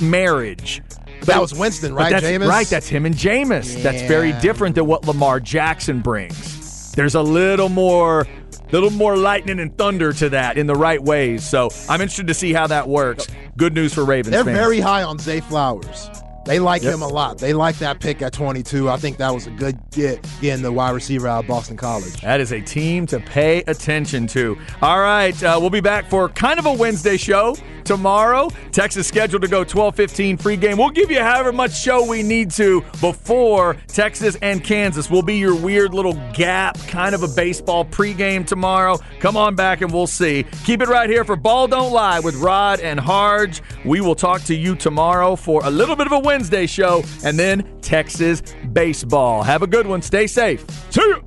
marriage. 0.00 0.82
That 1.22 1.40
was 1.40 1.54
Winston, 1.54 1.94
right, 1.94 2.10
that's, 2.10 2.24
Jameis? 2.24 2.48
Right, 2.48 2.66
that's 2.66 2.88
him 2.88 3.06
and 3.06 3.14
Jameis. 3.14 3.82
That's 3.82 4.02
very 4.02 4.32
different 4.34 4.74
than 4.74 4.86
what 4.86 5.06
Lamar 5.06 5.40
Jackson 5.40 6.00
brings. 6.00 6.92
There's 6.92 7.14
a 7.14 7.22
little 7.22 7.68
more 7.68 8.26
little 8.72 8.90
more 8.90 9.16
lightning 9.16 9.58
and 9.60 9.76
thunder 9.76 10.12
to 10.14 10.30
that 10.30 10.58
in 10.58 10.66
the 10.66 10.74
right 10.74 11.02
ways. 11.02 11.46
So 11.48 11.70
I'm 11.88 12.00
interested 12.00 12.26
to 12.28 12.34
see 12.34 12.52
how 12.52 12.66
that 12.66 12.88
works. 12.88 13.26
Good 13.56 13.74
news 13.74 13.94
for 13.94 14.04
Ravens 14.04 14.32
They're 14.32 14.44
fans. 14.44 14.56
very 14.56 14.80
high 14.80 15.02
on 15.02 15.18
Zay 15.18 15.40
Flowers. 15.40 16.10
They 16.46 16.58
like 16.58 16.82
Yep. 16.82 16.94
him 16.94 17.02
a 17.02 17.08
lot. 17.08 17.38
They 17.38 17.52
like 17.52 17.76
that 17.78 18.00
pick 18.00 18.22
at 18.22 18.32
22. 18.32 18.88
I 18.88 18.96
think 18.96 19.16
that 19.18 19.34
was 19.34 19.46
a 19.46 19.50
good 19.50 19.78
get 19.90 20.24
getting 20.40 20.62
the 20.62 20.72
wide 20.72 20.90
receiver 20.94 21.26
out 21.28 21.44
of 21.44 21.48
Boston 21.48 21.76
College. 21.76 22.20
That 22.22 22.40
is 22.40 22.52
a 22.52 22.60
team 22.60 23.04
to 23.06 23.18
pay 23.20 23.62
attention 23.66 24.26
to. 24.28 24.56
All 24.80 25.00
right, 25.00 25.40
uh, 25.42 25.58
we'll 25.60 25.70
be 25.70 25.80
back 25.80 26.08
for 26.08 26.28
kind 26.28 26.58
of 26.58 26.66
a 26.66 26.72
Wednesday 26.72 27.16
show 27.16 27.56
tomorrow. 27.84 28.48
Texas 28.72 29.06
scheduled 29.06 29.42
to 29.42 29.48
go 29.48 29.64
12:15 29.64 30.36
free 30.36 30.56
game. 30.56 30.76
We'll 30.78 30.90
give 30.90 31.10
you 31.10 31.20
however 31.20 31.52
much 31.52 31.78
show 31.80 32.04
we 32.04 32.22
need 32.22 32.50
to 32.52 32.82
before 33.00 33.76
Texas 33.88 34.36
and 34.42 34.62
Kansas. 34.62 35.10
Will 35.10 35.22
be 35.22 35.36
your 35.36 35.54
weird 35.54 35.94
little 35.94 36.14
gap, 36.32 36.78
kind 36.88 37.14
of 37.14 37.22
a 37.22 37.28
baseball 37.28 37.84
pregame 37.84 38.46
tomorrow. 38.46 38.98
Come 39.20 39.36
on 39.36 39.54
back 39.54 39.80
and 39.80 39.92
we'll 39.92 40.06
see. 40.06 40.44
Keep 40.64 40.82
it 40.82 40.88
right 40.88 41.08
here 41.10 41.24
for 41.24 41.36
Ball 41.36 41.66
Don't 41.68 41.92
Lie 41.92 42.20
with 42.20 42.34
Rod 42.36 42.80
and 42.80 42.98
Harge. 43.00 43.62
We 43.84 44.00
will 44.00 44.14
talk 44.14 44.42
to 44.44 44.54
you 44.54 44.74
tomorrow 44.74 45.36
for 45.36 45.60
a 45.64 45.70
little 45.70 45.96
bit 45.96 46.06
of 46.06 46.12
a 46.12 46.18
Wednesday 46.36 46.66
show 46.66 47.02
and 47.24 47.38
then 47.38 47.64
Texas 47.80 48.42
baseball. 48.74 49.42
Have 49.42 49.62
a 49.62 49.66
good 49.66 49.86
one. 49.86 50.02
Stay 50.02 50.26
safe. 50.26 50.66
See 50.90 51.00
you. 51.00 51.24